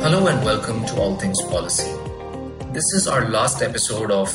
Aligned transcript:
Hello 0.00 0.28
and 0.28 0.44
welcome 0.44 0.86
to 0.86 0.96
All 1.00 1.16
Things 1.16 1.42
Policy. 1.50 1.90
This 2.72 2.84
is 2.94 3.08
our 3.08 3.28
last 3.28 3.62
episode 3.62 4.12
of 4.12 4.30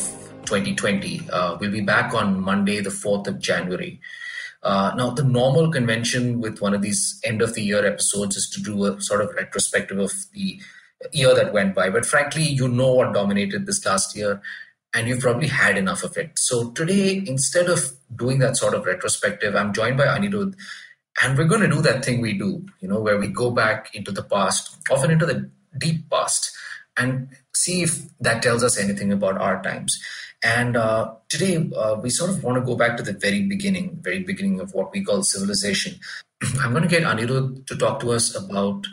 2020. 0.45 1.29
Uh, 1.31 1.57
we'll 1.57 1.71
be 1.71 1.79
back 1.79 2.13
on 2.13 2.41
Monday, 2.41 2.81
the 2.81 2.89
4th 2.89 3.27
of 3.27 3.39
January. 3.39 4.01
Uh, 4.61 4.91
now, 4.97 5.11
the 5.11 5.23
normal 5.23 5.71
convention 5.71 6.41
with 6.41 6.61
one 6.61 6.73
of 6.73 6.81
these 6.81 7.19
end 7.23 7.41
of 7.41 7.53
the 7.53 7.61
year 7.63 7.85
episodes 7.85 8.35
is 8.35 8.49
to 8.49 8.61
do 8.61 8.83
a 8.85 9.01
sort 9.01 9.21
of 9.21 9.33
retrospective 9.35 9.97
of 9.99 10.11
the 10.33 10.59
year 11.13 11.33
that 11.33 11.53
went 11.53 11.73
by. 11.73 11.89
But 11.89 12.05
frankly, 12.05 12.43
you 12.43 12.67
know 12.67 12.93
what 12.93 13.13
dominated 13.13 13.65
this 13.65 13.85
last 13.85 14.17
year, 14.17 14.41
and 14.93 15.07
you've 15.07 15.21
probably 15.21 15.47
had 15.47 15.77
enough 15.77 16.03
of 16.03 16.17
it. 16.17 16.31
So 16.35 16.71
today, 16.71 17.23
instead 17.25 17.69
of 17.69 17.93
doing 18.13 18.39
that 18.39 18.57
sort 18.57 18.73
of 18.73 18.85
retrospective, 18.85 19.55
I'm 19.55 19.73
joined 19.73 19.97
by 19.97 20.07
Anirudh, 20.07 20.55
and 21.21 21.37
we're 21.37 21.45
going 21.45 21.61
to 21.61 21.67
do 21.67 21.81
that 21.81 22.03
thing 22.03 22.21
we 22.21 22.33
do, 22.33 22.65
you 22.79 22.87
know, 22.87 22.99
where 22.99 23.17
we 23.17 23.27
go 23.27 23.51
back 23.51 23.93
into 23.93 24.11
the 24.11 24.23
past, 24.23 24.77
often 24.89 25.11
into 25.11 25.25
the 25.25 25.49
deep 25.77 26.09
past, 26.09 26.51
and 26.97 27.29
see 27.53 27.83
if 27.83 28.01
that 28.19 28.41
tells 28.41 28.63
us 28.63 28.77
anything 28.77 29.11
about 29.11 29.37
our 29.37 29.61
times. 29.61 29.99
And 30.43 30.75
uh, 30.75 31.13
today, 31.29 31.69
uh, 31.75 31.95
we 32.01 32.09
sort 32.09 32.29
of 32.29 32.43
want 32.43 32.57
to 32.57 32.65
go 32.65 32.75
back 32.75 32.97
to 32.97 33.03
the 33.03 33.13
very 33.13 33.43
beginning, 33.43 33.99
very 34.01 34.19
beginning 34.19 34.59
of 34.59 34.73
what 34.73 34.91
we 34.91 35.03
call 35.03 35.23
civilization. 35.23 35.99
I'm 36.59 36.71
going 36.71 36.83
to 36.83 36.89
get 36.89 37.03
Anirudh 37.03 37.65
to 37.67 37.77
talk 37.77 37.99
to 38.01 38.11
us 38.11 38.35
about 38.35 38.85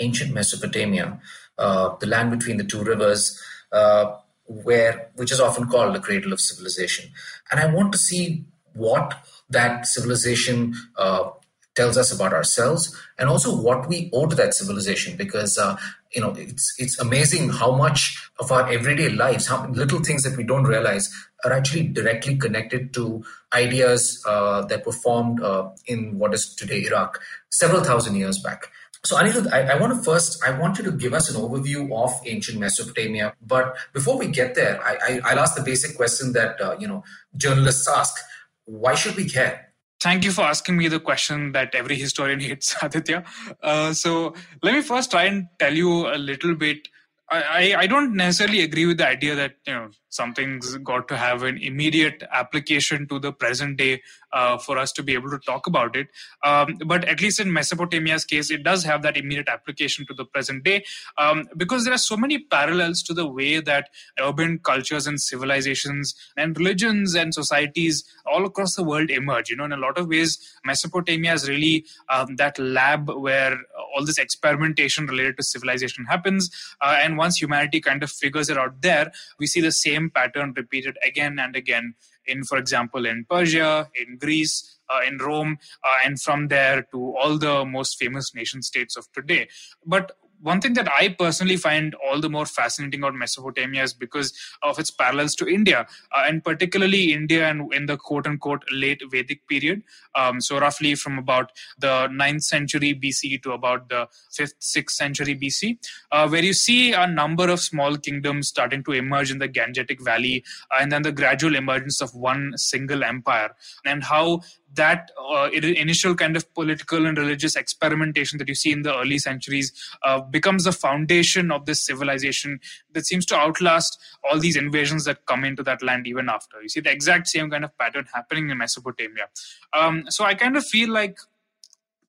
ancient 0.00 0.34
Mesopotamia, 0.34 1.20
uh, 1.58 1.96
the 2.00 2.06
land 2.06 2.30
between 2.30 2.56
the 2.56 2.64
two 2.64 2.82
rivers, 2.82 3.40
uh, 3.72 4.16
where 4.46 5.10
which 5.16 5.32
is 5.32 5.40
often 5.40 5.68
called 5.68 5.94
the 5.94 6.00
cradle 6.00 6.32
of 6.32 6.40
civilization. 6.40 7.10
And 7.50 7.60
I 7.60 7.72
want 7.72 7.92
to 7.92 7.98
see 7.98 8.44
what 8.74 9.14
that 9.48 9.86
civilization 9.86 10.74
uh, 10.96 11.30
tells 11.76 11.96
us 11.96 12.10
about 12.10 12.32
ourselves 12.32 12.96
and 13.18 13.28
also 13.28 13.54
what 13.54 13.88
we 13.88 14.10
owe 14.12 14.26
to 14.26 14.34
that 14.34 14.54
civilization 14.54 15.16
because 15.16 15.58
uh, 15.58 15.76
you 16.12 16.20
know 16.20 16.34
it's 16.36 16.74
it's 16.78 16.98
amazing 16.98 17.48
how 17.50 17.74
much 17.74 18.30
of 18.40 18.50
our 18.50 18.68
everyday 18.68 19.08
lives 19.10 19.46
how 19.46 19.66
little 19.68 20.00
things 20.00 20.22
that 20.22 20.36
we 20.36 20.44
don't 20.44 20.64
realize 20.64 21.12
are 21.44 21.52
actually 21.52 21.86
directly 21.86 22.36
connected 22.36 22.92
to 22.92 23.22
ideas 23.52 24.22
uh, 24.26 24.64
that 24.64 24.84
were 24.86 24.92
formed 24.92 25.42
uh, 25.42 25.68
in 25.86 26.18
what 26.18 26.34
is 26.34 26.54
today 26.54 26.82
iraq 26.84 27.20
several 27.50 27.84
thousand 27.84 28.16
years 28.16 28.38
back 28.38 28.70
so 29.04 29.16
Anirudh, 29.16 29.52
I, 29.52 29.74
I, 29.74 29.80
want 29.80 29.96
to 29.96 30.02
first, 30.02 30.42
I 30.44 30.58
want 30.58 30.78
you 30.78 30.84
to 30.84 30.90
give 30.90 31.14
us 31.14 31.32
an 31.32 31.40
overview 31.40 31.92
of 31.96 32.10
ancient 32.26 32.58
Mesopotamia. 32.58 33.34
But 33.40 33.76
before 33.92 34.18
we 34.18 34.26
get 34.26 34.56
there, 34.56 34.82
I, 34.84 35.20
I, 35.24 35.32
will 35.34 35.42
ask 35.42 35.54
the 35.54 35.62
basic 35.62 35.96
question 35.96 36.32
that, 36.32 36.60
uh, 36.60 36.74
you 36.80 36.88
know, 36.88 37.04
journalists 37.36 37.86
ask. 37.86 38.16
Why 38.64 38.96
should 38.96 39.14
we 39.14 39.28
care? 39.28 39.65
Thank 40.06 40.24
you 40.24 40.30
for 40.30 40.42
asking 40.42 40.76
me 40.76 40.86
the 40.86 41.00
question 41.00 41.50
that 41.50 41.74
every 41.74 41.96
historian 41.96 42.38
hates, 42.48 42.76
Aditya. 42.80 43.24
Uh, 43.60 43.92
so 43.92 44.34
let 44.62 44.72
me 44.72 44.80
first 44.80 45.10
try 45.10 45.24
and 45.24 45.48
tell 45.58 45.74
you 45.74 46.06
a 46.06 46.14
little 46.16 46.54
bit. 46.54 46.86
I, 47.28 47.74
I 47.76 47.86
don't 47.88 48.14
necessarily 48.14 48.60
agree 48.60 48.86
with 48.86 48.98
the 48.98 49.08
idea 49.08 49.34
that 49.34 49.56
you 49.66 49.74
know 49.74 49.88
something's 50.16 50.76
got 50.78 51.08
to 51.08 51.16
have 51.16 51.42
an 51.42 51.58
immediate 51.58 52.22
application 52.32 53.06
to 53.08 53.18
the 53.18 53.32
present 53.32 53.76
day 53.76 54.02
uh, 54.32 54.58
for 54.58 54.78
us 54.78 54.92
to 54.92 55.02
be 55.02 55.14
able 55.14 55.30
to 55.30 55.38
talk 55.38 55.66
about 55.66 55.96
it. 55.96 56.08
Um, 56.44 56.78
but 56.86 57.04
at 57.04 57.20
least 57.20 57.40
in 57.40 57.52
Mesopotamia's 57.52 58.24
case, 58.24 58.50
it 58.50 58.62
does 58.62 58.84
have 58.84 59.02
that 59.02 59.16
immediate 59.16 59.48
application 59.48 60.06
to 60.06 60.14
the 60.14 60.24
present 60.24 60.64
day 60.64 60.84
um, 61.18 61.48
because 61.56 61.84
there 61.84 61.94
are 61.94 61.98
so 61.98 62.16
many 62.16 62.38
parallels 62.38 63.02
to 63.04 63.14
the 63.14 63.26
way 63.26 63.60
that 63.60 63.90
urban 64.20 64.58
cultures 64.58 65.06
and 65.06 65.20
civilizations 65.20 66.14
and 66.36 66.58
religions 66.58 67.14
and 67.14 67.34
societies 67.34 68.04
all 68.26 68.44
across 68.44 68.74
the 68.74 68.84
world 68.84 69.10
emerge. 69.10 69.50
You 69.50 69.56
know, 69.56 69.64
in 69.64 69.72
a 69.72 69.76
lot 69.76 69.98
of 69.98 70.08
ways, 70.08 70.38
Mesopotamia 70.64 71.34
is 71.34 71.48
really 71.48 71.84
um, 72.08 72.36
that 72.36 72.58
lab 72.58 73.08
where 73.10 73.56
all 73.94 74.04
this 74.04 74.18
experimentation 74.18 75.06
related 75.06 75.36
to 75.36 75.42
civilization 75.42 76.04
happens. 76.04 76.50
Uh, 76.80 76.98
and 77.00 77.16
once 77.16 77.40
humanity 77.40 77.80
kind 77.80 78.02
of 78.02 78.10
figures 78.10 78.50
it 78.50 78.58
out 78.58 78.82
there, 78.82 79.12
we 79.38 79.46
see 79.46 79.60
the 79.60 79.72
same 79.72 80.05
same 80.06 80.10
pattern 80.10 80.52
repeated 80.56 80.96
again 81.06 81.38
and 81.38 81.56
again 81.56 81.94
in, 82.26 82.44
for 82.44 82.58
example, 82.58 83.06
in 83.06 83.24
Persia, 83.28 83.88
in 83.94 84.18
Greece, 84.18 84.78
uh, 84.90 85.00
in 85.06 85.18
Rome, 85.18 85.58
uh, 85.84 85.96
and 86.04 86.20
from 86.20 86.48
there 86.48 86.86
to 86.92 87.14
all 87.16 87.38
the 87.38 87.64
most 87.64 87.98
famous 87.98 88.34
nation 88.34 88.62
states 88.62 88.96
of 88.96 89.06
today. 89.12 89.48
But 89.84 90.12
one 90.40 90.60
thing 90.60 90.74
that 90.74 90.88
I 90.90 91.08
personally 91.08 91.56
find 91.56 91.94
all 91.94 92.20
the 92.20 92.28
more 92.28 92.46
fascinating 92.46 93.00
about 93.00 93.14
Mesopotamia 93.14 93.82
is 93.82 93.92
because 93.92 94.32
of 94.62 94.78
its 94.78 94.90
parallels 94.90 95.34
to 95.36 95.48
India, 95.48 95.86
uh, 96.14 96.22
and 96.26 96.42
particularly 96.44 97.12
India 97.12 97.48
and 97.48 97.72
in 97.72 97.86
the 97.86 97.96
quote 97.96 98.26
unquote 98.26 98.64
late 98.70 99.02
Vedic 99.10 99.46
period. 99.48 99.82
Um, 100.14 100.40
so, 100.40 100.58
roughly 100.58 100.94
from 100.94 101.18
about 101.18 101.52
the 101.78 102.08
9th 102.08 102.42
century 102.42 102.94
BC 102.94 103.42
to 103.42 103.52
about 103.52 103.88
the 103.88 104.08
5th, 104.38 104.54
6th 104.60 104.90
century 104.90 105.34
BC, 105.36 105.78
uh, 106.12 106.28
where 106.28 106.44
you 106.44 106.52
see 106.52 106.92
a 106.92 107.06
number 107.06 107.48
of 107.48 107.60
small 107.60 107.96
kingdoms 107.96 108.48
starting 108.48 108.82
to 108.84 108.92
emerge 108.92 109.30
in 109.30 109.38
the 109.38 109.48
Gangetic 109.48 110.02
Valley, 110.04 110.44
uh, 110.70 110.78
and 110.80 110.92
then 110.92 111.02
the 111.02 111.12
gradual 111.12 111.56
emergence 111.56 112.00
of 112.00 112.14
one 112.14 112.52
single 112.56 113.02
empire, 113.02 113.50
and 113.84 114.04
how 114.04 114.40
that 114.74 115.10
uh, 115.18 115.48
initial 115.52 116.14
kind 116.14 116.36
of 116.36 116.52
political 116.54 117.06
and 117.06 117.16
religious 117.16 117.56
experimentation 117.56 118.38
that 118.38 118.48
you 118.48 118.54
see 118.54 118.72
in 118.72 118.82
the 118.82 118.94
early 118.94 119.18
centuries 119.18 119.72
uh, 120.04 120.20
becomes 120.20 120.64
the 120.64 120.72
foundation 120.72 121.50
of 121.50 121.66
this 121.66 121.84
civilization 121.84 122.60
that 122.92 123.06
seems 123.06 123.24
to 123.26 123.36
outlast 123.36 123.98
all 124.28 124.38
these 124.38 124.56
invasions 124.56 125.04
that 125.04 125.24
come 125.26 125.44
into 125.44 125.62
that 125.62 125.82
land 125.82 126.06
even 126.06 126.28
after. 126.28 126.60
You 126.60 126.68
see 126.68 126.80
the 126.80 126.90
exact 126.90 127.28
same 127.28 127.50
kind 127.50 127.64
of 127.64 127.76
pattern 127.78 128.06
happening 128.12 128.50
in 128.50 128.58
Mesopotamia. 128.58 129.28
Um, 129.72 130.04
so 130.08 130.24
I 130.24 130.34
kind 130.34 130.56
of 130.56 130.66
feel 130.66 130.90
like 130.90 131.18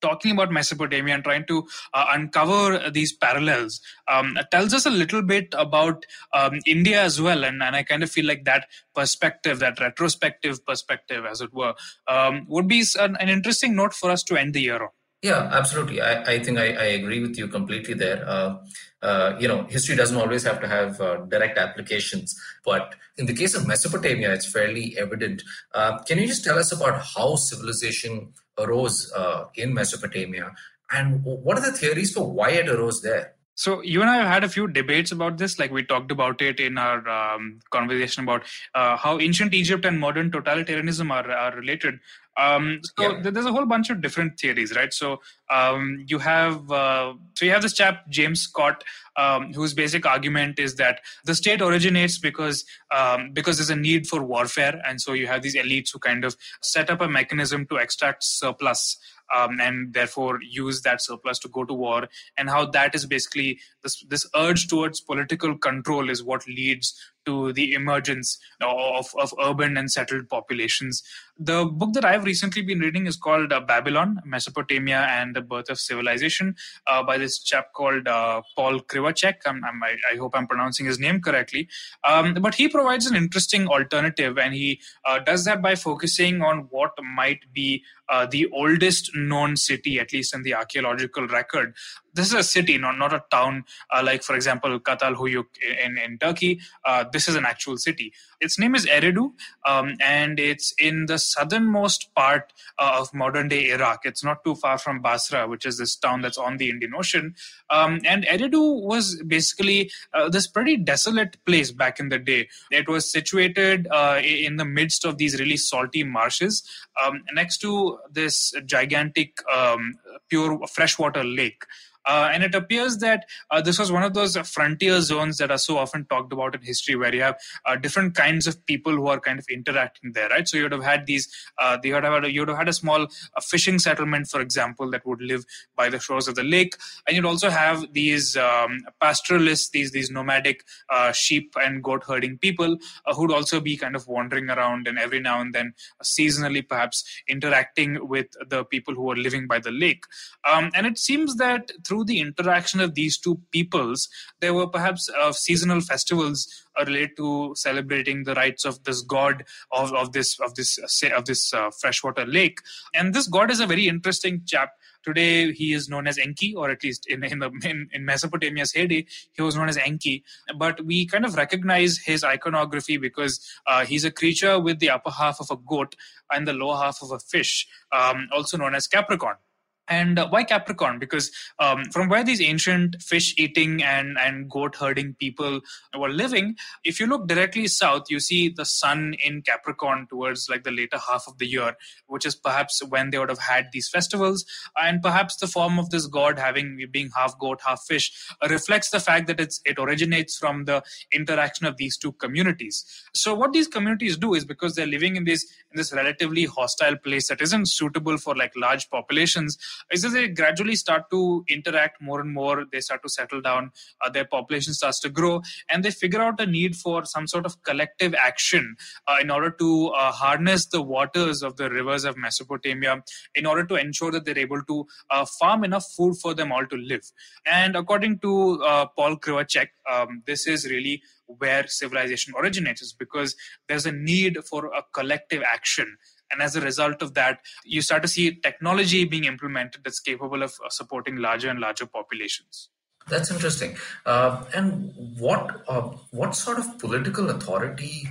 talking 0.01 0.31
about 0.31 0.51
Mesopotamia 0.51 1.13
and 1.13 1.23
trying 1.23 1.45
to 1.47 1.67
uh, 1.93 2.05
uncover 2.11 2.89
these 2.89 3.13
parallels 3.13 3.81
um, 4.07 4.37
tells 4.51 4.73
us 4.73 4.85
a 4.85 4.91
little 4.91 5.21
bit 5.21 5.53
about 5.57 6.05
um, 6.33 6.59
India 6.65 7.01
as 7.01 7.21
well. 7.21 7.43
And, 7.43 7.61
and 7.61 7.75
I 7.75 7.83
kind 7.83 8.03
of 8.03 8.11
feel 8.11 8.25
like 8.25 8.45
that 8.45 8.67
perspective, 8.95 9.59
that 9.59 9.79
retrospective 9.79 10.65
perspective, 10.65 11.25
as 11.25 11.41
it 11.41 11.53
were, 11.53 11.73
um, 12.07 12.45
would 12.47 12.67
be 12.67 12.83
an, 12.99 13.17
an, 13.19 13.29
interesting 13.29 13.75
note 13.75 13.93
for 13.93 14.09
us 14.09 14.23
to 14.23 14.37
end 14.37 14.53
the 14.53 14.61
year 14.61 14.81
on. 14.81 14.89
Yeah, 15.23 15.49
absolutely. 15.51 15.99
I, 15.99 16.33
I 16.33 16.39
think 16.43 16.59
I, 16.59 16.73
I, 16.73 16.85
agree 16.99 17.19
with 17.19 17.37
you 17.39 17.47
completely 17.47 17.95
there. 17.95 18.23
Uh, 18.27 18.57
uh, 19.01 19.35
you 19.39 19.47
know, 19.47 19.63
history 19.63 19.95
doesn't 19.95 20.17
always 20.17 20.43
have 20.43 20.61
to 20.61 20.67
have 20.67 21.01
uh, 21.01 21.17
direct 21.25 21.57
applications, 21.57 22.39
but 22.63 22.93
in 23.17 23.25
the 23.25 23.33
case 23.33 23.55
of 23.55 23.65
Mesopotamia, 23.65 24.31
it's 24.31 24.51
fairly 24.51 24.95
evident. 24.97 25.41
Uh, 25.73 25.97
can 26.03 26.19
you 26.19 26.27
just 26.27 26.43
tell 26.43 26.59
us 26.59 26.71
about 26.71 27.03
how 27.15 27.35
civilization 27.35 28.31
arose 28.57 29.11
uh, 29.15 29.45
in 29.55 29.73
Mesopotamia, 29.73 30.51
and 30.91 31.23
what 31.23 31.57
are 31.57 31.71
the 31.71 31.77
theories 31.77 32.13
for 32.13 32.31
why 32.31 32.51
it 32.51 32.69
arose 32.69 33.01
there? 33.01 33.33
So 33.55 33.81
you 33.81 34.01
and 34.01 34.09
I 34.09 34.17
have 34.17 34.27
had 34.27 34.43
a 34.43 34.49
few 34.49 34.67
debates 34.67 35.11
about 35.11 35.39
this. 35.39 35.57
Like 35.57 35.71
we 35.71 35.83
talked 35.83 36.11
about 36.11 36.43
it 36.43 36.59
in 36.59 36.77
our 36.77 37.07
um, 37.09 37.59
conversation 37.71 38.23
about 38.23 38.43
uh, 38.75 38.95
how 38.97 39.19
ancient 39.19 39.55
Egypt 39.55 39.83
and 39.83 39.99
modern 39.99 40.29
totalitarianism 40.29 41.09
are, 41.11 41.29
are 41.31 41.55
related. 41.55 41.99
Um, 42.37 42.81
so 42.97 43.11
yeah. 43.11 43.29
there's 43.31 43.45
a 43.45 43.51
whole 43.51 43.65
bunch 43.65 43.89
of 43.89 44.01
different 44.01 44.39
theories, 44.39 44.75
right? 44.75 44.93
So 44.93 45.21
um, 45.49 46.05
you 46.07 46.19
have 46.19 46.71
uh, 46.71 47.13
so 47.35 47.45
you 47.45 47.51
have 47.51 47.63
this 47.63 47.73
chap 47.73 48.07
James 48.09 48.41
Scott, 48.41 48.83
um, 49.15 49.53
whose 49.53 49.73
basic 49.73 50.05
argument 50.05 50.59
is 50.59 50.75
that 50.75 51.01
the 51.25 51.33
state 51.33 51.61
originates 51.61 52.19
because 52.19 52.63
um, 52.95 53.31
because 53.33 53.57
there's 53.57 53.71
a 53.71 53.75
need 53.75 54.07
for 54.07 54.23
warfare, 54.23 54.79
and 54.87 55.01
so 55.01 55.13
you 55.13 55.25
have 55.27 55.41
these 55.41 55.55
elites 55.55 55.91
who 55.91 55.99
kind 55.99 56.23
of 56.23 56.35
set 56.61 56.89
up 56.89 57.01
a 57.01 57.07
mechanism 57.07 57.65
to 57.67 57.77
extract 57.77 58.23
surplus 58.23 58.97
um, 59.35 59.59
and 59.59 59.93
therefore 59.93 60.39
use 60.41 60.81
that 60.83 61.01
surplus 61.01 61.39
to 61.39 61.49
go 61.49 61.65
to 61.65 61.73
war, 61.73 62.07
and 62.37 62.49
how 62.49 62.65
that 62.65 62.93
is 62.93 63.05
basically 63.05 63.59
this 63.81 64.03
this 64.09 64.29
urge 64.35 64.67
towards 64.67 65.01
political 65.01 65.57
control 65.57 66.09
is 66.09 66.23
what 66.23 66.47
leads 66.47 66.93
to 67.27 67.53
the 67.53 67.73
emergence 67.73 68.39
of, 68.61 69.13
of 69.19 69.33
urban 69.39 69.77
and 69.77 69.91
settled 69.91 70.29
populations. 70.29 71.03
The 71.37 71.65
book 71.65 71.93
that 71.93 72.05
I've 72.05 72.23
recently 72.23 72.63
been 72.63 72.79
reading 72.79 73.05
is 73.05 73.15
called 73.15 73.53
uh, 73.53 73.59
Babylon, 73.59 74.21
Mesopotamia 74.25 75.01
and 75.01 75.35
the 75.35 75.41
Birth 75.41 75.69
of 75.69 75.79
Civilization 75.79 76.55
uh, 76.87 77.03
by 77.03 77.19
this 77.19 77.37
chap 77.37 77.73
called 77.73 78.07
uh, 78.07 78.41
Paul 78.55 78.79
Kriwaczek. 78.79 79.35
I'm, 79.45 79.63
I'm, 79.63 79.83
i 79.83 80.15
hope 80.17 80.31
I'm 80.35 80.47
pronouncing 80.47 80.87
his 80.87 80.97
name 80.97 81.21
correctly. 81.21 81.67
Um, 82.03 82.33
but 82.35 82.55
he 82.55 82.67
provides 82.67 83.05
an 83.05 83.15
interesting 83.15 83.67
alternative, 83.67 84.39
and 84.39 84.53
he 84.55 84.81
uh, 85.05 85.19
does 85.19 85.45
that 85.45 85.61
by 85.61 85.75
focusing 85.75 86.41
on 86.41 86.67
what 86.71 86.93
might 87.03 87.53
be 87.53 87.83
uh, 88.09 88.25
the 88.25 88.47
oldest 88.51 89.11
known 89.15 89.57
city, 89.57 89.99
at 89.99 90.13
least 90.13 90.33
in 90.33 90.43
the 90.43 90.53
archaeological 90.53 91.27
record. 91.27 91.75
This 92.17 92.27
is 92.27 92.33
a 92.33 92.43
city, 92.43 92.77
not, 92.79 92.97
not 92.97 93.13
a 93.13 93.23
town, 93.29 93.63
uh, 93.93 94.01
like, 94.03 94.23
for 94.23 94.35
example, 94.35 94.79
Çatalhöyük 94.79 95.45
in, 95.85 95.97
in 95.97 96.17
Turkey. 96.17 96.59
Uh, 96.83 97.05
this 97.13 97.27
is 97.29 97.35
an 97.35 97.45
actual 97.45 97.77
city. 97.77 98.11
Its 98.41 98.57
name 98.59 98.73
is 98.75 98.85
Eridu, 98.87 99.33
um, 99.65 99.95
and 100.01 100.39
it's 100.39 100.73
in 100.79 101.05
the 101.05 101.17
southernmost 101.17 102.13
part 102.15 102.53
uh, 102.79 102.97
of 102.99 103.13
modern 103.13 103.47
day 103.47 103.69
Iraq. 103.69 103.99
It's 104.05 104.23
not 104.23 104.43
too 104.43 104.55
far 104.55 104.77
from 104.77 105.01
Basra, 105.01 105.47
which 105.47 105.65
is 105.65 105.77
this 105.77 105.95
town 105.95 106.21
that's 106.21 106.37
on 106.37 106.57
the 106.57 106.69
Indian 106.69 106.93
Ocean. 106.95 107.35
Um, 107.69 108.01
and 108.05 108.25
Eridu 108.25 108.81
was 108.81 109.21
basically 109.27 109.91
uh, 110.13 110.29
this 110.29 110.47
pretty 110.47 110.77
desolate 110.77 111.37
place 111.45 111.71
back 111.71 111.99
in 111.99 112.09
the 112.09 112.19
day. 112.19 112.49
It 112.71 112.87
was 112.89 113.11
situated 113.11 113.87
uh, 113.91 114.19
in 114.23 114.57
the 114.57 114.65
midst 114.65 115.05
of 115.05 115.17
these 115.17 115.39
really 115.39 115.57
salty 115.57 116.03
marshes 116.03 116.63
um, 117.03 117.23
next 117.33 117.57
to 117.59 117.99
this 118.11 118.53
gigantic 118.65 119.37
um, 119.51 119.95
pure 120.29 120.59
freshwater 120.67 121.23
lake. 121.23 121.63
Uh, 122.07 122.29
and 122.31 122.43
it 122.43 122.55
appears 122.55 122.97
that 122.97 123.25
uh, 123.51 123.61
this 123.61 123.77
was 123.77 123.91
one 123.91 124.03
of 124.03 124.13
those 124.13 124.37
frontier 124.37 125.01
zones 125.01 125.37
that 125.37 125.51
are 125.51 125.57
so 125.57 125.77
often 125.77 126.05
talked 126.05 126.31
about 126.31 126.55
in 126.55 126.61
history, 126.61 126.95
where 126.95 127.13
you 127.13 127.21
have 127.21 127.37
uh, 127.65 127.75
different 127.75 128.15
kinds 128.15 128.47
of 128.47 128.65
people 128.65 128.93
who 128.93 129.07
are 129.07 129.19
kind 129.19 129.39
of 129.39 129.45
interacting 129.49 130.13
there, 130.13 130.29
right? 130.29 130.47
So 130.47 130.57
you 130.57 130.63
would 130.63 130.71
have 130.71 130.83
had 130.83 131.05
these, 131.05 131.27
uh, 131.57 131.77
you 131.83 131.93
would 131.93 132.03
have 132.03 132.13
had 132.13 132.25
a, 132.25 132.31
you 132.31 132.41
would 132.41 132.49
have 132.49 132.57
had 132.57 132.69
a 132.69 132.73
small 132.73 133.03
uh, 133.03 133.41
fishing 133.41 133.79
settlement, 133.79 134.27
for 134.27 134.41
example, 134.41 134.89
that 134.91 135.05
would 135.05 135.21
live 135.21 135.45
by 135.75 135.89
the 135.89 135.99
shores 135.99 136.27
of 136.27 136.35
the 136.35 136.43
lake, 136.43 136.75
and 137.05 137.15
you'd 137.15 137.25
also 137.25 137.49
have 137.49 137.93
these 137.93 138.37
um, 138.37 138.79
pastoralists, 139.01 139.69
these 139.69 139.91
these 139.91 140.09
nomadic 140.09 140.63
uh, 140.89 141.11
sheep 141.11 141.53
and 141.61 141.83
goat 141.83 142.03
herding 142.07 142.37
people 142.37 142.77
who'd 143.15 143.31
also 143.31 143.59
be 143.59 143.75
kind 143.77 143.95
of 143.95 144.07
wandering 144.07 144.49
around 144.49 144.87
and 144.87 144.97
every 144.97 145.19
now 145.19 145.41
and 145.41 145.53
then 145.53 145.73
seasonally 146.03 146.67
perhaps 146.67 147.03
interacting 147.27 148.07
with 148.07 148.27
the 148.49 148.63
people 148.65 148.93
who 148.93 149.11
are 149.11 149.15
living 149.15 149.47
by 149.47 149.59
the 149.59 149.71
lake. 149.71 150.03
Um, 150.49 150.71
and 150.73 150.85
it 150.85 150.97
seems 150.97 151.35
that 151.35 151.71
through 151.85 151.96
through 151.97 152.05
the 152.05 152.19
interaction 152.19 152.79
of 152.79 152.93
these 152.93 153.17
two 153.17 153.41
peoples, 153.51 154.07
there 154.39 154.53
were 154.53 154.67
perhaps 154.67 155.09
uh, 155.09 155.31
seasonal 155.31 155.81
festivals 155.81 156.47
uh, 156.79 156.85
related 156.85 157.17
to 157.17 157.53
celebrating 157.55 158.23
the 158.23 158.35
rites 158.35 158.65
of 158.65 158.83
this 158.83 159.01
god 159.01 159.43
of, 159.71 159.91
of 159.93 160.11
this 160.11 160.39
of 160.39 160.53
this 160.53 160.77
uh, 160.77 161.15
of 161.15 161.25
this 161.25 161.53
uh, 161.53 161.71
freshwater 161.71 162.25
lake. 162.25 162.59
And 162.93 163.15
this 163.15 163.27
god 163.27 163.49
is 163.49 163.59
a 163.59 163.65
very 163.65 163.87
interesting 163.87 164.43
chap. 164.45 164.73
Today 165.03 165.53
he 165.53 165.73
is 165.73 165.89
known 165.89 166.05
as 166.05 166.19
Enki, 166.19 166.53
or 166.53 166.69
at 166.69 166.83
least 166.83 167.07
in 167.07 167.23
in, 167.23 167.39
the, 167.39 167.49
in, 167.63 167.89
in 167.91 168.05
Mesopotamia's 168.05 168.73
heyday, 168.73 169.07
he 169.33 169.41
was 169.41 169.55
known 169.55 169.69
as 169.69 169.77
Enki. 169.77 170.23
But 170.55 170.85
we 170.85 171.07
kind 171.07 171.25
of 171.25 171.35
recognize 171.35 171.97
his 171.97 172.23
iconography 172.23 172.97
because 172.97 173.39
uh, 173.65 173.85
he's 173.85 174.05
a 174.05 174.11
creature 174.11 174.59
with 174.59 174.79
the 174.79 174.91
upper 174.91 175.11
half 175.11 175.39
of 175.39 175.49
a 175.49 175.57
goat 175.57 175.95
and 176.31 176.47
the 176.47 176.53
lower 176.53 176.77
half 176.77 176.99
of 177.01 177.11
a 177.11 177.19
fish, 177.19 177.67
um, 177.91 178.27
also 178.31 178.57
known 178.57 178.75
as 178.75 178.85
Capricorn. 178.85 179.37
And 179.87 180.19
uh, 180.19 180.27
why 180.29 180.43
Capricorn? 180.43 180.99
Because 180.99 181.31
um, 181.59 181.85
from 181.91 182.09
where 182.09 182.23
these 182.23 182.41
ancient 182.41 183.01
fish 183.01 183.33
eating 183.37 183.83
and, 183.83 184.17
and 184.19 184.49
goat 184.49 184.75
herding 184.75 185.15
people 185.19 185.61
were 185.97 186.09
living, 186.09 186.55
if 186.83 186.99
you 186.99 187.07
look 187.07 187.27
directly 187.27 187.67
south, 187.67 188.03
you 188.09 188.19
see 188.19 188.49
the 188.49 188.65
sun 188.65 189.15
in 189.23 189.41
Capricorn 189.41 190.07
towards 190.09 190.49
like 190.49 190.63
the 190.63 190.71
later 190.71 190.97
half 190.97 191.25
of 191.27 191.37
the 191.37 191.47
year, 191.47 191.75
which 192.07 192.25
is 192.25 192.35
perhaps 192.35 192.81
when 192.89 193.09
they 193.09 193.19
would 193.19 193.29
have 193.29 193.39
had 193.39 193.67
these 193.71 193.89
festivals. 193.89 194.45
And 194.81 195.01
perhaps 195.01 195.37
the 195.37 195.47
form 195.47 195.79
of 195.79 195.89
this 195.89 196.07
god 196.07 196.37
having 196.37 196.83
being 196.91 197.09
half 197.15 197.37
goat, 197.39 197.61
half 197.65 197.83
fish 197.87 198.11
reflects 198.49 198.89
the 198.89 198.99
fact 198.99 199.27
that 199.27 199.39
it's, 199.39 199.61
it 199.65 199.79
originates 199.79 200.37
from 200.37 200.65
the 200.65 200.83
interaction 201.11 201.65
of 201.65 201.77
these 201.77 201.97
two 201.97 202.11
communities. 202.13 202.85
So 203.13 203.33
what 203.33 203.53
these 203.53 203.67
communities 203.67 204.17
do 204.17 204.33
is 204.33 204.45
because 204.45 204.75
they're 204.75 204.87
living 204.87 205.15
in 205.15 205.23
this 205.23 205.45
in 205.71 205.77
this 205.77 205.93
relatively 205.93 206.45
hostile 206.45 206.95
place 206.97 207.27
that 207.27 207.41
isn't 207.41 207.67
suitable 207.67 208.17
for 208.17 208.35
like 208.35 208.51
large 208.55 208.89
populations 208.89 209.57
is 209.91 210.05
as 210.05 210.13
they 210.13 210.27
gradually 210.27 210.75
start 210.75 211.09
to 211.11 211.43
interact 211.49 212.01
more 212.01 212.21
and 212.21 212.33
more, 212.33 212.65
they 212.71 212.79
start 212.79 213.01
to 213.03 213.09
settle 213.09 213.41
down, 213.41 213.71
uh, 214.03 214.09
their 214.09 214.25
population 214.25 214.73
starts 214.73 214.99
to 215.01 215.09
grow, 215.09 215.41
and 215.69 215.83
they 215.83 215.91
figure 215.91 216.21
out 216.21 216.39
a 216.39 216.45
need 216.45 216.75
for 216.75 217.05
some 217.05 217.27
sort 217.27 217.45
of 217.45 217.61
collective 217.63 218.13
action 218.15 218.75
uh, 219.07 219.17
in 219.21 219.29
order 219.29 219.51
to 219.51 219.87
uh, 219.89 220.11
harness 220.11 220.65
the 220.67 220.81
waters 220.81 221.43
of 221.43 221.57
the 221.57 221.69
rivers 221.69 222.03
of 222.03 222.17
Mesopotamia 222.17 223.03
in 223.35 223.45
order 223.45 223.65
to 223.65 223.75
ensure 223.75 224.11
that 224.11 224.25
they're 224.25 224.37
able 224.37 224.61
to 224.63 224.85
uh, 225.11 225.25
farm 225.39 225.63
enough 225.63 225.85
food 225.95 226.15
for 226.21 226.33
them 226.33 226.51
all 226.51 226.65
to 226.65 226.75
live. 226.77 227.11
And 227.45 227.75
according 227.75 228.19
to 228.19 228.63
uh, 228.63 228.85
Paul 228.95 229.17
Kriwaczek, 229.17 229.67
um, 229.91 230.23
this 230.25 230.47
is 230.47 230.65
really 230.69 231.01
where 231.27 231.67
civilization 231.67 232.33
originates 232.37 232.93
because 232.93 233.35
there's 233.67 233.85
a 233.85 233.91
need 233.91 234.37
for 234.49 234.67
a 234.67 234.83
collective 234.93 235.43
action 235.43 235.97
and 236.31 236.41
as 236.41 236.55
a 236.55 236.61
result 236.61 237.01
of 237.01 237.13
that 237.13 237.39
you 237.65 237.81
start 237.81 238.01
to 238.01 238.07
see 238.07 238.35
technology 238.35 239.05
being 239.05 239.25
implemented 239.25 239.81
that's 239.83 239.99
capable 239.99 240.43
of 240.43 240.53
uh, 240.63 240.69
supporting 240.69 241.17
larger 241.17 241.49
and 241.49 241.59
larger 241.59 241.85
populations. 241.85 242.69
That's 243.09 243.31
interesting. 243.31 243.77
Uh, 244.05 244.43
and 244.53 244.93
what 245.17 245.61
uh, 245.67 245.81
what 246.11 246.35
sort 246.35 246.59
of 246.59 246.77
political 246.79 247.29
authority 247.29 248.07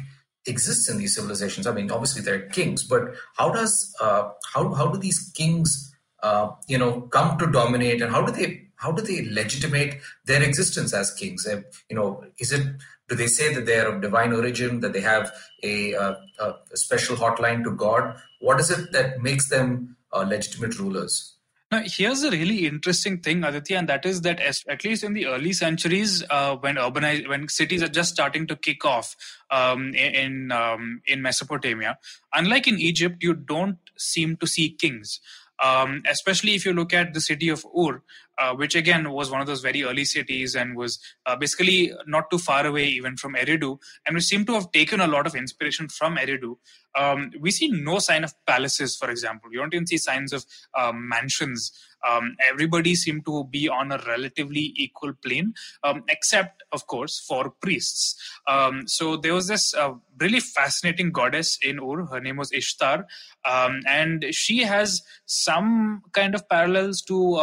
exists 0.46 0.88
in 0.88 0.98
these 0.98 1.14
civilizations? 1.14 1.66
I 1.66 1.72
mean 1.72 1.90
obviously 1.90 2.22
they're 2.22 2.48
kings 2.48 2.84
but 2.84 3.14
how 3.36 3.50
does 3.50 3.94
uh, 4.00 4.30
how, 4.54 4.72
how 4.74 4.86
do 4.88 4.98
these 4.98 5.32
kings 5.34 5.94
uh, 6.22 6.48
you 6.66 6.78
know 6.78 7.02
come 7.02 7.38
to 7.38 7.46
dominate 7.46 8.00
and 8.00 8.10
how 8.10 8.22
do 8.22 8.32
they 8.32 8.62
how 8.76 8.92
do 8.92 9.02
they 9.02 9.28
legitimate 9.30 10.00
their 10.24 10.42
existence 10.42 10.94
as 10.94 11.12
kings? 11.12 11.46
You 11.90 11.96
know 11.96 12.24
is 12.38 12.52
it 12.52 12.66
do 13.08 13.14
they 13.14 13.26
say 13.26 13.54
that 13.54 13.66
they 13.66 13.78
are 13.78 13.86
of 13.86 14.02
divine 14.02 14.32
origin, 14.32 14.80
that 14.80 14.92
they 14.92 15.00
have 15.00 15.32
a, 15.62 15.94
a, 15.94 16.54
special 16.74 17.16
hotline 17.16 17.62
to 17.64 17.70
God? 17.70 18.16
What 18.40 18.60
is 18.60 18.70
it 18.70 18.92
that 18.92 19.22
makes 19.22 19.48
them 19.48 19.96
uh, 20.12 20.22
legitimate 20.22 20.78
rulers? 20.78 21.36
Now, 21.72 21.82
here's 21.84 22.22
a 22.22 22.30
really 22.30 22.64
interesting 22.66 23.18
thing, 23.18 23.42
Aditya, 23.42 23.78
and 23.78 23.88
that 23.88 24.06
is 24.06 24.20
that 24.20 24.38
as, 24.38 24.62
at 24.68 24.84
least 24.84 25.02
in 25.02 25.14
the 25.14 25.26
early 25.26 25.52
centuries, 25.52 26.22
uh, 26.30 26.54
when 26.56 26.76
urbanized, 26.76 27.28
when 27.28 27.48
cities 27.48 27.82
are 27.82 27.88
just 27.88 28.12
starting 28.12 28.46
to 28.46 28.54
kick 28.54 28.84
off 28.84 29.16
um, 29.50 29.92
in 29.94 30.52
um, 30.52 31.02
in 31.06 31.22
Mesopotamia, 31.22 31.98
unlike 32.32 32.68
in 32.68 32.78
Egypt, 32.78 33.16
you 33.20 33.34
don't 33.34 33.78
seem 33.96 34.36
to 34.36 34.46
see 34.46 34.70
kings. 34.70 35.20
Um, 35.60 36.02
especially 36.06 36.54
if 36.54 36.66
you 36.66 36.72
look 36.72 36.92
at 36.92 37.14
the 37.14 37.20
city 37.20 37.48
of 37.48 37.64
Ur, 37.76 38.02
uh, 38.38 38.54
which 38.54 38.74
again 38.74 39.10
was 39.10 39.30
one 39.30 39.40
of 39.40 39.46
those 39.46 39.60
very 39.60 39.82
early 39.84 40.04
cities 40.04 40.54
and 40.54 40.76
was 40.76 40.98
uh, 41.26 41.36
basically 41.36 41.92
not 42.06 42.30
too 42.30 42.38
far 42.38 42.66
away 42.66 42.86
even 42.86 43.16
from 43.16 43.34
Eridu, 43.34 43.78
and 44.06 44.14
we 44.14 44.20
seem 44.20 44.44
to 44.46 44.52
have 44.54 44.70
taken 44.72 45.00
a 45.00 45.06
lot 45.06 45.26
of 45.26 45.34
inspiration 45.34 45.88
from 45.88 46.16
Eridu. 46.16 46.56
Um, 46.96 47.30
we 47.40 47.50
see 47.50 47.68
no 47.68 47.98
sign 47.98 48.24
of 48.24 48.34
palaces, 48.46 48.96
for 48.96 49.10
example. 49.10 49.50
We 49.50 49.56
don't 49.56 49.74
even 49.74 49.86
see 49.86 49.98
signs 49.98 50.32
of 50.32 50.44
uh, 50.74 50.92
mansions. 50.94 51.72
Um, 52.08 52.36
everybody 52.50 52.94
seemed 52.94 53.24
to 53.26 53.44
be 53.44 53.68
on 53.68 53.90
a 53.90 53.98
relatively 54.06 54.72
equal 54.76 55.12
plane, 55.24 55.54
um, 55.82 56.04
except, 56.08 56.62
of 56.72 56.86
course, 56.86 57.18
for 57.26 57.50
priests. 57.60 58.14
Um, 58.46 58.86
so 58.86 59.16
there 59.16 59.34
was 59.34 59.48
this 59.48 59.74
uh, 59.74 59.94
really 60.20 60.40
fascinating 60.40 61.10
goddess 61.10 61.58
in 61.62 61.80
Ur. 61.80 62.06
Her 62.06 62.20
name 62.20 62.36
was 62.36 62.52
Ishtar, 62.52 63.06
um, 63.44 63.80
and 63.86 64.24
she 64.30 64.58
has 64.58 65.02
some 65.24 66.02
kind 66.12 66.34
of 66.34 66.48
parallels 66.48 67.02
to 67.02 67.36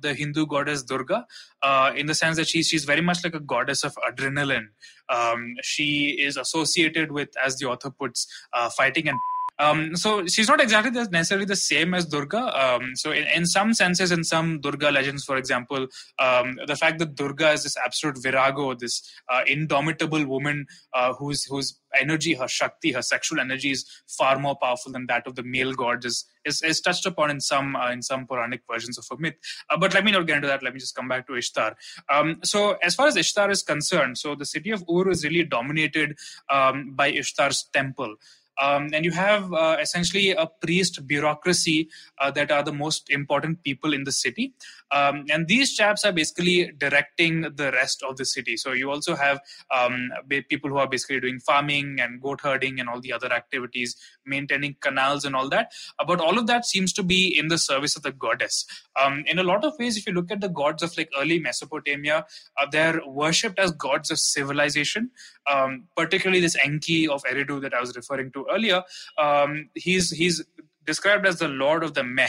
the 0.00 0.14
Hindu 0.14 0.46
goddess 0.46 0.82
Durga, 0.82 1.26
uh, 1.62 1.92
in 1.96 2.06
the 2.06 2.14
sense 2.14 2.36
that 2.36 2.46
she's 2.46 2.68
she's 2.68 2.84
very 2.84 3.00
much 3.00 3.24
like 3.24 3.34
a 3.34 3.40
goddess 3.40 3.84
of 3.84 3.96
adrenaline. 4.08 4.68
Um, 5.08 5.54
she 5.62 6.10
is 6.10 6.36
associated 6.36 7.12
with, 7.12 7.30
as 7.44 7.56
the 7.56 7.66
author 7.66 7.90
puts, 7.90 8.26
uh, 8.52 8.70
fighting 8.70 9.08
and 9.08 9.18
um, 9.58 9.96
so 9.96 10.26
she's 10.26 10.48
not 10.48 10.60
exactly 10.60 10.90
the, 10.90 11.08
necessarily 11.10 11.46
the 11.46 11.56
same 11.56 11.94
as 11.94 12.06
Durga. 12.06 12.38
Um, 12.60 12.96
so 12.96 13.12
in, 13.12 13.26
in, 13.28 13.46
some 13.46 13.72
senses, 13.72 14.10
in 14.10 14.24
some 14.24 14.60
Durga 14.60 14.90
legends, 14.90 15.24
for 15.24 15.36
example, 15.36 15.86
um, 16.18 16.58
the 16.66 16.76
fact 16.76 16.98
that 16.98 17.14
Durga 17.14 17.52
is 17.52 17.62
this 17.62 17.76
absolute 17.76 18.20
virago, 18.20 18.74
this 18.74 19.08
uh, 19.32 19.42
indomitable 19.46 20.26
woman 20.26 20.66
uh, 20.92 21.12
whose 21.14 21.44
whose 21.44 21.78
energy, 22.00 22.34
her 22.34 22.48
shakti, 22.48 22.92
her 22.92 23.02
sexual 23.02 23.38
energy 23.38 23.70
is 23.70 23.84
far 24.08 24.38
more 24.38 24.56
powerful 24.60 24.90
than 24.90 25.06
that 25.06 25.26
of 25.26 25.36
the 25.36 25.44
male 25.44 25.72
gods 25.72 26.04
is 26.04 26.24
is, 26.44 26.62
is 26.62 26.80
touched 26.80 27.06
upon 27.06 27.30
in 27.30 27.40
some 27.40 27.76
uh, 27.76 27.90
in 27.90 28.02
some 28.02 28.26
Puranic 28.26 28.62
versions 28.70 28.98
of 28.98 29.06
a 29.12 29.20
myth. 29.20 29.34
Uh, 29.70 29.76
but 29.76 29.94
let 29.94 30.04
me 30.04 30.10
not 30.10 30.26
get 30.26 30.36
into 30.36 30.48
that. 30.48 30.64
Let 30.64 30.74
me 30.74 30.80
just 30.80 30.96
come 30.96 31.08
back 31.08 31.28
to 31.28 31.36
Ishtar. 31.36 31.76
Um, 32.12 32.40
so 32.42 32.72
as 32.82 32.96
far 32.96 33.06
as 33.06 33.16
Ishtar 33.16 33.50
is 33.50 33.62
concerned, 33.62 34.18
so 34.18 34.34
the 34.34 34.46
city 34.46 34.70
of 34.70 34.84
Ur 34.90 35.10
is 35.10 35.22
really 35.24 35.44
dominated 35.44 36.16
um, 36.50 36.92
by 36.94 37.08
Ishtar's 37.08 37.68
temple. 37.72 38.16
Um, 38.60 38.90
and 38.92 39.04
you 39.04 39.10
have 39.12 39.52
uh, 39.52 39.76
essentially 39.80 40.30
a 40.30 40.46
priest 40.46 41.06
bureaucracy 41.06 41.88
uh, 42.20 42.30
that 42.32 42.50
are 42.50 42.62
the 42.62 42.72
most 42.72 43.10
important 43.10 43.62
people 43.62 43.92
in 43.92 44.04
the 44.04 44.12
city. 44.12 44.54
Um, 44.90 45.24
and 45.30 45.48
these 45.48 45.74
chaps 45.74 46.04
are 46.04 46.12
basically 46.12 46.72
directing 46.78 47.42
the 47.42 47.70
rest 47.72 48.02
of 48.02 48.16
the 48.16 48.24
city. 48.24 48.56
So 48.56 48.72
you 48.72 48.90
also 48.90 49.14
have 49.16 49.40
um, 49.74 50.10
people 50.48 50.70
who 50.70 50.78
are 50.78 50.88
basically 50.88 51.20
doing 51.20 51.40
farming 51.40 51.98
and 52.00 52.20
goat 52.20 52.40
herding 52.42 52.80
and 52.80 52.88
all 52.88 53.00
the 53.00 53.12
other 53.12 53.32
activities, 53.32 53.96
maintaining 54.24 54.76
canals 54.80 55.24
and 55.24 55.34
all 55.34 55.48
that. 55.48 55.72
Uh, 55.98 56.04
but 56.04 56.20
all 56.20 56.38
of 56.38 56.46
that 56.46 56.64
seems 56.64 56.92
to 56.94 57.02
be 57.02 57.36
in 57.36 57.48
the 57.48 57.58
service 57.58 57.96
of 57.96 58.02
the 58.02 58.12
goddess. 58.12 58.66
Um, 59.00 59.24
in 59.26 59.38
a 59.38 59.44
lot 59.44 59.64
of 59.64 59.74
ways, 59.78 59.96
if 59.96 60.06
you 60.06 60.12
look 60.12 60.30
at 60.30 60.40
the 60.40 60.48
gods 60.48 60.82
of 60.82 60.96
like 60.96 61.10
early 61.18 61.38
Mesopotamia, 61.38 62.26
uh, 62.56 62.66
they're 62.70 63.00
worshipped 63.06 63.58
as 63.58 63.72
gods 63.72 64.10
of 64.10 64.18
civilization. 64.18 65.10
Um, 65.50 65.84
particularly 65.96 66.40
this 66.40 66.56
Enki 66.64 67.06
of 67.06 67.22
Eridu 67.24 67.60
that 67.62 67.74
I 67.74 67.80
was 67.80 67.94
referring 67.94 68.32
to 68.32 68.46
earlier. 68.50 68.82
Um, 69.18 69.68
he's 69.74 70.10
he's 70.10 70.42
described 70.86 71.26
as 71.26 71.38
the 71.38 71.48
lord 71.48 71.82
of 71.82 71.94
the 71.94 72.04
meh 72.04 72.28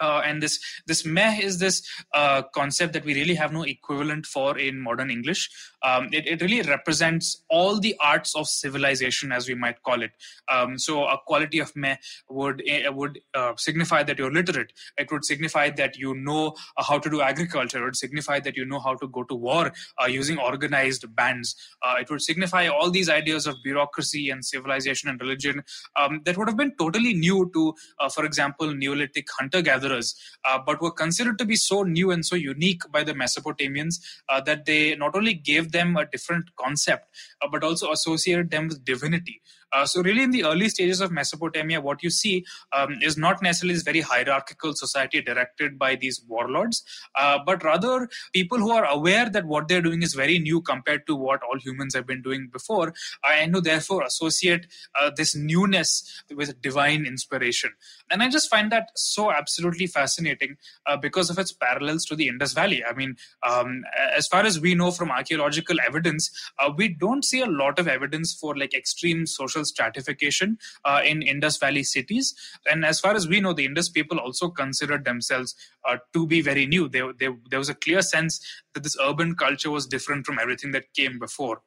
uh, 0.00 0.22
and 0.24 0.42
this 0.42 0.58
this 0.86 1.04
meh 1.04 1.38
is 1.40 1.58
this 1.58 1.82
uh, 2.14 2.42
concept 2.54 2.92
that 2.92 3.04
we 3.04 3.14
really 3.14 3.34
have 3.34 3.52
no 3.52 3.62
equivalent 3.62 4.26
for 4.26 4.58
in 4.58 4.80
modern 4.80 5.10
English. 5.10 5.50
Um, 5.82 6.08
it, 6.12 6.26
it 6.26 6.40
really 6.40 6.62
represents 6.62 7.44
all 7.48 7.78
the 7.78 7.94
arts 8.00 8.34
of 8.34 8.48
civilization, 8.48 9.32
as 9.32 9.48
we 9.48 9.54
might 9.54 9.82
call 9.82 10.02
it. 10.02 10.12
Um, 10.50 10.78
so 10.78 11.04
a 11.04 11.18
quality 11.26 11.58
of 11.58 11.74
meh 11.76 11.96
would 12.28 12.62
uh, 12.68 12.92
would 12.92 13.20
uh, 13.34 13.52
signify 13.56 14.02
that 14.02 14.18
you're 14.18 14.32
literate. 14.32 14.72
It 14.98 15.10
would 15.12 15.24
signify 15.24 15.70
that 15.70 15.96
you 15.96 16.14
know 16.14 16.54
uh, 16.76 16.84
how 16.84 16.98
to 16.98 17.10
do 17.10 17.20
agriculture. 17.20 17.78
It 17.82 17.84
would 17.84 17.96
signify 17.96 18.40
that 18.40 18.56
you 18.56 18.64
know 18.64 18.80
how 18.80 18.96
to 18.96 19.08
go 19.08 19.22
to 19.24 19.34
war 19.34 19.72
uh, 20.02 20.06
using 20.06 20.38
organized 20.38 21.14
bands. 21.14 21.54
it 22.00 22.10
would 22.10 22.22
signify 22.22 22.66
all 22.66 22.90
these 22.90 23.08
ideas 23.08 23.46
of 23.46 23.56
bureaucracy 23.62 24.30
and 24.30 24.44
civilization 24.44 25.08
and 25.08 25.20
religion 25.20 25.62
um, 25.96 26.20
that 26.24 26.36
would 26.36 26.48
have 26.48 26.56
been 26.56 26.74
totally 26.78 27.14
new 27.14 27.50
to, 27.54 27.74
for 28.10 28.24
example, 28.24 28.74
Neolithic 28.74 29.26
hunter-gatherer 29.38 29.83
gatherers, 29.83 29.83
uh, 29.92 30.58
but 30.64 30.80
were 30.80 30.90
considered 30.90 31.38
to 31.38 31.44
be 31.44 31.56
so 31.56 31.82
new 31.82 32.10
and 32.10 32.24
so 32.24 32.36
unique 32.36 32.82
by 32.90 33.02
the 33.02 33.12
Mesopotamians 33.12 34.00
uh, 34.28 34.40
that 34.40 34.64
they 34.64 34.94
not 34.96 35.14
only 35.14 35.34
gave 35.34 35.72
them 35.72 35.96
a 35.96 36.06
different 36.06 36.54
concept, 36.56 37.08
uh, 37.42 37.48
but 37.50 37.62
also 37.62 37.92
associated 37.92 38.50
them 38.50 38.68
with 38.68 38.84
divinity. 38.84 39.40
Uh, 39.74 39.84
so, 39.84 40.02
really, 40.02 40.22
in 40.22 40.30
the 40.30 40.44
early 40.44 40.68
stages 40.68 41.00
of 41.00 41.10
Mesopotamia, 41.10 41.80
what 41.80 42.02
you 42.02 42.10
see 42.10 42.44
um, 42.72 42.96
is 43.02 43.16
not 43.16 43.42
necessarily 43.42 43.74
this 43.74 43.82
very 43.82 44.00
hierarchical 44.00 44.72
society 44.74 45.20
directed 45.20 45.78
by 45.78 45.96
these 45.96 46.22
warlords, 46.28 46.84
uh, 47.16 47.38
but 47.44 47.64
rather 47.64 48.08
people 48.32 48.58
who 48.58 48.70
are 48.70 48.84
aware 48.84 49.28
that 49.28 49.46
what 49.46 49.66
they're 49.66 49.82
doing 49.82 50.02
is 50.02 50.14
very 50.14 50.38
new 50.38 50.60
compared 50.60 51.06
to 51.06 51.16
what 51.16 51.42
all 51.42 51.58
humans 51.58 51.94
have 51.94 52.06
been 52.06 52.22
doing 52.22 52.48
before, 52.52 52.88
uh, 53.24 53.32
and 53.32 53.54
who 53.54 53.60
therefore 53.60 54.02
associate 54.02 54.66
uh, 54.94 55.10
this 55.16 55.34
newness 55.34 56.22
with 56.34 56.60
divine 56.62 57.04
inspiration. 57.04 57.72
And 58.10 58.22
I 58.22 58.28
just 58.28 58.48
find 58.48 58.70
that 58.70 58.90
so 58.94 59.32
absolutely 59.32 59.88
fascinating 59.88 60.56
uh, 60.86 60.96
because 60.96 61.30
of 61.30 61.38
its 61.38 61.52
parallels 61.52 62.04
to 62.06 62.14
the 62.14 62.28
Indus 62.28 62.52
Valley. 62.52 62.84
I 62.84 62.92
mean, 62.94 63.16
um, 63.42 63.82
as 64.16 64.28
far 64.28 64.44
as 64.44 64.60
we 64.60 64.74
know 64.76 64.92
from 64.92 65.10
archaeological 65.10 65.78
evidence, 65.84 66.30
we 66.76 66.88
don't 66.88 67.24
see 67.24 67.40
a 67.40 67.46
lot 67.46 67.78
of 67.78 67.88
evidence 67.88 68.34
for 68.34 68.56
like 68.56 68.74
extreme 68.74 69.26
social 69.26 69.63
stratification 69.64 70.58
uh, 70.84 71.00
in 71.04 71.22
Indus 71.22 71.58
Valley 71.58 71.82
cities. 71.82 72.34
And 72.70 72.84
as 72.84 73.00
far 73.00 73.14
as 73.14 73.28
we 73.28 73.40
know, 73.40 73.52
the 73.52 73.64
Indus 73.64 73.88
people 73.88 74.18
also 74.18 74.48
considered 74.48 75.04
themselves 75.04 75.54
uh, 75.88 75.98
to 76.12 76.26
be 76.26 76.40
very 76.40 76.66
new. 76.66 76.88
They, 76.88 77.02
they, 77.18 77.28
there 77.50 77.58
was 77.58 77.68
a 77.68 77.74
clear 77.74 78.02
sense 78.02 78.40
that 78.74 78.82
this 78.82 78.96
urban 79.00 79.34
culture 79.34 79.70
was 79.70 79.86
different 79.86 80.26
from 80.26 80.38
everything 80.38 80.72
that 80.72 80.92
came 80.94 81.18
before 81.18 81.62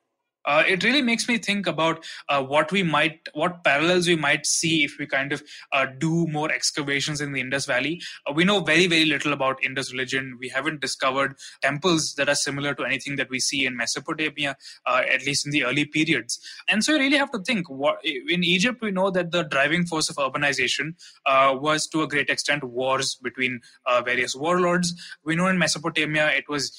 uh, 0.47 0.63
it 0.65 0.83
really 0.83 1.01
makes 1.01 1.27
me 1.27 1.37
think 1.37 1.67
about 1.67 2.05
uh, 2.29 2.41
what 2.41 2.71
we 2.71 2.81
might, 2.81 3.27
what 3.33 3.63
parallels 3.63 4.07
we 4.07 4.15
might 4.15 4.45
see 4.45 4.83
if 4.85 4.97
we 4.97 5.05
kind 5.05 5.33
of 5.33 5.43
uh, 5.73 5.85
do 5.97 6.25
more 6.27 6.49
excavations 6.51 7.19
in 7.19 7.33
the 7.33 7.41
Indus 7.41 7.65
Valley. 7.65 8.01
Uh, 8.25 8.31
we 8.33 8.45
know 8.45 8.61
very, 8.61 8.87
very 8.87 9.05
little 9.05 9.33
about 9.33 9.63
Indus 9.63 9.91
religion. 9.91 10.37
We 10.39 10.47
haven't 10.47 10.79
discovered 10.79 11.35
temples 11.61 12.15
that 12.15 12.29
are 12.29 12.35
similar 12.35 12.73
to 12.75 12.85
anything 12.85 13.17
that 13.17 13.29
we 13.29 13.41
see 13.41 13.65
in 13.65 13.75
Mesopotamia, 13.75 14.55
uh, 14.85 15.01
at 15.13 15.25
least 15.25 15.45
in 15.45 15.51
the 15.51 15.65
early 15.65 15.83
periods. 15.83 16.39
And 16.69 16.83
so 16.83 16.93
you 16.93 16.99
really 16.99 17.17
have 17.17 17.31
to 17.31 17.39
think. 17.39 17.69
What, 17.69 17.97
in 18.05 18.43
Egypt, 18.43 18.81
we 18.81 18.91
know 18.91 19.11
that 19.11 19.31
the 19.31 19.43
driving 19.43 19.85
force 19.85 20.09
of 20.09 20.15
urbanization 20.15 20.93
uh, 21.25 21.55
was 21.59 21.87
to 21.87 22.03
a 22.03 22.07
great 22.07 22.29
extent 22.29 22.63
wars 22.63 23.19
between 23.21 23.59
various 24.05 24.35
warlords. 24.35 24.93
We 25.25 25.35
know 25.35 25.47
in 25.47 25.57
Mesopotamia, 25.57 26.27
it 26.29 26.47
was 26.47 26.71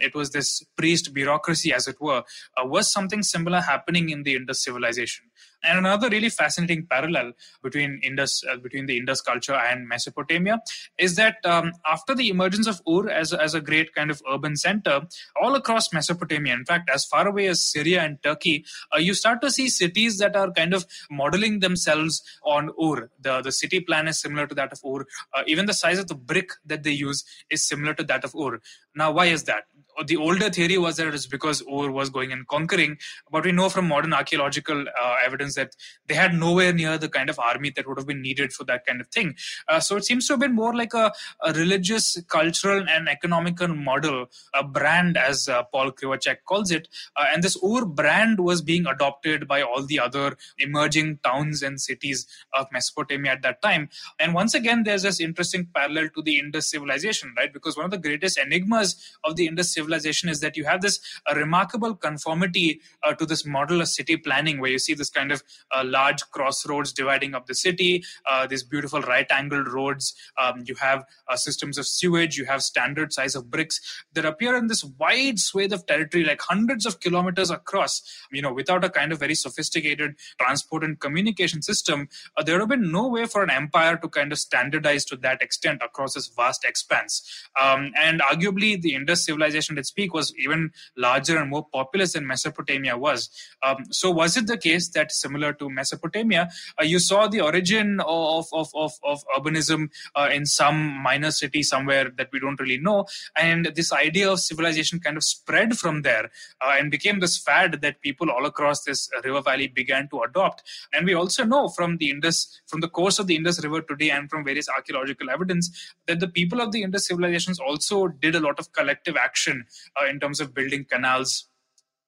it 0.00 0.14
was 0.14 0.30
this 0.30 0.62
priest 0.76 1.12
bureaucracy, 1.12 1.72
as 1.72 1.88
it 1.88 1.96
were, 2.00 2.22
was 2.58 2.92
something 2.92 3.15
something 3.22 3.46
similar 3.46 3.60
happening 3.60 4.10
in 4.10 4.22
the 4.22 4.34
Indus 4.34 4.64
civilization. 4.64 5.26
And 5.62 5.78
another 5.78 6.08
really 6.08 6.28
fascinating 6.28 6.86
parallel 6.88 7.32
between 7.62 8.00
Indus, 8.02 8.42
uh, 8.50 8.56
between 8.56 8.86
the 8.86 8.96
Indus 8.96 9.20
culture 9.20 9.54
and 9.54 9.88
Mesopotamia, 9.88 10.60
is 10.98 11.16
that 11.16 11.36
um, 11.44 11.72
after 11.90 12.14
the 12.14 12.28
emergence 12.28 12.66
of 12.66 12.80
Ur 12.86 13.08
as, 13.08 13.32
as 13.32 13.54
a 13.54 13.60
great 13.60 13.94
kind 13.94 14.10
of 14.10 14.22
urban 14.30 14.56
center, 14.56 15.00
all 15.42 15.54
across 15.54 15.92
Mesopotamia, 15.92 16.54
in 16.54 16.64
fact, 16.64 16.90
as 16.90 17.04
far 17.04 17.26
away 17.26 17.48
as 17.48 17.60
Syria 17.60 18.02
and 18.02 18.22
Turkey, 18.22 18.64
uh, 18.94 18.98
you 18.98 19.14
start 19.14 19.40
to 19.42 19.50
see 19.50 19.68
cities 19.68 20.18
that 20.18 20.36
are 20.36 20.50
kind 20.52 20.74
of 20.74 20.86
modeling 21.10 21.60
themselves 21.60 22.22
on 22.44 22.70
Ur. 22.80 23.10
The, 23.20 23.42
the 23.42 23.52
city 23.52 23.80
plan 23.80 24.08
is 24.08 24.20
similar 24.20 24.46
to 24.46 24.54
that 24.54 24.72
of 24.72 24.80
Ur. 24.84 25.06
Uh, 25.34 25.42
even 25.46 25.66
the 25.66 25.74
size 25.74 25.98
of 25.98 26.06
the 26.06 26.14
brick 26.14 26.50
that 26.64 26.82
they 26.82 26.92
use 26.92 27.24
is 27.50 27.66
similar 27.66 27.94
to 27.94 28.04
that 28.04 28.24
of 28.24 28.34
Ur. 28.34 28.60
Now, 28.94 29.12
why 29.12 29.26
is 29.26 29.44
that? 29.44 29.64
The 30.04 30.16
older 30.16 30.50
theory 30.50 30.76
was 30.76 30.96
that 30.96 31.06
it 31.06 31.12
was 31.12 31.26
because 31.26 31.62
Ur 31.62 31.90
was 31.90 32.10
going 32.10 32.32
and 32.32 32.46
conquering, 32.46 32.98
but 33.30 33.44
we 33.44 33.52
know 33.52 33.68
from 33.68 33.88
modern 33.88 34.12
archaeological 34.12 34.84
uh, 34.88 35.14
evidence 35.24 35.54
that 35.54 35.74
they 36.06 36.14
had 36.14 36.34
nowhere 36.34 36.72
near 36.72 36.98
the 36.98 37.08
kind 37.08 37.30
of 37.30 37.38
army 37.38 37.70
that 37.70 37.88
would 37.88 37.96
have 37.98 38.06
been 38.06 38.20
needed 38.20 38.52
for 38.52 38.64
that 38.64 38.84
kind 38.84 39.00
of 39.00 39.08
thing. 39.08 39.34
Uh, 39.68 39.80
so 39.80 39.96
it 39.96 40.04
seems 40.04 40.26
to 40.26 40.34
have 40.34 40.40
been 40.40 40.54
more 40.54 40.74
like 40.74 40.92
a, 40.92 41.12
a 41.42 41.52
religious, 41.54 42.20
cultural, 42.28 42.84
and 42.88 43.08
economical 43.08 43.68
model, 43.68 44.26
a 44.54 44.62
brand, 44.62 45.16
as 45.16 45.48
uh, 45.48 45.62
Paul 45.62 45.92
Kriwaczek 45.92 46.38
calls 46.44 46.70
it. 46.70 46.88
Uh, 47.16 47.24
and 47.32 47.42
this 47.42 47.56
Ur 47.64 47.86
brand 47.86 48.40
was 48.40 48.60
being 48.60 48.86
adopted 48.86 49.48
by 49.48 49.62
all 49.62 49.82
the 49.82 49.98
other 49.98 50.36
emerging 50.58 51.20
towns 51.24 51.62
and 51.62 51.80
cities 51.80 52.26
of 52.52 52.66
Mesopotamia 52.70 53.32
at 53.32 53.42
that 53.42 53.62
time. 53.62 53.88
And 54.18 54.34
once 54.34 54.52
again, 54.52 54.82
there's 54.82 55.02
this 55.02 55.20
interesting 55.20 55.68
parallel 55.74 56.10
to 56.10 56.22
the 56.22 56.38
Indus 56.38 56.70
civilization, 56.70 57.32
right? 57.36 57.50
Because 57.50 57.76
one 57.76 57.86
of 57.86 57.90
the 57.90 57.98
greatest 57.98 58.36
enigmas 58.38 59.16
of 59.24 59.36
the 59.36 59.46
Indus 59.46 59.72
civilization 59.72 59.85
is 59.86 60.40
that 60.40 60.56
you 60.56 60.64
have 60.64 60.82
this 60.82 61.00
remarkable 61.34 61.94
conformity 61.94 62.80
uh, 63.02 63.14
to 63.14 63.26
this 63.26 63.44
model 63.44 63.80
of 63.80 63.88
city 63.88 64.16
planning 64.16 64.60
where 64.60 64.70
you 64.70 64.78
see 64.78 64.94
this 64.94 65.10
kind 65.10 65.32
of 65.32 65.42
uh, 65.74 65.82
large 65.84 66.22
crossroads 66.30 66.92
dividing 66.92 67.34
up 67.34 67.46
the 67.46 67.54
city, 67.54 68.04
uh, 68.26 68.46
these 68.46 68.62
beautiful 68.62 69.00
right 69.02 69.26
angled 69.30 69.68
roads. 69.68 70.14
Um, 70.40 70.64
you 70.66 70.74
have 70.76 71.04
uh, 71.28 71.36
systems 71.36 71.78
of 71.78 71.86
sewage, 71.86 72.36
you 72.36 72.44
have 72.46 72.62
standard 72.62 73.12
size 73.12 73.34
of 73.34 73.50
bricks 73.50 73.80
that 74.14 74.24
appear 74.24 74.56
in 74.56 74.66
this 74.66 74.84
wide 74.84 75.38
swathe 75.38 75.72
of 75.72 75.86
territory, 75.86 76.24
like 76.24 76.40
hundreds 76.40 76.86
of 76.86 77.00
kilometers 77.00 77.50
across, 77.50 78.02
you 78.30 78.42
know, 78.42 78.52
without 78.52 78.84
a 78.84 78.90
kind 78.90 79.12
of 79.12 79.18
very 79.18 79.34
sophisticated 79.34 80.14
transport 80.40 80.84
and 80.84 81.00
communication 81.00 81.62
system. 81.62 82.08
Uh, 82.36 82.42
there 82.42 82.54
would 82.54 82.62
have 82.62 82.68
been 82.68 82.92
no 82.92 83.08
way 83.08 83.26
for 83.26 83.42
an 83.42 83.50
empire 83.50 83.96
to 83.96 84.08
kind 84.08 84.32
of 84.32 84.38
standardize 84.38 85.04
to 85.04 85.16
that 85.16 85.42
extent 85.42 85.80
across 85.84 86.14
this 86.14 86.28
vast 86.28 86.64
expanse. 86.64 87.48
Um, 87.60 87.92
and 87.96 88.20
arguably, 88.20 88.80
the 88.80 88.94
Indus 88.94 89.24
civilization 89.24 89.75
that 89.76 89.86
peak 89.94 90.12
was 90.12 90.34
even 90.38 90.70
larger 90.96 91.38
and 91.38 91.50
more 91.50 91.66
populous 91.72 92.12
than 92.12 92.26
Mesopotamia 92.26 92.96
was. 92.96 93.30
Um, 93.62 93.84
so, 93.90 94.10
was 94.10 94.36
it 94.36 94.46
the 94.46 94.58
case 94.58 94.88
that 94.90 95.12
similar 95.12 95.52
to 95.54 95.70
Mesopotamia, 95.70 96.48
uh, 96.80 96.84
you 96.84 96.98
saw 96.98 97.26
the 97.28 97.40
origin 97.40 98.00
of, 98.00 98.46
of, 98.52 98.68
of, 98.74 98.92
of 99.04 99.22
urbanism 99.36 99.90
uh, 100.14 100.28
in 100.32 100.46
some 100.46 100.76
minor 101.02 101.30
city 101.30 101.62
somewhere 101.62 102.10
that 102.16 102.28
we 102.32 102.40
don't 102.40 102.60
really 102.60 102.78
know. 102.78 103.06
And 103.36 103.66
this 103.74 103.92
idea 103.92 104.30
of 104.30 104.40
civilization 104.40 105.00
kind 105.00 105.16
of 105.16 105.24
spread 105.24 105.78
from 105.78 106.02
there 106.02 106.30
uh, 106.60 106.74
and 106.78 106.90
became 106.90 107.20
this 107.20 107.38
fad 107.38 107.80
that 107.82 108.00
people 108.00 108.30
all 108.30 108.46
across 108.46 108.82
this 108.84 109.08
river 109.24 109.42
valley 109.42 109.68
began 109.68 110.08
to 110.08 110.22
adopt. 110.22 110.62
And 110.92 111.06
we 111.06 111.14
also 111.14 111.44
know 111.44 111.68
from 111.68 111.98
the 111.98 112.10
Indus, 112.10 112.60
from 112.66 112.80
the 112.80 112.88
course 112.88 113.18
of 113.18 113.26
the 113.26 113.36
Indus 113.36 113.62
River 113.62 113.82
today 113.82 114.10
and 114.10 114.30
from 114.30 114.44
various 114.44 114.68
archaeological 114.68 115.30
evidence 115.30 115.94
that 116.06 116.20
the 116.20 116.28
people 116.28 116.60
of 116.60 116.72
the 116.72 116.82
Indus 116.82 117.06
civilizations 117.06 117.58
also 117.58 118.08
did 118.08 118.34
a 118.34 118.40
lot 118.40 118.58
of 118.58 118.72
collective 118.72 119.16
action 119.16 119.65
uh, 120.00 120.06
in 120.06 120.20
terms 120.20 120.40
of 120.40 120.54
building 120.54 120.84
canals 120.88 121.48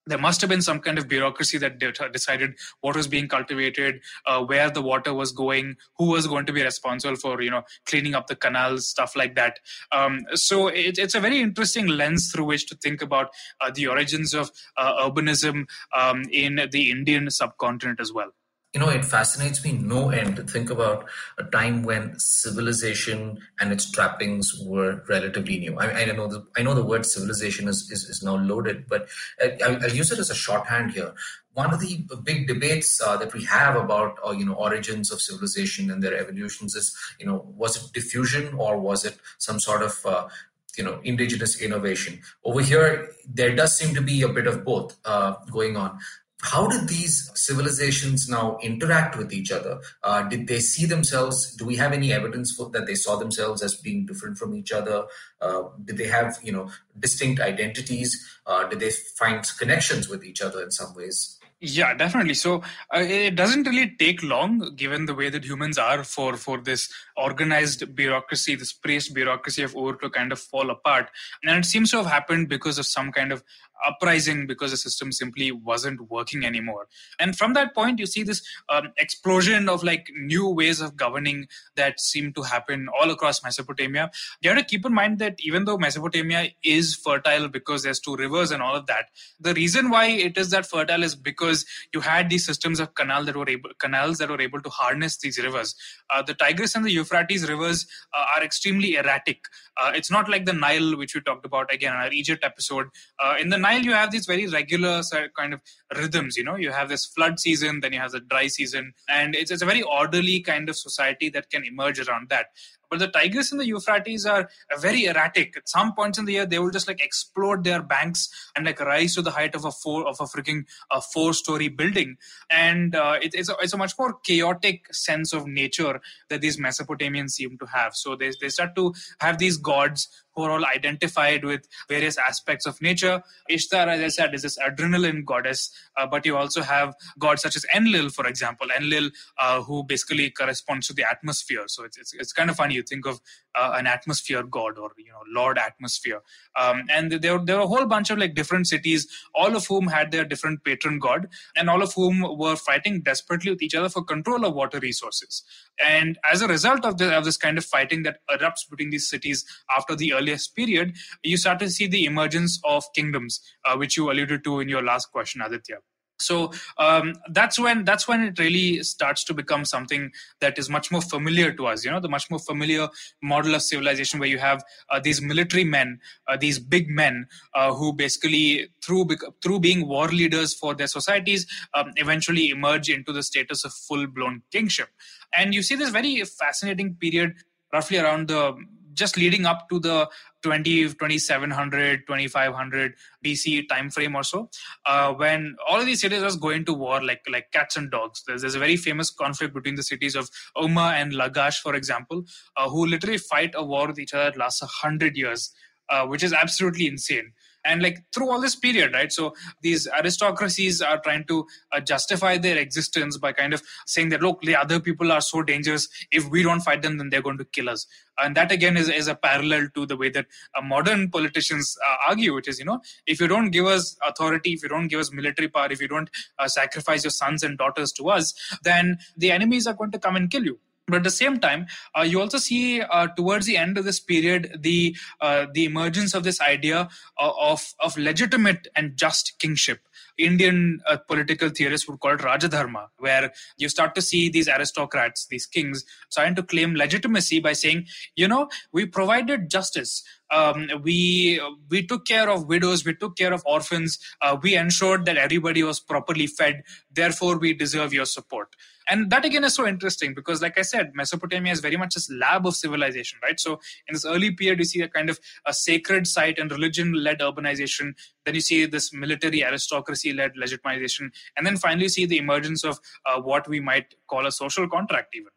there 0.08 0.18
must 0.18 0.40
have 0.40 0.50
been 0.50 0.62
some 0.62 0.80
kind 0.80 0.98
of 0.98 1.06
bureaucracy 1.06 1.58
that 1.58 1.78
decided 2.12 2.54
what 2.80 2.96
was 2.96 3.06
being 3.06 3.28
cultivated, 3.28 4.00
uh, 4.26 4.42
where 4.42 4.70
the 4.70 4.82
water 4.82 5.12
was 5.12 5.32
going, 5.32 5.76
who 5.98 6.06
was 6.06 6.26
going 6.26 6.46
to 6.46 6.52
be 6.52 6.62
responsible 6.62 7.16
for 7.16 7.40
you 7.42 7.50
know 7.50 7.62
cleaning 7.86 8.14
up 8.14 8.26
the 8.26 8.36
canals, 8.36 8.88
stuff 8.88 9.14
like 9.14 9.34
that. 9.36 9.58
Um, 9.92 10.20
so 10.34 10.68
it, 10.68 10.98
it's 10.98 11.14
a 11.14 11.20
very 11.20 11.40
interesting 11.40 11.86
lens 11.86 12.32
through 12.32 12.46
which 12.46 12.66
to 12.68 12.76
think 12.76 13.02
about 13.02 13.28
uh, 13.60 13.70
the 13.70 13.86
origins 13.86 14.34
of 14.34 14.50
uh, 14.76 15.08
urbanism 15.08 15.66
um, 15.94 16.24
in 16.32 16.68
the 16.72 16.90
Indian 16.90 17.30
subcontinent 17.30 18.00
as 18.00 18.12
well 18.12 18.32
you 18.74 18.80
know, 18.80 18.90
it 18.90 19.04
fascinates 19.04 19.64
me 19.64 19.72
no 19.72 20.10
end 20.10 20.36
to 20.36 20.42
think 20.42 20.68
about 20.68 21.08
a 21.38 21.44
time 21.44 21.84
when 21.84 22.18
civilization 22.18 23.38
and 23.58 23.72
its 23.72 23.90
trappings 23.90 24.62
were 24.62 25.02
relatively 25.08 25.58
new. 25.58 25.78
I, 25.78 26.02
I 26.02 26.04
know 26.12 26.28
the, 26.28 26.46
I 26.54 26.62
know 26.62 26.74
the 26.74 26.84
word 26.84 27.06
civilization 27.06 27.66
is, 27.66 27.90
is, 27.90 28.04
is 28.04 28.22
now 28.22 28.36
loaded, 28.36 28.86
but 28.86 29.08
I, 29.42 29.78
will 29.80 29.94
use 29.94 30.12
it 30.12 30.18
as 30.18 30.28
a 30.28 30.34
shorthand 30.34 30.90
here. 30.90 31.14
One 31.54 31.72
of 31.72 31.80
the 31.80 32.06
big 32.22 32.46
debates 32.46 33.00
uh, 33.00 33.16
that 33.16 33.32
we 33.32 33.44
have 33.44 33.74
about, 33.74 34.18
uh, 34.24 34.32
you 34.32 34.44
know, 34.44 34.54
origins 34.54 35.10
of 35.10 35.22
civilization 35.22 35.90
and 35.90 36.02
their 36.02 36.16
evolutions 36.16 36.74
is, 36.74 36.94
you 37.18 37.26
know, 37.26 37.46
was 37.56 37.82
it 37.82 37.92
diffusion 37.94 38.54
or 38.54 38.78
was 38.78 39.04
it 39.04 39.16
some 39.38 39.58
sort 39.58 39.82
of 39.82 40.04
uh, 40.04 40.28
you 40.76 40.84
know 40.84 41.00
indigenous 41.02 41.60
innovation. 41.60 42.20
Over 42.44 42.60
here, 42.60 43.08
there 43.26 43.56
does 43.56 43.76
seem 43.76 43.96
to 43.96 44.00
be 44.00 44.22
a 44.22 44.28
bit 44.28 44.46
of 44.46 44.64
both 44.64 44.96
uh, 45.04 45.34
going 45.50 45.76
on 45.76 45.98
how 46.40 46.68
did 46.68 46.88
these 46.88 47.30
civilizations 47.34 48.28
now 48.28 48.58
interact 48.62 49.16
with 49.16 49.32
each 49.32 49.50
other? 49.50 49.80
Uh, 50.04 50.22
did 50.22 50.46
they 50.46 50.60
see 50.60 50.86
themselves? 50.86 51.54
Do 51.56 51.64
we 51.64 51.76
have 51.76 51.92
any 51.92 52.12
evidence 52.12 52.54
for, 52.56 52.70
that 52.70 52.86
they 52.86 52.94
saw 52.94 53.16
themselves 53.16 53.62
as 53.62 53.74
being 53.74 54.06
different 54.06 54.38
from 54.38 54.54
each 54.54 54.70
other? 54.70 55.06
Uh, 55.40 55.64
did 55.84 55.98
they 55.98 56.06
have, 56.06 56.38
you 56.42 56.52
know, 56.52 56.70
distinct 56.98 57.40
identities? 57.40 58.38
Uh, 58.46 58.68
did 58.68 58.78
they 58.78 58.90
find 58.90 59.44
connections 59.58 60.08
with 60.08 60.24
each 60.24 60.40
other 60.40 60.62
in 60.62 60.70
some 60.70 60.94
ways? 60.94 61.38
Yeah, 61.60 61.92
definitely. 61.92 62.34
So 62.34 62.62
uh, 62.94 63.00
it 63.00 63.34
doesn't 63.34 63.66
really 63.66 63.90
take 63.98 64.22
long, 64.22 64.76
given 64.76 65.06
the 65.06 65.14
way 65.14 65.28
that 65.28 65.44
humans 65.44 65.76
are, 65.76 66.04
for 66.04 66.36
for 66.36 66.58
this 66.58 66.88
organized 67.16 67.96
bureaucracy, 67.96 68.54
this 68.54 68.72
priest 68.72 69.12
bureaucracy 69.12 69.64
of 69.64 69.74
Ur 69.74 69.94
to 69.96 70.08
kind 70.08 70.30
of 70.30 70.38
fall 70.38 70.70
apart. 70.70 71.10
And 71.42 71.58
it 71.58 71.64
seems 71.64 71.90
to 71.90 71.96
have 71.96 72.06
happened 72.06 72.48
because 72.48 72.78
of 72.78 72.86
some 72.86 73.10
kind 73.10 73.32
of 73.32 73.42
uprising 73.86 74.46
because 74.46 74.70
the 74.70 74.76
system 74.76 75.12
simply 75.12 75.50
wasn't 75.52 76.10
working 76.10 76.44
anymore. 76.44 76.88
And 77.18 77.36
from 77.36 77.54
that 77.54 77.74
point 77.74 77.98
you 77.98 78.06
see 78.06 78.22
this 78.22 78.42
um, 78.68 78.92
explosion 78.98 79.68
of 79.68 79.82
like 79.82 80.10
new 80.16 80.48
ways 80.48 80.80
of 80.80 80.96
governing 80.96 81.48
that 81.76 82.00
seem 82.00 82.32
to 82.34 82.42
happen 82.42 82.88
all 83.00 83.10
across 83.10 83.42
mesopotamia. 83.42 84.10
You 84.40 84.50
have 84.50 84.58
to 84.58 84.64
keep 84.64 84.84
in 84.84 84.94
mind 84.94 85.18
that 85.18 85.36
even 85.40 85.64
though 85.64 85.78
mesopotamia 85.78 86.50
is 86.62 86.94
fertile 86.94 87.48
because 87.48 87.82
there's 87.82 88.00
two 88.00 88.16
rivers 88.16 88.50
and 88.50 88.62
all 88.62 88.74
of 88.74 88.86
that 88.86 89.06
the 89.40 89.54
reason 89.54 89.90
why 89.90 90.06
it 90.06 90.36
is 90.36 90.50
that 90.50 90.66
fertile 90.66 91.02
is 91.02 91.14
because 91.14 91.64
you 91.92 92.00
had 92.00 92.28
these 92.28 92.44
systems 92.44 92.80
of 92.80 92.94
canal 92.94 93.24
that 93.24 93.36
were 93.36 93.48
able 93.48 93.70
canals 93.78 94.18
that 94.18 94.28
were 94.28 94.40
able 94.40 94.60
to 94.60 94.68
harness 94.68 95.16
these 95.18 95.38
rivers. 95.38 95.74
Uh, 96.10 96.22
the 96.22 96.34
tigris 96.34 96.74
and 96.74 96.84
the 96.84 96.90
euphrates 96.90 97.48
rivers 97.48 97.86
uh, 98.14 98.24
are 98.36 98.42
extremely 98.42 98.96
erratic. 98.96 99.44
Uh, 99.80 99.92
it's 99.94 100.10
not 100.10 100.28
like 100.28 100.44
the 100.44 100.52
nile 100.52 100.96
which 100.96 101.14
we 101.14 101.20
talked 101.20 101.46
about 101.46 101.72
again 101.72 101.92
in 101.92 102.00
our 102.00 102.12
egypt 102.12 102.44
episode. 102.44 102.86
Uh, 103.18 103.36
in 103.40 103.48
the 103.48 103.58
Nile, 103.68 103.84
you 103.84 103.92
have 103.92 104.10
these 104.10 104.26
very 104.26 104.46
regular 104.46 105.02
kind 105.36 105.54
of 105.54 105.60
rhythms. 105.96 106.36
You 106.36 106.44
know, 106.44 106.56
you 106.56 106.70
have 106.70 106.88
this 106.88 107.04
flood 107.04 107.38
season, 107.38 107.80
then 107.80 107.92
you 107.92 108.00
have 108.00 108.12
the 108.12 108.20
dry 108.20 108.46
season, 108.46 108.92
and 109.08 109.34
it's, 109.34 109.50
it's 109.50 109.62
a 109.62 109.66
very 109.66 109.82
orderly 109.82 110.40
kind 110.40 110.68
of 110.68 110.76
society 110.76 111.28
that 111.30 111.50
can 111.50 111.64
emerge 111.64 112.00
around 112.00 112.28
that. 112.30 112.46
But 112.90 113.00
the 113.00 113.08
Tigris 113.08 113.52
and 113.52 113.60
the 113.60 113.66
Euphrates 113.66 114.24
are 114.24 114.48
very 114.80 115.04
erratic. 115.04 115.54
At 115.58 115.68
some 115.68 115.94
points 115.94 116.18
in 116.18 116.24
the 116.24 116.32
year, 116.32 116.46
they 116.46 116.58
will 116.58 116.70
just 116.70 116.88
like 116.88 117.04
explode 117.04 117.62
their 117.62 117.82
banks 117.82 118.30
and 118.56 118.64
like 118.64 118.80
rise 118.80 119.14
to 119.16 119.22
the 119.22 119.30
height 119.30 119.54
of 119.54 119.66
a 119.66 119.70
four 119.70 120.08
of 120.08 120.16
a 120.20 120.24
freaking 120.24 120.64
a 120.90 121.02
four-story 121.02 121.68
building. 121.68 122.16
And 122.48 122.96
uh, 122.96 123.18
it, 123.20 123.34
it's 123.34 123.50
a, 123.50 123.56
it's 123.60 123.74
a 123.74 123.76
much 123.76 123.92
more 123.98 124.14
chaotic 124.24 124.86
sense 124.94 125.34
of 125.34 125.46
nature 125.46 126.00
that 126.30 126.40
these 126.40 126.58
Mesopotamians 126.58 127.32
seem 127.32 127.58
to 127.58 127.66
have. 127.66 127.94
So 127.94 128.16
they 128.16 128.32
they 128.40 128.48
start 128.48 128.74
to 128.76 128.94
have 129.20 129.36
these 129.36 129.58
gods 129.58 130.08
who 130.38 130.44
are 130.44 130.52
all 130.52 130.64
identified 130.64 131.44
with 131.44 131.66
various 131.88 132.16
aspects 132.16 132.64
of 132.64 132.80
nature. 132.80 133.22
Ishtar, 133.48 133.88
as 133.88 134.00
I 134.00 134.08
said, 134.08 134.34
is 134.34 134.42
this 134.42 134.56
adrenaline 134.56 135.24
goddess, 135.24 135.70
uh, 135.96 136.06
but 136.06 136.24
you 136.24 136.36
also 136.36 136.62
have 136.62 136.94
gods 137.18 137.42
such 137.42 137.56
as 137.56 137.66
Enlil, 137.74 138.08
for 138.10 138.24
example. 138.26 138.68
Enlil, 138.78 139.10
uh, 139.38 139.62
who 139.62 139.82
basically 139.82 140.30
corresponds 140.30 140.86
to 140.86 140.92
the 140.92 141.02
atmosphere. 141.02 141.64
So 141.66 141.82
it's, 141.82 141.98
it's, 141.98 142.14
it's 142.14 142.32
kind 142.32 142.50
of 142.50 142.56
funny. 142.56 142.74
You 142.76 142.84
think 142.84 143.04
of 143.04 143.20
uh, 143.56 143.72
an 143.76 143.88
atmosphere 143.88 144.44
god 144.44 144.78
or 144.78 144.92
you 144.96 145.10
know 145.10 145.24
Lord 145.40 145.58
Atmosphere, 145.58 146.22
um, 146.54 146.84
and 146.88 147.10
there 147.10 147.38
there 147.38 147.56
were 147.56 147.64
a 147.64 147.66
whole 147.66 147.86
bunch 147.86 148.10
of 148.10 148.18
like 148.18 148.36
different 148.36 148.68
cities, 148.68 149.08
all 149.34 149.56
of 149.56 149.66
whom 149.66 149.88
had 149.88 150.12
their 150.12 150.24
different 150.24 150.62
patron 150.62 151.00
god, 151.00 151.28
and 151.56 151.68
all 151.68 151.82
of 151.82 151.92
whom 151.94 152.24
were 152.38 152.54
fighting 152.54 153.00
desperately 153.00 153.50
with 153.50 153.62
each 153.62 153.74
other 153.74 153.88
for 153.88 154.04
control 154.04 154.44
of 154.44 154.54
water 154.54 154.78
resources. 154.78 155.42
And 155.84 156.18
as 156.30 156.42
a 156.42 156.48
result 156.48 156.84
of, 156.84 156.98
the, 156.98 157.16
of 157.16 157.24
this 157.24 157.36
kind 157.36 157.56
of 157.56 157.64
fighting 157.64 158.02
that 158.02 158.18
erupts 158.30 158.68
between 158.68 158.90
these 158.90 159.08
cities 159.08 159.44
after 159.76 159.94
the 159.94 160.12
earliest 160.28 160.54
period, 160.54 160.94
you 161.22 161.36
start 161.36 161.58
to 161.60 161.70
see 161.70 161.86
the 161.86 162.04
emergence 162.04 162.60
of 162.64 162.84
kingdoms, 162.94 163.40
uh, 163.64 163.76
which 163.76 163.96
you 163.96 164.10
alluded 164.10 164.44
to 164.44 164.60
in 164.60 164.68
your 164.68 164.82
last 164.82 165.10
question, 165.12 165.40
Aditya. 165.40 165.76
So 166.20 166.50
um, 166.78 167.14
that's 167.30 167.60
when 167.60 167.84
that's 167.84 168.08
when 168.08 168.22
it 168.22 168.40
really 168.40 168.82
starts 168.82 169.22
to 169.24 169.34
become 169.34 169.64
something 169.64 170.10
that 170.40 170.58
is 170.58 170.68
much 170.68 170.90
more 170.90 171.00
familiar 171.00 171.52
to 171.52 171.66
us 171.68 171.84
you 171.84 171.92
know 171.92 172.00
the 172.00 172.08
much 172.08 172.28
more 172.28 172.40
familiar 172.40 172.88
model 173.22 173.54
of 173.54 173.62
civilization 173.62 174.18
where 174.18 174.28
you 174.28 174.38
have 174.38 174.64
uh, 174.90 174.98
these 174.98 175.22
military 175.22 175.62
men 175.62 176.00
uh, 176.26 176.36
these 176.36 176.58
big 176.58 176.90
men 176.90 177.28
uh, 177.54 177.72
who 177.72 177.92
basically 177.92 178.68
through 178.84 179.06
through 179.44 179.60
being 179.60 179.86
war 179.86 180.08
leaders 180.08 180.52
for 180.54 180.74
their 180.74 180.88
societies 180.88 181.46
um, 181.74 181.92
eventually 181.94 182.48
emerge 182.48 182.90
into 182.90 183.12
the 183.12 183.22
status 183.22 183.64
of 183.64 183.72
full 183.72 184.08
blown 184.08 184.42
kingship. 184.50 184.88
And 185.36 185.54
you 185.54 185.62
see 185.62 185.76
this 185.76 185.90
very 185.90 186.24
fascinating 186.24 186.96
period 186.96 187.34
roughly 187.72 187.98
around 187.98 188.26
the 188.26 188.56
just 188.98 189.16
leading 189.16 189.46
up 189.46 189.68
to 189.68 189.78
the 189.78 190.08
20 190.42 190.88
2700 190.94 192.06
2500 192.06 192.94
bc 193.24 193.68
time 193.68 193.90
frame 193.90 194.14
or 194.14 194.22
so 194.22 194.48
uh, 194.86 195.12
when 195.12 195.56
all 195.68 195.80
of 195.80 195.86
these 195.86 196.00
cities 196.00 196.22
was 196.22 196.36
going 196.36 196.64
to 196.64 196.72
war 196.72 197.02
like 197.02 197.22
like 197.30 197.50
cats 197.52 197.76
and 197.76 197.90
dogs. 197.90 198.22
There's, 198.26 198.42
there's 198.42 198.54
a 198.54 198.58
very 198.58 198.76
famous 198.76 199.10
conflict 199.10 199.54
between 199.54 199.74
the 199.74 199.82
cities 199.82 200.14
of 200.14 200.30
Umma 200.56 200.92
and 200.94 201.12
Lagash 201.12 201.58
for 201.60 201.74
example 201.74 202.24
uh, 202.56 202.68
who 202.68 202.86
literally 202.86 203.18
fight 203.18 203.52
a 203.54 203.64
war 203.64 203.88
with 203.88 203.98
each 203.98 204.14
other 204.14 204.30
that 204.30 204.38
lasts 204.38 204.62
100 204.62 205.16
years 205.16 205.52
uh, 205.90 206.06
which 206.06 206.22
is 206.22 206.32
absolutely 206.32 206.86
insane 206.86 207.32
and 207.68 207.82
like 207.82 207.98
through 208.14 208.30
all 208.30 208.40
this 208.40 208.56
period 208.56 208.94
right? 208.94 209.12
So 209.12 209.34
these 209.62 209.86
aristocracies 209.98 210.80
are 210.80 210.98
trying 211.00 211.24
to 211.24 211.46
uh, 211.72 211.80
justify 211.80 212.38
their 212.38 212.56
existence 212.56 213.18
by 213.18 213.32
kind 213.32 213.54
of 213.54 213.62
saying 213.86 214.08
that 214.10 214.22
look 214.22 214.40
the 214.42 214.56
other 214.56 214.80
people 214.80 215.12
are 215.12 215.20
so 215.20 215.42
dangerous. 215.42 215.88
If 216.10 216.28
we 216.30 216.42
don't 216.42 216.60
fight 216.60 216.82
them 216.82 216.98
then 216.98 217.10
they're 217.10 217.22
going 217.22 217.38
to 217.38 217.44
kill 217.44 217.68
us. 217.68 217.86
And 218.18 218.36
that 218.36 218.50
again 218.50 218.76
is, 218.76 218.88
is 218.88 219.06
a 219.06 219.14
parallel 219.14 219.68
to 219.74 219.86
the 219.86 219.96
way 219.96 220.10
that 220.10 220.26
uh, 220.56 220.62
modern 220.62 221.10
politicians 221.10 221.76
uh, 221.88 221.96
argue 222.08 222.34
which 222.34 222.48
is 222.48 222.58
you 222.58 222.64
know 222.64 222.80
if 223.06 223.20
you 223.20 223.28
don't 223.28 223.50
give 223.50 223.66
us 223.66 223.96
authority 224.06 224.52
if 224.52 224.62
you 224.62 224.68
don't 224.68 224.88
give 224.88 225.00
us 225.00 225.12
military 225.12 225.48
power 225.48 225.70
if 225.70 225.80
you 225.80 225.88
don't 225.88 226.10
uh, 226.38 226.48
sacrifice 226.48 227.04
your 227.04 227.10
sons 227.10 227.42
and 227.42 227.58
daughters 227.58 227.92
to 227.92 228.08
us 228.08 228.32
then 228.62 228.98
the 229.16 229.30
enemies 229.30 229.66
are 229.66 229.74
going 229.74 229.90
to 229.90 229.98
come 229.98 230.16
and 230.16 230.30
kill 230.30 230.44
you 230.44 230.58
but 230.88 230.98
at 230.98 231.04
the 231.04 231.10
same 231.10 231.38
time 231.38 231.66
uh, 231.96 232.02
you 232.02 232.20
also 232.20 232.38
see 232.38 232.80
uh, 232.80 233.06
towards 233.08 233.46
the 233.46 233.56
end 233.56 233.78
of 233.78 233.84
this 233.84 234.00
period 234.00 234.58
the 234.60 234.96
uh, 235.20 235.46
the 235.52 235.64
emergence 235.64 236.14
of 236.14 236.24
this 236.24 236.40
idea 236.40 236.88
uh, 237.18 237.32
of 237.38 237.74
of 237.80 237.96
legitimate 237.96 238.68
and 238.74 238.96
just 238.96 239.38
kingship. 239.38 239.80
Indian 240.16 240.80
uh, 240.86 240.96
political 240.96 241.48
theorists 241.48 241.88
would 241.88 242.00
call 242.00 242.14
it 242.14 242.20
rajadharma 242.20 242.88
where 242.98 243.32
you 243.56 243.68
start 243.68 243.94
to 243.94 244.02
see 244.02 244.28
these 244.28 244.48
aristocrats 244.48 245.26
these 245.26 245.46
kings 245.46 245.84
starting 246.08 246.34
to 246.34 246.42
claim 246.42 246.74
legitimacy 246.74 247.38
by 247.38 247.52
saying 247.52 247.86
you 248.16 248.26
know 248.26 248.48
we 248.72 248.84
provided 248.84 249.48
justice 249.48 250.02
um, 250.30 250.68
we 250.82 251.40
we 251.70 251.86
took 251.86 252.06
care 252.06 252.28
of 252.28 252.46
widows 252.46 252.84
we 252.84 252.94
took 252.94 253.16
care 253.16 253.32
of 253.32 253.42
orphans 253.46 253.98
uh, 254.22 254.36
we 254.42 254.56
ensured 254.56 255.04
that 255.06 255.16
everybody 255.16 255.62
was 255.62 255.80
properly 255.80 256.26
fed 256.26 256.62
therefore 256.90 257.38
we 257.38 257.54
deserve 257.54 257.92
your 257.92 258.06
support. 258.06 258.54
And 258.90 259.10
that 259.10 259.24
again 259.26 259.44
is 259.44 259.54
so 259.54 259.66
interesting 259.66 260.14
because 260.14 260.40
like 260.40 260.58
i 260.58 260.62
said 260.62 260.92
mesopotamia 260.94 261.52
is 261.52 261.60
very 261.60 261.76
much 261.76 261.94
this 261.94 262.10
lab 262.10 262.46
of 262.46 262.56
civilization 262.56 263.18
right? 263.22 263.38
So 263.38 263.60
in 263.86 263.92
this 263.92 264.06
early 264.06 264.30
period 264.30 264.58
you 264.58 264.64
see 264.64 264.80
a 264.82 264.88
kind 264.88 265.10
of 265.10 265.20
a 265.46 265.52
sacred 265.52 266.06
site 266.06 266.38
and 266.38 266.50
religion 266.50 266.92
led 266.92 267.20
urbanization. 267.20 267.92
Then 268.24 268.34
you 268.34 268.40
see 268.40 268.64
this 268.66 268.92
military 268.92 269.44
aristocracy 269.44 270.12
led 270.12 270.32
legitimization. 270.36 271.10
And 271.36 271.46
then 271.46 271.56
finally 271.56 271.84
you 271.84 271.88
see 271.90 272.06
the 272.06 272.18
emergence 272.18 272.64
of 272.64 272.80
uh, 273.06 273.20
what 273.20 273.48
we 273.48 273.60
might 273.60 273.94
call 274.06 274.26
a 274.26 274.32
social 274.32 274.68
contract 274.68 275.14
even 275.14 275.30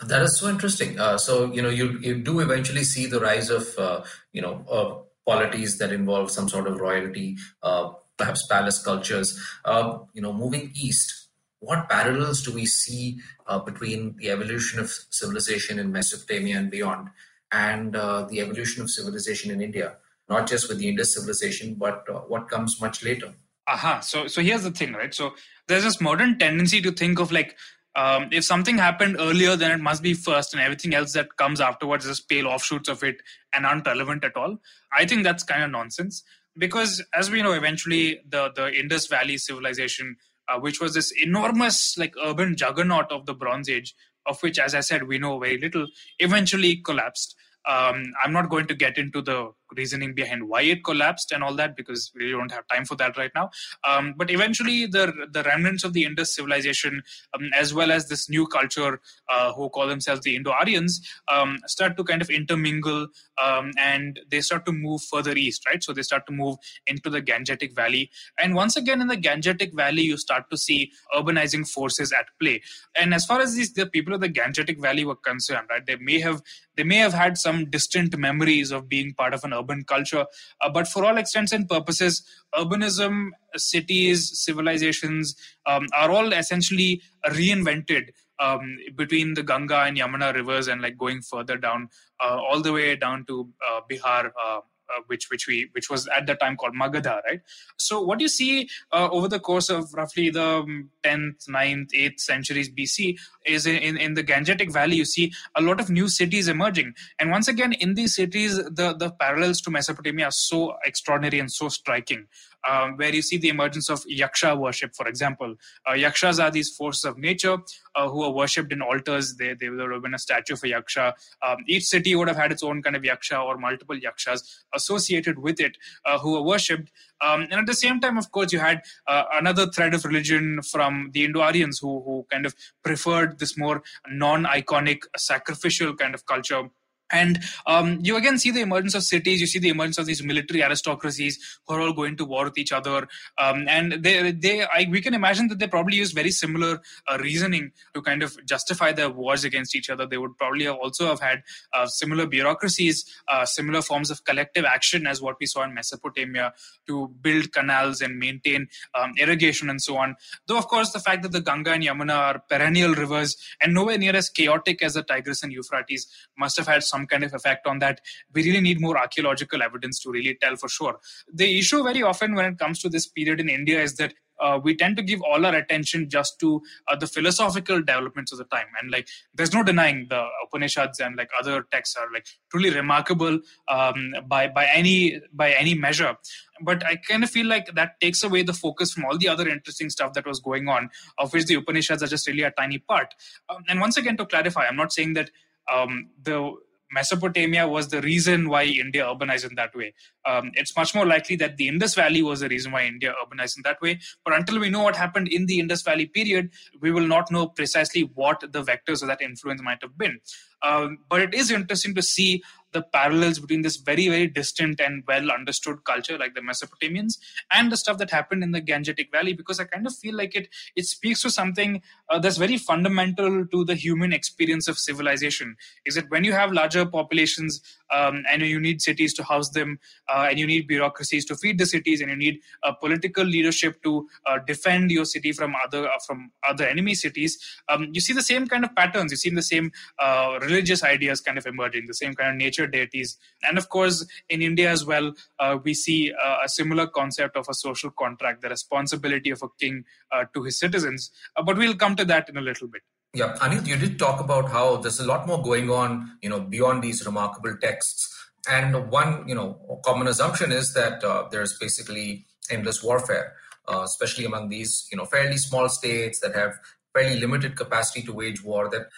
that 0.00 0.22
is 0.22 0.38
so 0.38 0.48
interesting. 0.48 0.98
Uh, 0.98 1.18
so 1.18 1.52
you 1.52 1.62
know, 1.62 1.68
you 1.68 1.98
you 2.00 2.16
do 2.16 2.40
eventually 2.40 2.84
see 2.84 3.06
the 3.06 3.20
rise 3.20 3.50
of 3.50 3.66
uh, 3.78 4.04
you 4.32 4.42
know 4.42 4.64
uh, 4.70 5.30
polities 5.30 5.78
that 5.78 5.92
involve 5.92 6.30
some 6.30 6.48
sort 6.48 6.66
of 6.66 6.80
royalty, 6.80 7.36
uh, 7.62 7.90
perhaps 8.16 8.46
palace 8.48 8.82
cultures. 8.82 9.40
Uh, 9.64 9.98
you 10.12 10.22
know, 10.22 10.32
moving 10.32 10.72
east, 10.74 11.28
what 11.60 11.88
parallels 11.88 12.42
do 12.42 12.52
we 12.52 12.66
see 12.66 13.20
uh, 13.46 13.58
between 13.58 14.16
the 14.16 14.30
evolution 14.30 14.80
of 14.80 14.90
civilization 15.10 15.78
in 15.78 15.92
Mesopotamia 15.92 16.58
and 16.58 16.70
beyond, 16.70 17.08
and 17.52 17.96
uh, 17.96 18.22
the 18.24 18.40
evolution 18.40 18.82
of 18.82 18.90
civilization 18.90 19.50
in 19.50 19.60
India? 19.60 19.96
Not 20.28 20.48
just 20.48 20.68
with 20.68 20.78
the 20.78 20.88
Indus 20.88 21.14
civilization, 21.14 21.74
but 21.74 22.06
what 22.30 22.48
comes 22.48 22.80
much 22.80 23.04
later. 23.04 23.34
Aha. 23.66 24.00
So, 24.00 24.26
so 24.26 24.42
here's 24.42 24.62
the 24.62 24.70
thing, 24.70 24.92
right? 24.92 25.14
So 25.14 25.34
there's 25.68 25.84
this 25.84 26.00
modern 26.00 26.38
tendency 26.38 26.80
to 26.82 26.92
think 26.92 27.18
of 27.18 27.32
like 27.32 27.56
um, 27.96 28.28
if 28.32 28.44
something 28.44 28.78
happened 28.78 29.16
earlier, 29.18 29.56
then 29.56 29.70
it 29.70 29.80
must 29.80 30.02
be 30.02 30.14
first, 30.14 30.52
and 30.52 30.62
everything 30.62 30.94
else 30.94 31.12
that 31.12 31.36
comes 31.36 31.60
afterwards 31.60 32.06
is 32.06 32.20
pale 32.20 32.48
offshoots 32.48 32.88
of 32.88 33.02
it 33.04 33.16
and 33.54 33.64
aren't 33.64 33.86
relevant 33.86 34.24
at 34.24 34.36
all. 34.36 34.58
I 34.92 35.06
think 35.06 35.22
that's 35.22 35.42
kind 35.42 35.62
of 35.62 35.70
nonsense 35.70 36.24
because, 36.58 37.02
as 37.14 37.30
we 37.30 37.42
know, 37.42 37.52
eventually 37.52 38.20
the 38.28 38.50
the 38.54 38.72
Indus 38.72 39.06
Valley 39.06 39.38
civilization 39.38 40.16
uh, 40.48 40.58
which 40.58 40.80
was 40.80 40.94
this 40.94 41.12
enormous 41.22 41.96
like 41.98 42.14
urban 42.22 42.56
juggernaut 42.56 43.10
of 43.10 43.26
the 43.26 43.34
Bronze 43.34 43.68
Age, 43.68 43.94
of 44.26 44.40
which, 44.42 44.58
as 44.58 44.74
I 44.74 44.80
said, 44.80 45.04
we 45.04 45.18
know 45.18 45.38
very 45.38 45.58
little, 45.58 45.86
eventually 46.18 46.76
collapsed. 46.76 47.34
Um, 47.66 48.12
I'm 48.22 48.32
not 48.32 48.50
going 48.50 48.66
to 48.66 48.74
get 48.74 48.98
into 48.98 49.22
the 49.22 49.52
reasoning 49.76 50.14
behind 50.14 50.48
why 50.48 50.62
it 50.62 50.84
collapsed 50.84 51.32
and 51.32 51.42
all 51.42 51.54
that 51.54 51.76
because 51.76 52.10
we 52.14 52.30
don't 52.30 52.52
have 52.52 52.66
time 52.68 52.84
for 52.84 52.94
that 52.96 53.16
right 53.16 53.30
now. 53.34 53.50
Um, 53.88 54.14
but 54.16 54.30
eventually, 54.30 54.86
the 54.86 55.12
the 55.30 55.42
remnants 55.42 55.84
of 55.84 55.92
the 55.92 56.04
Indus 56.04 56.34
civilization, 56.34 57.02
um, 57.34 57.50
as 57.54 57.74
well 57.74 57.90
as 57.90 58.08
this 58.08 58.28
new 58.28 58.46
culture 58.46 59.00
uh, 59.28 59.52
who 59.52 59.68
call 59.68 59.86
themselves 59.86 60.22
the 60.22 60.36
Indo-Aryans, 60.36 61.00
um, 61.28 61.58
start 61.66 61.96
to 61.96 62.04
kind 62.04 62.22
of 62.22 62.30
intermingle 62.30 63.08
um, 63.42 63.72
and 63.78 64.20
they 64.30 64.40
start 64.40 64.64
to 64.66 64.72
move 64.72 65.02
further 65.02 65.32
east, 65.32 65.66
right? 65.66 65.82
So 65.82 65.92
they 65.92 66.02
start 66.02 66.26
to 66.26 66.32
move 66.32 66.56
into 66.86 67.10
the 67.10 67.22
Gangetic 67.22 67.74
Valley, 67.74 68.10
and 68.38 68.54
once 68.54 68.76
again 68.76 69.00
in 69.00 69.08
the 69.08 69.16
Gangetic 69.16 69.74
Valley, 69.74 70.02
you 70.02 70.16
start 70.16 70.50
to 70.50 70.56
see 70.56 70.92
urbanizing 71.14 71.68
forces 71.68 72.12
at 72.12 72.26
play. 72.40 72.62
And 72.94 73.14
as 73.14 73.24
far 73.24 73.40
as 73.40 73.54
these 73.54 73.72
the 73.72 73.86
people 73.86 74.14
of 74.14 74.20
the 74.20 74.28
Gangetic 74.28 74.80
Valley 74.80 75.04
were 75.04 75.16
concerned, 75.16 75.66
right, 75.70 75.84
they 75.84 75.96
may 75.96 76.20
have 76.20 76.42
they 76.76 76.84
may 76.84 76.96
have 76.96 77.12
had 77.12 77.38
some 77.38 77.70
distant 77.70 78.16
memories 78.18 78.70
of 78.70 78.88
being 78.88 79.14
part 79.14 79.34
of 79.34 79.44
an 79.44 79.52
urban 79.52 79.63
culture, 79.86 80.26
uh, 80.60 80.68
but 80.68 80.86
for 80.88 81.04
all 81.04 81.16
extents 81.16 81.52
and 81.52 81.68
purposes, 81.68 82.22
urbanism, 82.54 83.30
cities, 83.56 84.38
civilizations 84.38 85.36
um, 85.66 85.86
are 85.96 86.10
all 86.10 86.32
essentially 86.32 87.02
reinvented 87.26 88.10
um, 88.40 88.76
between 88.96 89.34
the 89.34 89.42
Ganga 89.42 89.82
and 89.82 89.96
Yamuna 89.96 90.34
rivers 90.34 90.68
and 90.68 90.82
like 90.82 90.98
going 90.98 91.22
further 91.22 91.56
down, 91.56 91.88
uh, 92.20 92.36
all 92.36 92.60
the 92.60 92.72
way 92.72 92.96
down 92.96 93.24
to 93.26 93.48
uh, 93.68 93.80
Bihar. 93.90 94.30
Uh, 94.44 94.60
uh, 94.96 95.02
which 95.06 95.28
which 95.30 95.46
we 95.46 95.68
which 95.72 95.90
was 95.90 96.08
at 96.08 96.26
the 96.26 96.34
time 96.34 96.56
called 96.56 96.74
Magadha, 96.74 97.22
right? 97.24 97.40
So 97.78 98.00
what 98.02 98.20
you 98.20 98.28
see 98.28 98.68
uh, 98.92 99.08
over 99.10 99.28
the 99.28 99.40
course 99.40 99.68
of 99.70 99.92
roughly 99.94 100.30
the 100.30 100.64
10th, 101.04 101.48
9th, 101.48 101.90
8th 101.92 102.20
centuries 102.20 102.70
BC 102.70 103.18
is 103.46 103.66
in, 103.66 103.96
in 103.96 104.14
the 104.14 104.24
Gangetic 104.24 104.72
Valley, 104.72 104.96
you 104.96 105.04
see 105.04 105.32
a 105.54 105.62
lot 105.62 105.80
of 105.80 105.90
new 105.90 106.08
cities 106.08 106.48
emerging. 106.48 106.94
And 107.18 107.30
once 107.30 107.48
again, 107.48 107.72
in 107.72 107.94
these 107.94 108.14
cities, 108.14 108.56
the, 108.56 108.94
the 108.98 109.10
parallels 109.20 109.60
to 109.62 109.70
Mesopotamia 109.70 110.26
are 110.26 110.32
so 110.32 110.74
extraordinary 110.84 111.40
and 111.40 111.50
so 111.50 111.68
striking 111.68 112.26
um, 112.68 112.96
where 112.96 113.14
you 113.14 113.22
see 113.22 113.36
the 113.36 113.48
emergence 113.48 113.90
of 113.90 114.04
yaksha 114.04 114.56
worship, 114.58 114.94
for 114.94 115.06
example. 115.08 115.54
Uh, 115.88 115.92
yakshas 115.92 116.38
are 116.40 116.50
these 116.50 116.70
forces 116.74 117.04
of 117.04 117.18
nature 117.18 117.58
uh, 117.94 118.08
who 118.08 118.22
are 118.22 118.30
worshipped 118.30 118.72
in 118.72 118.82
altars. 118.82 119.36
They, 119.36 119.54
they 119.54 119.68
would 119.68 119.92
have 119.92 120.02
been 120.02 120.14
a 120.14 120.18
statue 120.18 120.54
a 120.54 120.56
yaksha. 120.56 121.12
Um, 121.46 121.58
each 121.66 121.84
city 121.84 122.14
would 122.14 122.28
have 122.28 122.36
had 122.36 122.52
its 122.52 122.62
own 122.62 122.82
kind 122.82 122.96
of 122.96 123.02
yaksha 123.02 123.42
or 123.42 123.58
multiple 123.58 123.96
yakshas 123.96 124.64
associated 124.74 125.38
with 125.38 125.60
it 125.60 125.76
uh, 126.04 126.18
who 126.18 126.32
were 126.32 126.42
worshipped. 126.42 126.90
Um, 127.24 127.42
and 127.42 127.54
at 127.54 127.66
the 127.66 127.74
same 127.74 128.00
time, 128.00 128.18
of 128.18 128.30
course, 128.32 128.52
you 128.52 128.58
had 128.58 128.82
uh, 129.06 129.24
another 129.32 129.66
thread 129.66 129.94
of 129.94 130.04
religion 130.04 130.60
from 130.62 131.10
the 131.12 131.24
Indo-Aryans 131.24 131.78
who, 131.78 132.02
who 132.02 132.26
kind 132.30 132.46
of 132.46 132.54
preferred 132.82 133.38
this 133.38 133.56
more 133.56 133.82
non-iconic 134.08 135.02
sacrificial 135.16 135.94
kind 135.94 136.14
of 136.14 136.26
culture 136.26 136.68
and 137.10 137.40
um, 137.66 137.98
you 138.02 138.16
again 138.16 138.38
see 138.38 138.50
the 138.50 138.60
emergence 138.60 138.94
of 138.94 139.02
cities 139.02 139.40
you 139.40 139.46
see 139.46 139.58
the 139.58 139.68
emergence 139.68 139.98
of 139.98 140.06
these 140.06 140.22
military 140.22 140.62
aristocracies 140.62 141.38
who 141.66 141.74
are 141.74 141.80
all 141.80 141.92
going 141.92 142.16
to 142.16 142.24
war 142.24 142.44
with 142.44 142.58
each 142.58 142.72
other. 142.72 143.06
Um, 143.38 143.66
and 143.68 143.92
they, 144.02 144.32
they 144.32 144.62
I, 144.62 144.86
we 144.90 145.00
can 145.00 145.14
imagine 145.14 145.48
that 145.48 145.58
they 145.58 145.66
probably 145.66 145.96
use 145.96 146.12
very 146.12 146.30
similar 146.30 146.80
uh, 147.08 147.18
reasoning 147.18 147.72
to 147.94 148.02
kind 148.02 148.22
of 148.22 148.36
justify 148.46 148.92
their 148.92 149.10
wars 149.10 149.44
against 149.44 149.76
each 149.76 149.90
other. 149.90 150.06
They 150.06 150.18
would 150.18 150.36
probably 150.36 150.64
have 150.64 150.76
also 150.76 151.06
have 151.06 151.20
had 151.20 151.42
uh, 151.72 151.86
similar 151.86 152.26
bureaucracies 152.26 153.04
uh, 153.28 153.44
similar 153.44 153.82
forms 153.82 154.10
of 154.10 154.24
collective 154.24 154.64
action 154.64 155.06
as 155.06 155.20
what 155.20 155.36
we 155.40 155.46
saw 155.46 155.62
in 155.62 155.74
mesopotamia 155.74 156.52
to 156.86 157.08
build 157.20 157.52
canals 157.52 158.00
and 158.00 158.18
maintain 158.18 158.68
um, 158.94 159.12
irrigation 159.18 159.70
and 159.70 159.82
so 159.82 159.96
on. 159.96 160.16
Though 160.46 160.58
of 160.58 160.68
course 160.68 160.92
the 160.92 160.98
fact 160.98 161.22
that 161.22 161.32
the 161.32 161.40
ganga 161.40 161.72
and 161.72 161.82
yamuna 161.82 162.14
are 162.14 162.38
perennial 162.48 162.94
rivers 162.94 163.36
and 163.60 163.74
nowhere 163.74 163.98
near 163.98 164.14
as 164.14 164.28
chaotic 164.28 164.82
as 164.82 164.94
the 164.94 165.02
tigris 165.02 165.42
and 165.42 165.52
euphrates 165.52 166.06
must 166.38 166.56
have 166.56 166.66
had 166.66 166.82
some 166.94 167.06
kind 167.06 167.24
of 167.28 167.34
effect 167.34 167.66
on 167.66 167.78
that. 167.84 168.00
We 168.34 168.44
really 168.44 168.64
need 168.68 168.80
more 168.80 168.96
archaeological 169.04 169.62
evidence 169.68 170.00
to 170.02 170.10
really 170.10 170.36
tell 170.40 170.56
for 170.56 170.68
sure. 170.68 170.94
The 171.32 171.58
issue 171.58 171.82
very 171.90 172.02
often 172.02 172.34
when 172.34 172.46
it 172.52 172.58
comes 172.58 172.80
to 172.82 172.88
this 172.88 173.06
period 173.06 173.40
in 173.40 173.48
India 173.48 173.80
is 173.82 173.96
that 173.96 174.14
uh, 174.40 174.58
we 174.62 174.76
tend 174.76 174.96
to 174.96 175.02
give 175.02 175.20
all 175.22 175.44
our 175.46 175.54
attention 175.54 176.08
just 176.08 176.38
to 176.40 176.60
uh, 176.88 176.96
the 176.96 177.06
philosophical 177.06 177.78
developments 177.80 178.32
of 178.32 178.38
the 178.38 178.44
time 178.44 178.66
and 178.80 178.90
like 178.90 179.06
there's 179.34 179.54
no 179.54 179.62
denying 179.62 180.06
the 180.10 180.22
upanishads 180.44 181.00
and 181.00 181.16
like 181.16 181.30
other 181.38 181.66
texts 181.70 181.96
are 181.96 182.10
like 182.12 182.26
truly 182.50 182.70
remarkable 182.70 183.38
um, 183.68 184.14
by 184.26 184.48
by 184.48 184.66
any 184.66 185.20
by 185.32 185.52
any 185.52 185.74
measure 185.74 186.16
but 186.62 186.84
i 186.84 186.96
kind 186.96 187.22
of 187.24 187.30
feel 187.30 187.46
like 187.46 187.72
that 187.74 188.00
takes 188.00 188.22
away 188.22 188.42
the 188.42 188.52
focus 188.52 188.92
from 188.92 189.04
all 189.04 189.16
the 189.18 189.28
other 189.28 189.48
interesting 189.48 189.90
stuff 189.90 190.12
that 190.12 190.26
was 190.26 190.40
going 190.40 190.68
on 190.68 190.90
of 191.18 191.32
which 191.32 191.46
the 191.46 191.54
upanishads 191.54 192.02
are 192.02 192.08
just 192.08 192.26
really 192.26 192.42
a 192.42 192.50
tiny 192.52 192.78
part 192.78 193.14
um, 193.48 193.62
and 193.68 193.80
once 193.80 193.96
again 193.96 194.16
to 194.16 194.26
clarify 194.26 194.66
i'm 194.66 194.76
not 194.76 194.92
saying 194.92 195.14
that 195.14 195.30
um, 195.72 196.10
the 196.22 196.54
Mesopotamia 196.94 197.66
was 197.66 197.88
the 197.88 198.00
reason 198.00 198.48
why 198.48 198.64
India 198.64 199.04
urbanized 199.04 199.48
in 199.48 199.56
that 199.56 199.74
way. 199.74 199.92
Um, 200.24 200.52
it's 200.54 200.76
much 200.76 200.94
more 200.94 201.04
likely 201.04 201.36
that 201.36 201.56
the 201.56 201.68
Indus 201.68 201.94
Valley 201.94 202.22
was 202.22 202.40
the 202.40 202.48
reason 202.48 202.72
why 202.72 202.84
India 202.84 203.12
urbanized 203.22 203.56
in 203.56 203.62
that 203.64 203.82
way. 203.82 203.98
But 204.24 204.34
until 204.34 204.60
we 204.60 204.70
know 204.70 204.84
what 204.84 204.96
happened 204.96 205.28
in 205.28 205.46
the 205.46 205.58
Indus 205.58 205.82
Valley 205.82 206.06
period, 206.06 206.50
we 206.80 206.92
will 206.92 207.06
not 207.06 207.30
know 207.30 207.48
precisely 207.48 208.02
what 208.14 208.40
the 208.40 208.62
vectors 208.62 209.02
of 209.02 209.08
that 209.08 209.20
influence 209.20 209.60
might 209.60 209.82
have 209.82 209.98
been. 209.98 210.20
Um, 210.62 210.98
but 211.10 211.20
it 211.20 211.34
is 211.34 211.50
interesting 211.50 211.94
to 211.94 212.02
see 212.02 212.42
the 212.74 212.82
parallels 212.82 213.38
between 213.38 213.62
this 213.62 213.76
very, 213.76 214.08
very 214.08 214.26
distant 214.26 214.80
and 214.80 215.02
well 215.08 215.30
understood 215.30 215.84
culture 215.84 216.18
like 216.18 216.34
the 216.34 216.42
Mesopotamians 216.42 217.18
and 217.50 217.72
the 217.72 217.76
stuff 217.78 217.96
that 217.98 218.10
happened 218.10 218.42
in 218.42 218.52
the 218.52 218.60
Gangetic 218.60 219.10
Valley 219.10 219.32
because 219.32 219.58
I 219.58 219.64
kind 219.64 219.86
of 219.86 219.96
feel 219.96 220.14
like 220.14 220.34
it 220.34 220.48
it 220.76 220.84
speaks 220.84 221.22
to 221.22 221.30
something 221.30 221.80
uh, 222.10 222.18
that's 222.18 222.36
very 222.36 222.58
fundamental 222.58 223.46
to 223.46 223.64
the 223.64 223.74
human 223.74 224.12
experience 224.12 224.68
of 224.68 224.78
civilization. 224.78 225.56
Is 225.86 225.94
that 225.94 226.10
when 226.10 226.24
you 226.24 226.34
have 226.34 226.52
larger 226.52 226.84
populations 226.84 227.62
um, 227.90 228.24
and 228.30 228.42
you 228.42 228.60
need 228.60 228.82
cities 228.82 229.14
to 229.14 229.24
house 229.24 229.48
them 229.50 229.78
uh, 230.08 230.26
and 230.28 230.38
you 230.38 230.46
need 230.46 230.66
bureaucracies 230.66 231.24
to 231.26 231.36
feed 231.36 231.58
the 231.58 231.66
cities 231.66 232.02
and 232.02 232.10
you 232.10 232.16
need 232.16 232.40
uh, 232.62 232.72
political 232.72 233.24
leadership 233.24 233.82
to 233.84 234.06
uh, 234.26 234.38
defend 234.46 234.90
your 234.90 235.04
city 235.04 235.32
from 235.32 235.54
other 235.64 235.88
uh, 235.88 235.98
from 236.06 236.30
other 236.46 236.66
enemy 236.66 236.94
cities, 236.94 237.38
um, 237.68 237.88
you 237.92 238.00
see 238.00 238.12
the 238.12 238.22
same 238.22 238.46
kind 238.46 238.64
of 238.64 238.74
patterns. 238.74 239.12
You 239.12 239.16
see 239.16 239.30
the 239.30 239.42
same 239.42 239.72
uh, 239.98 240.38
religious 240.40 240.82
ideas 240.82 241.20
kind 241.20 241.38
of 241.38 241.46
emerging, 241.46 241.86
the 241.86 241.94
same 241.94 242.14
kind 242.14 242.30
of 242.30 242.36
nature 242.36 242.63
deities. 242.66 243.16
And 243.42 243.58
of 243.58 243.68
course, 243.68 244.06
in 244.28 244.42
India 244.42 244.70
as 244.70 244.84
well, 244.84 245.14
uh, 245.38 245.58
we 245.62 245.74
see 245.74 246.12
uh, 246.12 246.38
a 246.44 246.48
similar 246.48 246.86
concept 246.86 247.36
of 247.36 247.46
a 247.48 247.54
social 247.54 247.90
contract, 247.90 248.42
the 248.42 248.48
responsibility 248.48 249.30
of 249.30 249.42
a 249.42 249.48
king 249.60 249.84
uh, 250.12 250.24
to 250.34 250.42
his 250.42 250.58
citizens. 250.58 251.10
Uh, 251.36 251.42
but 251.42 251.56
we'll 251.56 251.74
come 251.74 251.96
to 251.96 252.04
that 252.04 252.28
in 252.28 252.36
a 252.36 252.40
little 252.40 252.68
bit. 252.68 252.82
Yeah, 253.14 253.36
Anil, 253.40 253.64
you 253.66 253.76
did 253.76 253.98
talk 253.98 254.20
about 254.20 254.50
how 254.50 254.76
there's 254.76 254.98
a 254.98 255.06
lot 255.06 255.26
more 255.26 255.40
going 255.40 255.70
on, 255.70 256.18
you 256.20 256.28
know, 256.28 256.40
beyond 256.40 256.82
these 256.82 257.06
remarkable 257.06 257.56
texts. 257.60 258.10
And 258.50 258.90
one, 258.90 259.26
you 259.28 259.34
know, 259.34 259.80
common 259.84 260.08
assumption 260.08 260.50
is 260.50 260.74
that 260.74 261.02
uh, 261.04 261.28
there's 261.30 261.56
basically 261.58 262.26
endless 262.50 262.82
warfare, 262.82 263.34
uh, 263.68 263.82
especially 263.84 264.24
among 264.24 264.48
these, 264.48 264.88
you 264.90 264.98
know, 264.98 265.04
fairly 265.06 265.36
small 265.36 265.68
states 265.68 266.20
that 266.20 266.34
have 266.34 266.58
fairly 266.92 267.20
limited 267.20 267.56
capacity 267.56 268.02
to 268.02 268.12
wage 268.12 268.42
war. 268.42 268.68
That 268.68 268.88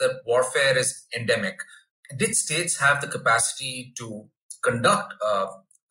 that 0.00 0.22
warfare 0.26 0.76
is 0.76 1.06
endemic 1.16 1.60
did 2.16 2.34
states 2.34 2.78
have 2.80 3.00
the 3.00 3.06
capacity 3.06 3.92
to 3.98 4.28
conduct 4.62 5.14
uh, 5.24 5.46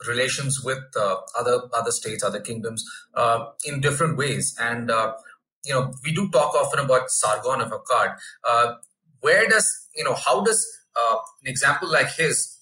relations 0.07 0.61
with 0.63 0.83
uh, 0.97 1.17
other 1.37 1.61
other 1.73 1.91
states, 1.91 2.23
other 2.23 2.39
kingdoms 2.39 2.83
uh, 3.15 3.45
in 3.65 3.81
different 3.81 4.17
ways? 4.17 4.55
And 4.59 4.91
uh, 4.91 5.13
you 5.65 5.73
know, 5.73 5.93
we 6.03 6.13
do 6.13 6.29
talk 6.29 6.55
often 6.55 6.79
about 6.79 7.09
Sargon 7.09 7.61
of 7.61 7.71
Akkad. 7.71 8.17
Uh, 8.47 8.73
where 9.21 9.47
does 9.47 9.67
you 9.95 10.03
know 10.03 10.15
how 10.15 10.43
does 10.43 10.65
uh, 10.95 11.17
an 11.43 11.49
example 11.49 11.89
like 11.91 12.11
his 12.15 12.55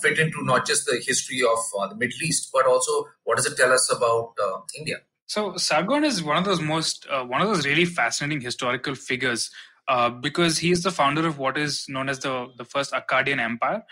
fit 0.00 0.18
into 0.18 0.42
not 0.44 0.66
just 0.66 0.86
the 0.86 1.02
history 1.04 1.42
of 1.42 1.90
the 1.90 1.96
Middle 1.96 2.22
East, 2.22 2.50
but 2.52 2.66
also 2.66 3.04
what 3.24 3.36
does 3.36 3.46
it 3.46 3.56
tell 3.56 3.72
us 3.72 3.92
about 3.94 4.32
India? 4.78 4.96
So 5.26 5.56
Sargon 5.56 6.04
is 6.04 6.22
one 6.22 6.38
of 6.38 6.44
those 6.44 6.60
most 6.60 7.06
one 7.10 7.42
of 7.42 7.48
those 7.48 7.66
really 7.66 7.84
fascinating 7.84 8.40
historical 8.40 8.94
figures 8.94 9.50
uh, 9.90 10.08
because 10.08 10.58
he 10.58 10.70
is 10.70 10.84
the 10.84 10.90
founder 10.92 11.26
of 11.26 11.38
what 11.38 11.58
is 11.58 11.86
known 11.88 12.08
as 12.08 12.20
the 12.20 12.34
the 12.56 12.64
first 12.64 12.92
Akkadian 12.92 13.40
Empire. 13.40 13.82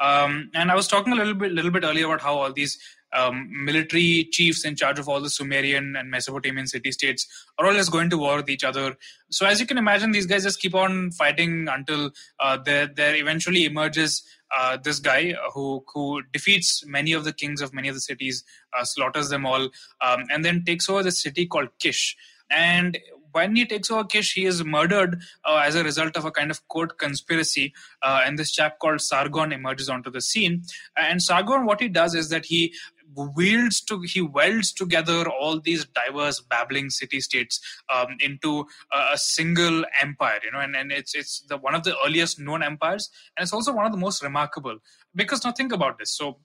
Um, 0.00 0.52
and 0.54 0.70
I 0.70 0.76
was 0.76 0.86
talking 0.86 1.12
a 1.12 1.16
little 1.16 1.34
bit 1.34 1.50
little 1.50 1.72
bit 1.72 1.82
earlier 1.84 2.06
about 2.06 2.20
how 2.20 2.34
all 2.36 2.52
these 2.52 2.78
um, 3.12 3.48
military 3.64 4.28
chiefs 4.30 4.64
in 4.64 4.76
charge 4.76 5.00
of 5.00 5.08
all 5.08 5.20
the 5.20 5.30
Sumerian 5.30 5.96
and 5.96 6.12
Mesopotamian 6.12 6.68
city 6.68 6.92
states 6.92 7.26
are 7.58 7.66
all 7.66 7.72
just 7.72 7.90
going 7.90 8.10
to 8.10 8.18
war 8.18 8.36
with 8.36 8.48
each 8.50 8.62
other. 8.62 8.96
So 9.30 9.46
as 9.46 9.58
you 9.58 9.66
can 9.66 9.78
imagine, 9.78 10.12
these 10.12 10.26
guys 10.26 10.44
just 10.44 10.60
keep 10.60 10.76
on 10.76 11.10
fighting 11.10 11.66
until 11.68 12.12
uh, 12.38 12.58
there 12.64 12.86
there 12.86 13.16
eventually 13.16 13.64
emerges 13.64 14.22
uh, 14.56 14.76
this 14.76 15.00
guy 15.00 15.34
who 15.54 15.84
who 15.92 16.22
defeats 16.32 16.84
many 16.86 17.12
of 17.12 17.24
the 17.24 17.32
kings 17.32 17.60
of 17.60 17.74
many 17.74 17.88
of 17.88 17.96
the 17.96 18.06
cities, 18.08 18.44
uh, 18.78 18.84
slaughters 18.84 19.28
them 19.28 19.44
all, 19.44 19.70
um, 20.00 20.24
and 20.30 20.44
then 20.44 20.64
takes 20.64 20.88
over 20.88 21.02
the 21.02 21.10
city 21.10 21.46
called 21.46 21.68
Kish. 21.80 22.16
And 22.48 22.98
when 23.32 23.56
he 23.56 23.64
takes 23.64 23.90
over 23.90 24.04
Kish, 24.04 24.34
he 24.34 24.44
is 24.44 24.64
murdered 24.64 25.20
uh, 25.44 25.62
as 25.64 25.74
a 25.74 25.84
result 25.84 26.16
of 26.16 26.24
a 26.24 26.30
kind 26.30 26.50
of 26.50 26.66
court 26.68 26.98
conspiracy. 26.98 27.72
Uh, 28.02 28.22
and 28.24 28.38
this 28.38 28.52
chap 28.52 28.78
called 28.78 29.00
Sargon 29.00 29.52
emerges 29.52 29.88
onto 29.88 30.10
the 30.10 30.20
scene. 30.20 30.62
And 30.96 31.22
Sargon, 31.22 31.66
what 31.66 31.80
he 31.80 31.88
does 31.88 32.14
is 32.14 32.28
that 32.30 32.46
he 32.46 32.74
wields 33.14 33.80
to 33.80 34.02
he 34.02 34.20
welds 34.20 34.70
together 34.70 35.28
all 35.28 35.58
these 35.58 35.86
diverse 35.86 36.40
babbling 36.40 36.90
city 36.90 37.20
states 37.20 37.58
um, 37.92 38.08
into 38.20 38.66
a, 38.92 39.14
a, 39.14 39.18
single 39.18 39.82
empire 40.02 40.38
you 40.44 40.50
know 40.52 40.60
and, 40.60 40.76
and 40.76 40.92
it's 40.92 41.14
it's 41.14 41.40
the 41.48 41.56
one 41.56 41.74
of 41.74 41.82
the 41.84 41.96
earliest 42.04 42.38
known 42.38 42.62
empires 42.62 43.08
and 43.36 43.42
it's 43.42 43.52
also 43.52 43.72
one 43.72 43.86
of 43.86 43.92
the 43.92 43.98
most 43.98 44.22
remarkable 44.22 44.76
because 45.14 45.42
now 45.42 45.50
think 45.50 45.72
about 45.72 45.98
this 45.98 46.14
so 46.14 46.38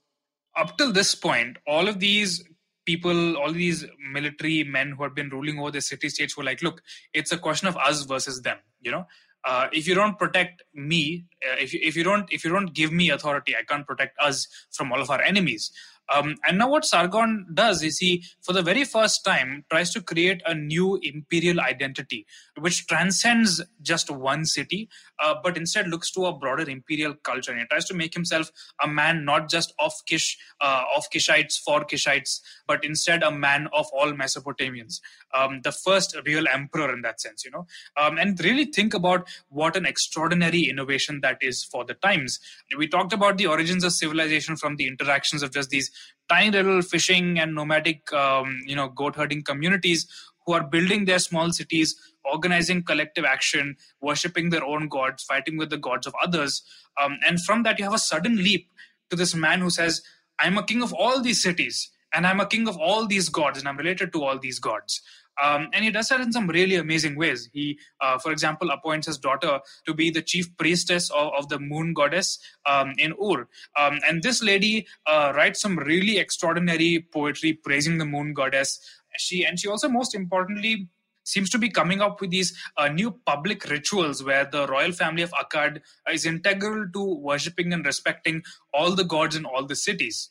up 0.56 0.78
till 0.78 0.92
this 0.92 1.16
point, 1.16 1.58
all 1.66 1.88
of 1.88 2.00
these 2.00 2.44
people, 2.86 3.38
all 3.38 3.52
these 3.52 3.86
military 4.12 4.64
men 4.64 4.92
who 4.92 5.04
had 5.04 5.16
been 5.16 5.30
ruling 5.30 5.60
over 5.60 5.72
the 5.72 5.82
city 5.82 6.10
states 6.10 6.38
were 6.38 6.44
like, 6.44 6.62
look, 6.62 6.82
it's 7.14 7.32
a 7.32 7.38
question 7.38 7.68
of 7.68 7.78
us 7.78 8.04
versus 8.04 8.42
them. 8.42 8.58
You 8.82 8.92
know, 8.92 9.08
uh, 9.46 9.68
if 9.72 9.88
you 9.88 9.96
don't 9.96 10.18
protect 10.18 10.64
me, 10.74 11.26
uh, 11.46 11.56
if 11.60 11.74
if 11.74 11.96
you 11.96 12.04
don't 12.04 12.32
if 12.32 12.44
you 12.44 12.52
don't 12.52 12.74
give 12.74 12.92
me 12.92 13.10
authority, 13.10 13.56
I 13.56 13.64
can't 13.64 13.86
protect 13.86 14.18
us 14.20 14.48
from 14.72 14.92
all 14.92 15.02
of 15.02 15.10
our 15.10 15.22
enemies. 15.22 15.72
Um, 16.14 16.36
and 16.48 16.58
now 16.58 16.70
what 16.70 16.86
Sargon 16.86 17.46
does 17.54 17.84
is 17.84 17.98
he, 17.98 18.24
for 18.42 18.54
the 18.54 18.62
very 18.62 18.84
first 18.84 19.24
time, 19.24 19.66
tries 19.70 19.92
to 19.92 20.02
create 20.02 20.42
a 20.46 20.54
new 20.54 21.00
imperial 21.02 21.60
identity, 21.62 22.26
which 22.60 22.88
transcends 22.88 23.64
just 23.82 24.10
one 24.10 24.46
city, 24.46 24.90
uh, 25.24 25.36
but 25.42 25.58
instead 25.58 25.88
looks 25.88 26.12
to 26.12 26.26
a 26.26 26.38
broader 26.38 26.70
imperial 26.70 27.16
culture. 27.24 27.52
And 27.52 27.62
he 27.62 27.68
tries 27.68 27.86
to 27.86 27.94
make 27.94 28.14
himself 28.14 28.52
a 28.84 28.88
man 28.88 29.26
not 29.26 29.50
just 29.50 29.74
of 29.80 29.94
Kish, 30.06 30.38
uh, 30.62 30.84
of 30.96 31.06
Kishites 31.14 31.56
for 31.64 31.86
Kishites, 31.86 32.42
but 32.68 32.84
instead 32.84 33.24
a 33.24 33.32
man 33.32 33.68
of 33.74 33.88
all 33.94 34.12
Mesopotamians. 34.12 35.00
Um, 35.34 35.62
the 35.64 35.72
first 35.72 36.16
real 36.26 36.48
emperor 36.48 36.94
in 36.94 37.02
that 37.02 37.22
sense, 37.22 37.44
you 37.46 37.52
know. 37.52 37.66
Um, 37.98 38.18
and 38.18 38.40
really 38.44 38.66
think 38.66 38.94
about 38.94 39.28
what 39.50 39.76
an 39.76 39.86
extraordinary 39.86 40.64
innovation 40.64 41.22
that 41.22 41.38
is 41.42 41.64
for 41.64 41.86
the 41.86 41.94
times. 41.96 42.40
We 42.78 42.88
talked 42.88 43.14
about 43.14 43.38
the 43.38 43.48
origins 43.48 43.84
of 43.84 43.94
civilization 43.94 44.58
from 44.58 44.76
the 44.76 44.88
interactions 44.88 45.44
of 45.44 45.52
just 45.52 45.70
these 45.70 45.92
tiny 46.30 46.52
little 46.52 46.82
fishing 46.82 47.40
and 47.40 47.54
nomadic, 47.54 48.12
um, 48.14 48.62
you 48.66 48.76
know, 48.76 48.90
goat 48.90 49.16
herding 49.16 49.44
communities 49.44 50.08
who 50.46 50.54
are 50.54 50.64
building 50.64 51.06
their 51.06 51.20
small 51.20 51.52
cities, 51.52 51.96
organizing 52.26 52.84
collective 52.84 53.26
action, 53.26 53.76
worshipping 54.02 54.50
their 54.50 54.64
own 54.64 54.88
gods, 54.88 55.24
fighting 55.24 55.58
with 55.58 55.70
the 55.70 55.78
gods 55.78 56.08
of 56.08 56.14
others. 56.24 56.64
Um, 57.02 57.18
and 57.28 57.42
from 57.42 57.64
that, 57.64 57.80
you 57.80 57.86
have 57.86 57.94
a 57.94 58.00
sudden 58.00 58.38
leap 58.38 58.70
to 59.10 59.16
this 59.16 59.36
man 59.36 59.62
who 59.62 59.70
says, 59.70 60.02
I'm 60.40 60.58
a 60.58 60.66
king 60.66 60.82
of 60.82 60.94
all 60.94 61.22
these 61.22 61.42
cities, 61.42 61.90
and 62.14 62.26
I'm 62.28 62.40
a 62.40 62.46
king 62.46 62.68
of 62.68 62.78
all 62.78 63.08
these 63.08 63.30
gods, 63.30 63.60
and 63.60 63.68
I'm 63.68 63.78
related 63.78 64.12
to 64.14 64.24
all 64.24 64.38
these 64.40 64.60
gods. 64.60 65.02
Um, 65.42 65.70
and 65.74 65.84
he 65.84 65.92
does 65.92 66.10
that 66.10 66.22
in 66.22 66.32
some 66.32 66.48
really 66.48 66.76
amazing 66.76 67.16
ways. 67.16 67.50
He, 67.54 67.80
uh, 68.02 68.18
for 68.20 68.32
example, 68.32 68.70
appoints 68.70 69.08
his 69.08 69.18
daughter 69.18 69.60
to 69.86 69.94
be 69.94 70.10
the 70.10 70.22
chief 70.22 70.56
priestess 70.58 71.10
of, 71.10 71.32
of 71.38 71.50
the 71.50 71.60
moon 71.60 71.94
goddess 71.94 72.40
um, 72.66 72.94
in 72.98 73.14
Ur. 73.14 73.48
Um, 73.80 74.00
and 74.08 74.22
this 74.22 74.44
lady 74.44 74.88
uh, 75.08 75.34
writes 75.36 75.62
some 75.62 75.78
really 75.78 76.20
extraordinary 76.20 77.08
poetry 77.12 77.54
praising 77.54 77.98
the 77.98 78.06
moon 78.06 78.34
goddess. 78.34 78.80
She 79.18 79.46
and 79.46 79.60
she 79.60 79.68
also, 79.68 79.90
most 79.90 80.16
importantly, 80.16 80.90
seems 81.24 81.50
to 81.50 81.58
be 81.58 81.70
coming 81.70 82.02
up 82.02 82.20
with 82.22 82.32
these 82.32 82.58
uh, 82.78 82.90
new 82.90 83.12
public 83.26 83.70
rituals 83.70 84.24
where 84.24 84.46
the 84.46 84.68
royal 84.68 84.92
family 84.92 85.22
of 85.24 85.32
Akkad 85.32 85.82
is 86.12 86.26
integral 86.26 86.88
to 86.94 87.16
worshipping 87.16 87.74
and 87.74 87.86
respecting 87.86 88.44
all 88.74 88.92
the 88.92 89.06
gods 89.06 89.36
in 89.36 89.46
all 89.46 89.66
the 89.66 89.76
cities. 89.76 90.30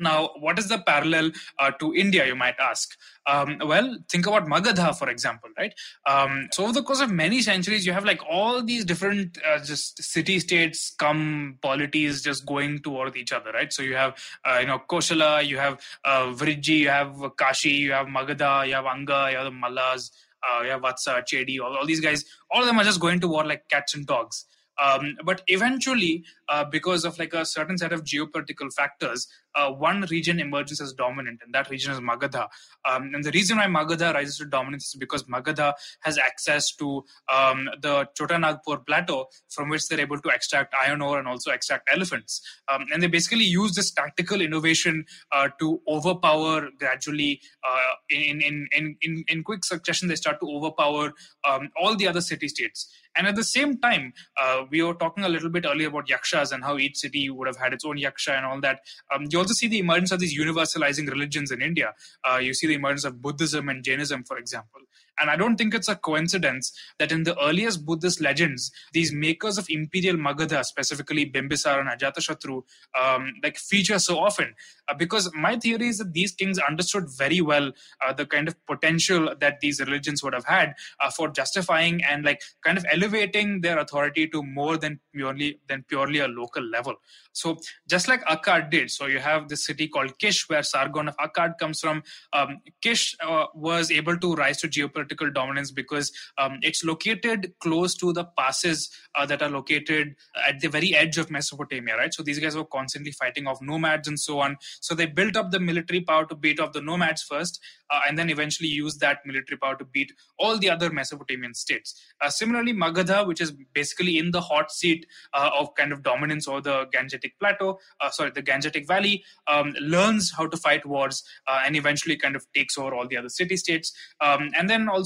Now, 0.00 0.30
what 0.38 0.58
is 0.58 0.68
the 0.68 0.78
parallel 0.78 1.30
uh, 1.58 1.70
to 1.72 1.94
India, 1.94 2.26
you 2.26 2.34
might 2.34 2.56
ask? 2.58 2.96
Um, 3.26 3.58
well, 3.64 3.98
think 4.10 4.26
about 4.26 4.46
Magadha, 4.46 4.96
for 4.98 5.10
example, 5.10 5.50
right? 5.58 5.74
Um, 6.06 6.48
so, 6.52 6.64
over 6.64 6.72
the 6.72 6.82
course 6.82 7.00
of 7.00 7.10
many 7.10 7.42
centuries, 7.42 7.86
you 7.86 7.92
have 7.92 8.04
like 8.04 8.20
all 8.28 8.62
these 8.62 8.84
different 8.84 9.38
uh, 9.46 9.58
just 9.62 10.02
city 10.02 10.40
states, 10.40 10.94
come 10.98 11.58
polities 11.62 12.22
just 12.22 12.46
going 12.46 12.80
toward 12.80 13.16
each 13.16 13.32
other, 13.32 13.52
right? 13.52 13.72
So, 13.72 13.82
you 13.82 13.94
have, 13.94 14.14
uh, 14.44 14.58
you 14.60 14.66
know, 14.66 14.82
Koshala, 14.88 15.46
you 15.46 15.58
have 15.58 15.80
uh, 16.04 16.34
you 16.40 16.88
have 16.88 17.16
Kashi, 17.36 17.70
you 17.70 17.92
have 17.92 18.06
Magadha, 18.06 18.66
you 18.66 18.74
have 18.74 18.86
Anga, 18.86 19.28
you 19.30 19.36
have 19.36 19.44
the 19.44 19.50
Mallas, 19.50 20.10
uh, 20.42 20.62
you 20.62 20.70
have 20.70 20.80
Vatsa, 20.80 21.22
Chedi, 21.24 21.60
all, 21.60 21.76
all 21.76 21.86
these 21.86 22.00
guys, 22.00 22.24
all 22.50 22.60
of 22.60 22.66
them 22.66 22.78
are 22.78 22.84
just 22.84 23.00
going 23.00 23.20
to 23.20 23.28
war 23.28 23.44
like 23.44 23.68
cats 23.68 23.94
and 23.94 24.06
dogs. 24.06 24.46
Um, 24.82 25.16
but 25.24 25.42
eventually, 25.46 26.24
uh, 26.48 26.64
because 26.64 27.04
of 27.04 27.18
like 27.18 27.34
a 27.34 27.44
certain 27.44 27.76
set 27.78 27.92
of 27.92 28.04
geopolitical 28.04 28.72
factors, 28.72 29.28
uh, 29.54 29.70
one 29.70 30.02
region 30.10 30.38
emerges 30.38 30.80
as 30.80 30.92
dominant, 30.92 31.40
and 31.44 31.54
that 31.54 31.70
region 31.70 31.92
is 31.92 32.00
Magadha. 32.00 32.48
Um, 32.88 33.10
and 33.14 33.24
the 33.24 33.32
reason 33.32 33.58
why 33.58 33.66
Magadha 33.66 34.14
rises 34.14 34.38
to 34.38 34.44
dominance 34.44 34.88
is 34.88 34.94
because 34.94 35.24
Magadha 35.24 35.74
has 36.00 36.18
access 36.18 36.74
to 36.76 37.04
um, 37.32 37.68
the 37.82 38.08
Chotanagpur 38.18 38.86
plateau, 38.86 39.26
from 39.50 39.68
which 39.68 39.88
they're 39.88 40.00
able 40.00 40.20
to 40.20 40.28
extract 40.28 40.74
iron 40.74 41.02
ore 41.02 41.18
and 41.18 41.28
also 41.28 41.50
extract 41.50 41.88
elephants. 41.92 42.40
Um, 42.72 42.86
and 42.92 43.02
they 43.02 43.08
basically 43.08 43.44
use 43.44 43.74
this 43.74 43.90
tactical 43.90 44.40
innovation 44.40 45.04
uh, 45.32 45.48
to 45.58 45.80
overpower 45.88 46.68
gradually 46.78 47.40
uh, 47.68 47.94
in, 48.08 48.40
in, 48.40 48.68
in, 48.72 48.96
in, 49.02 49.24
in 49.28 49.42
quick 49.42 49.64
succession. 49.64 50.08
They 50.08 50.16
start 50.16 50.40
to 50.40 50.46
overpower 50.46 51.12
um, 51.48 51.70
all 51.80 51.96
the 51.96 52.08
other 52.08 52.20
city 52.20 52.48
states. 52.48 52.88
And 53.16 53.26
at 53.26 53.36
the 53.36 53.44
same 53.44 53.78
time, 53.78 54.12
uh, 54.40 54.64
we 54.70 54.82
were 54.82 54.94
talking 54.94 55.24
a 55.24 55.28
little 55.28 55.50
bit 55.50 55.66
earlier 55.66 55.88
about 55.88 56.08
yakshas 56.08 56.52
and 56.52 56.62
how 56.62 56.78
each 56.78 56.96
city 56.96 57.28
would 57.28 57.46
have 57.46 57.56
had 57.56 57.72
its 57.72 57.84
own 57.84 57.96
yaksha 57.96 58.36
and 58.36 58.46
all 58.46 58.60
that. 58.60 58.80
Um, 59.12 59.26
you 59.30 59.38
also 59.38 59.54
see 59.54 59.68
the 59.68 59.78
emergence 59.78 60.12
of 60.12 60.20
these 60.20 60.38
universalizing 60.38 61.08
religions 61.08 61.50
in 61.50 61.60
India. 61.62 61.94
Uh, 62.28 62.36
you 62.36 62.54
see 62.54 62.66
the 62.66 62.74
emergence 62.74 63.04
of 63.04 63.20
Buddhism 63.20 63.68
and 63.68 63.84
Jainism, 63.84 64.24
for 64.24 64.38
example. 64.38 64.80
And 65.20 65.30
I 65.30 65.36
don't 65.36 65.56
think 65.56 65.74
it's 65.74 65.88
a 65.88 65.96
coincidence 65.96 66.72
that 66.98 67.12
in 67.12 67.24
the 67.24 67.38
earliest 67.42 67.84
Buddhist 67.84 68.20
legends, 68.20 68.72
these 68.92 69.12
makers 69.12 69.58
of 69.58 69.66
imperial 69.68 70.16
Magadha, 70.16 70.64
specifically 70.64 71.30
Bimbisara 71.30 71.80
and 71.80 72.00
Ajatashatru, 72.00 72.62
um, 73.00 73.32
like 73.42 73.58
feature 73.58 73.98
so 73.98 74.18
often. 74.18 74.54
Uh, 74.88 74.94
because 74.94 75.30
my 75.34 75.56
theory 75.56 75.88
is 75.88 75.98
that 75.98 76.12
these 76.12 76.32
kings 76.32 76.58
understood 76.58 77.04
very 77.16 77.40
well 77.40 77.70
uh, 78.06 78.12
the 78.12 78.26
kind 78.26 78.48
of 78.48 78.54
potential 78.66 79.34
that 79.40 79.60
these 79.60 79.80
religions 79.80 80.22
would 80.22 80.34
have 80.34 80.44
had 80.44 80.74
uh, 81.00 81.10
for 81.10 81.28
justifying 81.28 82.02
and 82.04 82.24
like 82.24 82.40
kind 82.64 82.78
of 82.78 82.84
elevating 82.90 83.60
their 83.60 83.78
authority 83.78 84.26
to 84.26 84.42
more 84.42 84.76
than 84.76 84.98
purely 85.14 85.60
than 85.68 85.84
purely 85.88 86.20
a 86.20 86.28
local 86.28 86.62
level. 86.62 86.94
So 87.32 87.58
just 87.88 88.08
like 88.08 88.24
Akkad 88.24 88.70
did, 88.70 88.90
so 88.90 89.06
you 89.06 89.18
have 89.18 89.48
this 89.48 89.64
city 89.66 89.86
called 89.88 90.18
Kish, 90.18 90.48
where 90.48 90.62
Sargon 90.62 91.08
of 91.08 91.16
Akkad 91.18 91.58
comes 91.58 91.80
from. 91.80 92.02
Um, 92.32 92.60
Kish 92.82 93.16
uh, 93.24 93.46
was 93.54 93.90
able 93.90 94.16
to 94.18 94.34
rise 94.34 94.60
to 94.60 94.68
geopolitical 94.68 95.09
dominance 95.16 95.70
because 95.70 96.12
um, 96.38 96.58
it's 96.62 96.84
located 96.84 97.52
close 97.60 97.94
to 97.96 98.12
the 98.12 98.24
passes 98.38 98.90
uh, 99.18 99.26
that 99.26 99.42
are 99.42 99.48
located 99.48 100.14
at 100.46 100.60
the 100.60 100.68
very 100.68 100.94
edge 100.94 101.18
of 101.18 101.30
Mesopotamia, 101.30 101.96
right? 101.96 102.12
So 102.14 102.22
these 102.22 102.38
guys 102.38 102.56
were 102.56 102.64
constantly 102.64 103.12
fighting 103.12 103.46
off 103.46 103.60
nomads 103.60 104.08
and 104.08 104.18
so 104.18 104.40
on. 104.40 104.56
So 104.80 104.94
they 104.94 105.06
built 105.06 105.36
up 105.36 105.50
the 105.50 105.60
military 105.60 106.00
power 106.00 106.26
to 106.26 106.34
beat 106.34 106.60
off 106.60 106.72
the 106.72 106.80
nomads 106.80 107.22
first, 107.22 107.60
uh, 107.90 108.00
and 108.08 108.18
then 108.18 108.30
eventually 108.30 108.68
used 108.68 109.00
that 109.00 109.18
military 109.24 109.58
power 109.58 109.76
to 109.76 109.84
beat 109.84 110.12
all 110.38 110.58
the 110.58 110.70
other 110.70 110.90
Mesopotamian 110.90 111.54
states. 111.54 112.00
Uh, 112.20 112.28
similarly, 112.28 112.72
Magadha, 112.72 113.26
which 113.26 113.40
is 113.40 113.52
basically 113.74 114.18
in 114.18 114.30
the 114.30 114.40
hot 114.40 114.70
seat 114.70 115.06
uh, 115.32 115.50
of 115.58 115.74
kind 115.74 115.92
of 115.92 116.02
dominance 116.02 116.46
over 116.46 116.60
the 116.60 116.86
Gangetic 116.94 117.32
Plateau, 117.38 117.78
uh, 118.00 118.10
sorry, 118.10 118.30
the 118.30 118.42
Gangetic 118.42 118.86
Valley, 118.86 119.24
um, 119.48 119.74
learns 119.80 120.32
how 120.36 120.46
to 120.46 120.56
fight 120.56 120.84
wars 120.86 121.22
uh, 121.48 121.60
and 121.64 121.76
eventually 121.76 122.16
kind 122.16 122.36
of 122.36 122.46
takes 122.54 122.78
over 122.78 122.94
all 122.94 123.08
the 123.08 123.16
other 123.16 123.28
city 123.28 123.56
states. 123.56 123.92
Um, 124.20 124.50
and 124.56 124.68
then 124.68 124.88
also 124.88 124.99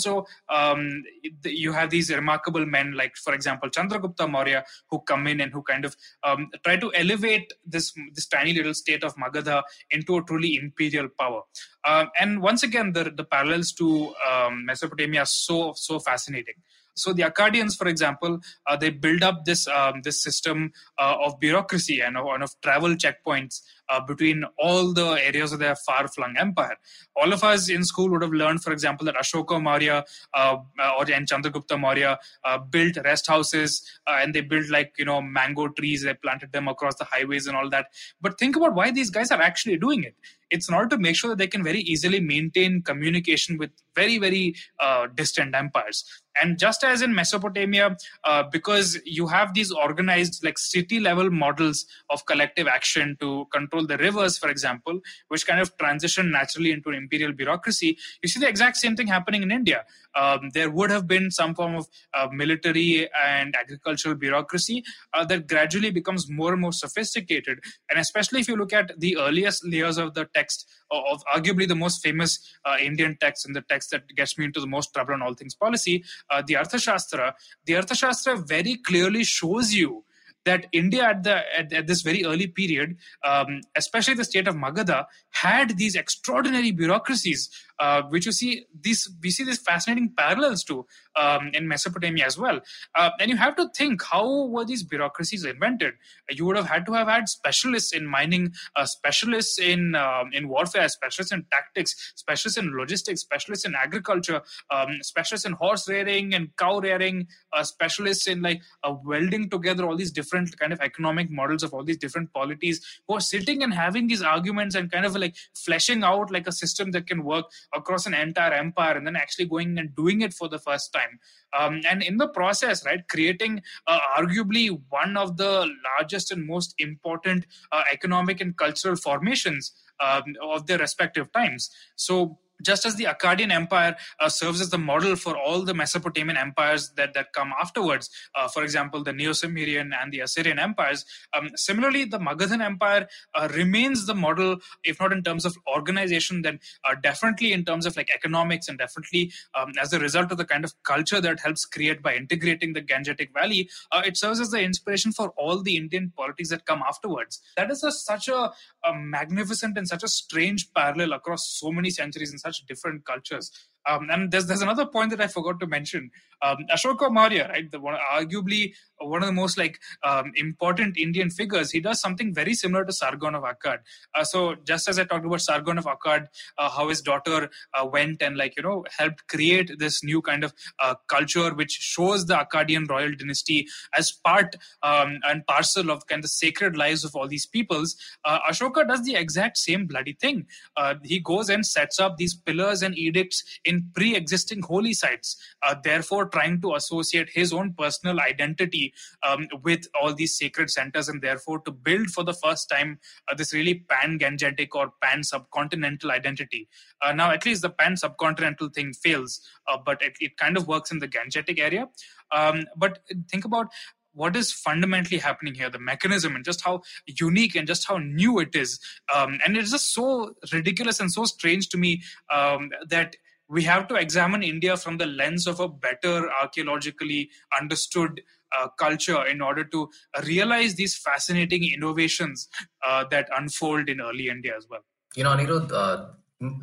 um, 0.49 1.03
you 1.45 1.73
have 1.73 1.91
these 1.91 2.11
remarkable 2.11 2.65
men 2.67 2.95
like, 2.95 3.17
for 3.17 3.35
example, 3.35 3.69
Chandragupta 3.71 4.31
Maurya, 4.31 4.65
who 4.91 5.01
come 5.01 5.27
in 5.27 5.41
and 5.41 5.53
who 5.53 5.63
kind 5.63 5.85
of 5.85 5.97
um, 6.23 6.51
try 6.65 6.77
to 6.77 6.93
elevate 6.95 7.53
this 7.65 7.93
this 8.13 8.27
tiny 8.27 8.53
little 8.53 8.75
state 8.75 9.05
of 9.05 9.15
Magadha 9.17 9.63
into 9.91 10.17
a 10.17 10.23
truly 10.25 10.57
imperial 10.57 11.09
power. 11.19 11.43
Um, 11.87 12.11
and 12.19 12.41
once 12.41 12.63
again, 12.63 12.93
the, 12.93 13.13
the 13.15 13.25
parallels 13.25 13.73
to 13.73 14.15
um, 14.31 14.65
Mesopotamia 14.65 15.23
are 15.23 15.27
so 15.27 15.73
so 15.77 15.99
fascinating. 15.99 16.55
So 16.95 17.13
the 17.13 17.23
Akkadians, 17.23 17.77
for 17.77 17.89
example, 17.89 18.41
uh, 18.67 18.77
they 18.77 18.91
build 18.91 19.23
up 19.23 19.45
this 19.45 19.67
um, 19.67 20.03
this 20.03 20.23
system 20.23 20.73
uh, 20.99 21.17
of 21.25 21.39
bureaucracy 21.41 22.01
and 22.01 22.17
of, 22.17 22.27
and 22.27 22.43
of 22.43 22.51
travel 22.63 22.91
checkpoints 22.91 23.61
uh, 23.89 24.01
between 24.01 24.45
all 24.59 24.93
the 24.93 25.19
areas 25.23 25.53
of 25.53 25.59
their 25.59 25.77
far-flung 25.77 26.37
empire. 26.39 26.77
All 27.17 27.33
of 27.33 27.45
us 27.45 27.69
in 27.69 27.85
school 27.85 28.11
would 28.11 28.23
have 28.23 28.33
learned, 28.33 28.63
for 28.63 28.73
example, 28.73 29.05
that 29.07 29.17
Ashoka 29.17 29.61
Maurya 29.63 30.05
uh, 30.33 30.57
or 30.99 31.05
and 31.13 31.29
Chandragupta 31.29 31.79
Maurya 31.79 32.19
uh, 32.45 32.59
built 32.59 32.97
rest 33.05 33.27
houses 33.27 33.83
uh, 34.07 34.17
and 34.21 34.35
they 34.35 34.41
built 34.41 34.69
like 34.71 34.93
you 34.99 35.05
know 35.05 35.21
mango 35.21 35.69
trees. 35.69 36.03
They 36.03 36.15
planted 36.15 36.53
them 36.53 36.69
across 36.69 36.97
the 36.97 37.05
highways 37.05 37.47
and 37.47 37.57
all 37.57 37.69
that. 37.71 37.87
But 38.21 38.39
think 38.39 38.57
about 38.57 38.75
why 38.75 38.91
these 38.91 39.11
guys 39.11 39.31
are 39.31 39.41
actually 39.41 39.77
doing 39.77 40.05
it. 40.05 40.15
It's 40.55 40.69
in 40.69 40.75
order 40.75 40.91
to 40.95 40.99
make 41.07 41.17
sure 41.17 41.31
that 41.31 41.39
they 41.39 41.53
can 41.55 41.65
very 41.71 41.81
easily 41.81 42.21
maintain 42.21 42.83
communication 42.91 43.59
with 43.59 43.71
very 44.01 44.19
very 44.19 44.55
uh, 44.81 45.07
distant 45.15 45.55
empires. 45.55 46.05
And 46.41 46.59
just 46.59 46.83
as 46.83 47.01
in 47.01 47.15
Mesopotamia, 47.15 47.97
uh, 48.25 48.43
because 48.51 48.99
you 49.05 49.29
have 49.29 49.55
these 49.55 49.71
organized 49.71 50.45
like 50.45 50.59
city 50.59 50.99
level 50.99 51.31
models 51.31 51.87
of 52.11 52.27
collective 52.27 52.67
action 52.67 53.17
to 53.21 53.47
control 53.53 53.87
the 53.87 53.97
rivers, 53.99 54.37
for 54.37 54.49
example, 54.49 54.99
which 55.29 55.47
kind 55.47 55.61
of 55.61 55.77
transition 55.79 56.33
naturally 56.33 56.73
into 56.73 56.89
an 56.91 56.97
imperial 56.97 57.33
bureaucracy, 57.33 57.97
you 58.23 58.29
see 58.29 58.41
the 58.41 58.49
exact 58.49 58.77
same 58.79 58.97
thing 58.97 59.07
happening 59.07 59.43
in 59.45 59.53
India. 59.53 59.85
Um, 60.17 60.51
there 60.55 60.71
would 60.71 60.91
have 60.91 61.07
been 61.07 61.31
some 61.31 61.55
form 61.55 61.77
of 61.77 61.87
uh, 62.15 62.29
military 62.33 63.09
and 63.25 63.55
agricultural 63.57 64.17
bureaucracy 64.17 64.83
uh, 65.13 65.25
that 65.27 65.47
gradually 65.47 65.91
becomes 65.91 66.29
more 66.31 66.53
and 66.53 66.61
more 66.61 66.73
sophisticated. 66.73 67.61
And 67.91 67.99
especially 67.99 68.41
if 68.41 68.49
you 68.49 68.57
look 68.57 68.73
at 68.73 68.93
the 68.99 69.17
earliest 69.17 69.65
layers 69.65 69.99
of 69.99 70.15
the 70.15 70.27
text, 70.45 70.67
of 70.91 71.23
arguably 71.35 71.67
the 71.67 71.75
most 71.85 72.03
famous 72.03 72.39
uh, 72.65 72.77
Indian 72.81 73.17
text 73.21 73.47
and 73.47 73.57
the 73.57 73.65
text 73.69 73.91
that 73.91 74.09
gets 74.17 74.39
me 74.39 74.45
into 74.45 74.61
the 74.61 74.67
most 74.67 74.93
trouble 74.95 75.15
on 75.15 75.23
all 75.23 75.35
things 75.35 75.55
policy, 75.55 76.05
uh, 76.31 76.43
the 76.47 76.55
Arthashastra, 76.55 77.33
the 77.67 77.75
Arthashastra 77.75 78.47
very 78.47 78.77
clearly 78.77 79.25
shows 79.25 79.73
you 79.73 80.05
that 80.45 80.67
India 80.73 81.05
at 81.05 81.23
the 81.23 81.37
at, 81.59 81.73
at 81.73 81.87
this 81.87 82.03
very 82.03 82.25
early 82.25 82.47
period, 82.47 82.97
um, 83.25 83.61
especially 83.77 84.15
the 84.15 84.25
state 84.25 84.47
of 84.47 84.55
Magadha, 84.55 85.07
had 85.31 85.77
these 85.79 85.97
extraordinary 85.97 86.71
bureaucracies, 86.71 87.49
uh, 87.79 88.03
which 88.09 88.27
you 88.27 88.33
see 88.33 88.67
these 88.81 89.11
we 89.23 89.31
see 89.31 89.45
these 89.45 89.59
fascinating 89.59 90.13
parallels 90.17 90.65
to 90.65 90.87
um, 91.17 91.51
in 91.53 91.69
Mesopotamia 91.69 92.27
as 92.27 92.39
well. 92.39 92.61
Uh, 92.95 93.11
and 93.21 93.31
you 93.31 93.37
have 93.37 93.57
to 93.57 93.69
think 93.77 94.03
how 94.03 94.47
were 94.47 94.65
these 94.65 94.83
bureaucracies 94.83 95.45
invented? 95.45 95.95
You 96.31 96.45
would 96.47 96.57
have 96.57 96.67
had 96.67 96.87
to 96.87 96.93
have 96.93 97.09
had 97.09 97.29
specialists 97.29 97.93
in 97.93 98.07
mining, 98.07 98.53
uh, 98.77 98.87
specialists 98.87 99.59
in 99.59 99.95
um, 99.95 100.31
in 100.33 100.49
warfare, 100.49 100.89
specialists 100.89 101.33
in 101.33 101.45
tactics, 101.51 102.13
specialists 102.15 102.59
in 102.59 102.77
logistics, 102.77 103.21
specialists 103.21 103.65
in 103.65 103.75
agriculture, 103.75 104.43
um, 104.71 104.99
specialists 105.03 105.47
in 105.47 105.53
horse 105.53 105.89
rearing 105.89 106.35
and 106.35 106.57
cow 106.57 106.79
rearing, 106.81 107.27
uh, 107.53 107.63
specialists 107.63 108.27
in 108.27 108.43
like 108.43 108.63
uh, 108.83 108.95
welding 109.05 109.49
together 109.51 109.85
all 109.85 109.97
these 109.97 110.13
different 110.13 110.57
kind 110.59 110.73
of 110.73 110.81
economic 110.81 111.31
models 111.31 111.63
of 111.63 111.73
all 111.73 111.85
these 111.85 111.99
different 111.99 112.33
polities 112.33 112.81
who 113.07 113.15
are 113.15 113.21
sitting 113.21 113.63
and 113.63 113.75
having 113.75 114.07
these 114.07 114.23
arguments 114.23 114.75
and 114.75 114.91
kind 114.91 115.05
of 115.05 115.15
like 115.17 115.35
fleshing 115.55 116.03
out 116.03 116.31
like 116.31 116.47
a 116.47 116.53
system 116.53 116.91
that 116.91 117.07
can 117.07 117.25
work 117.25 117.47
across 117.75 118.07
an 118.07 118.15
entire 118.15 118.53
empire 118.53 118.97
and 118.97 119.07
then 119.07 119.17
actually 119.17 119.47
going 119.47 119.79
and 119.79 119.95
doing 119.95 120.23
it 120.23 120.33
for 120.33 120.49
the 120.49 120.59
first 120.59 120.93
time. 120.93 121.19
Um, 121.59 121.81
and 121.89 122.03
in 122.03 122.17
the 122.17 122.29
process 122.29 122.85
right 122.85 123.07
creating 123.09 123.63
uh, 123.87 124.01
arguably 124.19 124.81
one 124.89 125.17
of 125.17 125.37
the 125.37 125.69
largest 125.99 126.33
and 126.33 126.47
most 126.47 126.75
important 126.79 127.47
uh, 127.73 127.83
economic 127.93 128.41
and 128.41 128.57
cultural 128.57 128.97
formations 128.97 129.73
um, 130.01 130.25
of 130.43 130.67
their 130.67 130.79
respective 130.79 131.33
times. 131.33 131.71
So 131.97 132.39
just 132.65 132.87
as 132.87 132.97
the 132.97 133.05
Akkadian 133.05 133.53
Empire 133.53 133.97
uh, 134.21 134.29
serves 134.29 134.61
as 134.61 134.71
the 134.71 134.79
model 134.79 135.17
for 135.17 135.37
all 135.37 135.63
the 135.63 135.75
Mesopotamian 135.75 136.37
empires 136.37 136.91
that, 136.97 137.15
that 137.15 137.33
come 137.33 137.53
afterwards, 137.61 138.11
uh, 138.35 138.49
for 138.49 138.63
example, 138.63 139.03
the 139.03 139.13
Neo-Sumerian 139.13 139.93
and 139.93 140.13
the 140.13 140.21
Assyrian 140.21 140.59
empires, 140.59 141.05
um, 141.37 141.51
similarly, 141.55 142.05
the 142.05 142.19
Magadhan 142.19 142.65
Empire 142.65 143.09
uh, 143.35 143.49
remains 143.53 144.07
the 144.07 144.15
model, 144.15 144.59
if 144.83 145.01
not 145.01 145.13
in 145.13 145.23
terms 145.23 145.45
of 145.45 145.57
organization, 145.73 146.43
then 146.43 146.59
uh, 146.85 146.95
definitely 147.03 147.53
in 147.53 147.65
terms 147.65 147.87
of 147.87 147.97
like 147.97 148.09
economics 148.15 148.69
and 148.69 148.79
definitely 148.79 149.33
um, 149.55 149.73
as 149.81 149.93
a 149.93 149.99
result 149.99 150.33
of 150.33 150.39
the 150.39 150.45
kind 150.45 150.65
of 150.65 150.75
culture 150.83 151.21
that 151.21 151.41
helps 151.41 151.65
create 151.65 152.03
by 152.03 152.15
integrating 152.15 152.73
the 152.73 152.83
Gangetic 152.83 153.33
Valley, 153.33 153.69
uh, 153.93 154.03
it 154.05 154.17
serves 154.17 154.41
as 154.41 154.51
the 154.51 154.61
inspiration 154.61 155.13
for 155.13 155.31
all 155.37 155.63
the 155.63 155.77
Indian 155.77 156.13
polities 156.17 156.49
that 156.49 156.67
come 156.67 156.83
afterwards. 156.87 157.41
That 157.57 157.71
is 157.71 157.83
a, 157.83 157.93
such 157.93 158.29
a, 158.29 158.53
a 158.85 158.95
magnificent 158.95 159.77
and 159.77 159.87
such 159.87 160.03
a 160.03 160.09
strange 160.09 160.73
parallel 160.73 161.13
across 161.13 161.47
so 161.49 161.71
many 161.71 161.91
centuries 161.91 162.31
and 162.31 162.41
such 162.41 162.54
different 162.67 163.05
cultures. 163.05 163.51
Um, 163.89 164.09
and 164.11 164.31
there's 164.31 164.47
there's 164.47 164.63
another 164.63 164.87
point 164.87 165.11
that 165.11 165.21
I 165.21 165.27
forgot 165.27 165.61
to 165.61 165.67
mention. 165.67 166.11
Um, 166.45 166.59
Ashoka 166.71 167.11
Maurya, 167.11 167.49
right, 167.49 167.71
the 167.71 167.81
one, 167.81 167.97
arguably 168.13 168.75
one 169.01 169.23
of 169.23 169.27
the 169.27 169.33
most 169.33 169.59
like 169.59 169.79
um, 170.03 170.33
important 170.37 170.97
Indian 170.97 171.31
figures, 171.31 171.71
he 171.71 171.81
does 171.81 172.01
something 172.01 172.35
very 172.35 172.55
similar 172.55 172.85
to 172.85 172.93
Sargon 172.93 173.35
of 173.35 173.43
Akkad. 173.43 173.79
Uh, 174.15 174.25
so 174.25 174.55
just 174.67 174.89
as 174.89 174.99
I 174.99 175.05
talked 175.05 175.27
about 175.27 175.41
Sargon 175.41 175.79
of 175.79 175.85
Akkad, 175.85 176.27
uh, 176.59 176.71
how 176.71 176.89
his 176.89 177.01
daughter 177.01 177.51
uh, 177.75 177.87
went 177.87 178.23
and 178.23 178.37
like 178.37 178.57
you 178.57 178.63
know 178.63 178.85
helped 178.97 179.27
create 179.29 179.79
this 179.79 180.03
new 180.05 180.23
kind 180.23 180.45
of 180.45 180.53
uh, 180.81 180.95
culture 181.09 181.55
which 181.55 181.73
shows 181.73 182.27
the 182.27 182.35
Akkadian 182.35 182.89
royal 182.89 183.13
dynasty 183.15 183.67
as 183.97 184.13
part 184.13 184.57
um, 184.83 185.19
and 185.25 185.47
parcel 185.47 185.91
of 185.91 186.07
kind 186.07 186.25
of 186.25 186.31
sacred 186.31 186.77
lives 186.77 187.05
of 187.05 187.15
all 187.15 187.29
these 187.29 187.47
peoples. 187.47 187.97
Uh, 188.25 188.39
Ashoka 188.51 188.87
does 188.87 189.03
the 189.05 189.15
exact 189.17 189.59
same 189.59 189.87
bloody 189.87 190.17
thing. 190.21 190.47
Uh, 190.77 190.95
he 191.03 191.21
goes 191.21 191.49
and 191.49 191.67
sets 191.67 191.99
up 192.01 192.17
these 192.17 192.35
pillars 192.35 192.83
and 192.83 192.97
edicts 192.97 193.45
in 193.65 193.91
pre-existing 193.95 194.63
holy 194.63 194.93
sites, 194.93 195.37
therefore 195.83 196.27
trying 196.35 196.61
to 196.61 196.75
associate 196.75 197.29
his 197.33 197.53
own 197.53 197.73
personal 197.79 198.21
identity 198.21 198.93
um, 199.23 199.47
with 199.63 199.87
all 200.01 200.13
these 200.13 200.37
sacred 200.37 200.69
centers 200.69 201.09
and 201.09 201.23
therefore 201.23 201.61
to 201.61 201.71
build 201.71 202.09
for 202.09 202.25
the 202.25 202.33
first 202.33 202.69
time 202.69 202.99
uh, 203.29 203.35
this 203.35 203.55
really 203.55 203.87
pan-gangetic 203.89 204.69
or 204.75 204.93
pan-subcontinental 205.01 206.11
identity. 206.11 206.69
Uh, 207.01 207.13
now, 207.13 207.31
at 207.31 207.47
least 207.47 207.63
the 207.63 207.71
pan-subcontinental 207.71 208.75
thing 208.75 208.93
fails, 208.93 209.41
uh, 209.69 209.79
but 209.87 210.03
it, 210.03 210.17
it, 210.21 210.37
kind 210.37 210.57
of 210.57 210.67
works 210.67 210.91
in 210.91 210.99
the 210.99 211.07
Gangetic 211.07 211.61
area. 211.61 211.87
Um, 212.33 212.65
but 212.77 212.99
think 213.31 213.45
about 213.45 213.69
what 214.13 214.35
is 214.37 214.53
fundamentally 214.53 215.19
happening 215.19 215.55
here 215.55 215.71
the 215.71 215.79
mechanism 215.79 216.35
and 216.37 216.45
just 216.45 216.65
how 216.65 216.81
unique 217.07 217.55
and 217.55 217.67
just 217.67 217.87
how 217.87 217.99
new 217.99 218.39
it 218.39 218.55
is 218.55 218.79
um, 219.15 219.39
and 219.45 219.57
it's 219.57 219.73
just 219.73 219.93
so 219.93 220.35
ridiculous 220.53 221.01
and 221.01 221.11
so 221.11 221.25
strange 221.25 221.69
to 221.69 221.77
me 221.77 222.01
um, 222.33 222.71
that 222.89 223.17
we 223.49 223.63
have 223.63 223.89
to 223.89 223.95
examine 223.95 224.43
India 224.43 224.77
from 224.77 224.99
the 224.99 225.07
lens 225.07 225.47
of 225.47 225.61
a 225.61 225.69
better 225.69 226.31
archaeologically 226.41 227.31
understood 227.59 228.23
uh, 228.59 228.69
culture 228.79 229.27
in 229.27 229.41
order 229.41 229.65
to 229.65 229.91
realize 230.27 230.75
these 230.75 230.97
fascinating 230.97 231.65
innovations 231.73 232.49
uh, 232.87 233.05
that 233.11 233.29
unfold 233.37 233.89
in 233.89 234.01
early 234.01 234.29
India 234.29 234.55
as 234.57 234.67
well. 234.69 234.85
You 235.17 235.25
know, 235.25 235.31
Anirudh, 235.31 235.73
uh, 235.73 236.07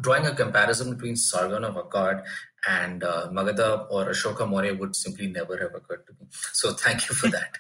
drawing 0.02 0.26
a 0.26 0.34
comparison 0.34 0.94
between 0.94 1.16
Sargon 1.16 1.64
of 1.64 1.76
Akkad 1.76 2.24
and 2.68 3.04
uh, 3.04 3.30
Magadha 3.32 3.88
or 3.90 4.06
Ashoka 4.06 4.48
Maurya 4.48 4.74
would 4.76 4.96
simply 4.96 5.28
never 5.28 5.58
have 5.58 5.74
occurred 5.76 6.06
to 6.08 6.14
me. 6.20 6.28
So 6.54 6.74
thank 6.74 7.10
you 7.10 7.16
for 7.16 7.28
that. 7.38 7.58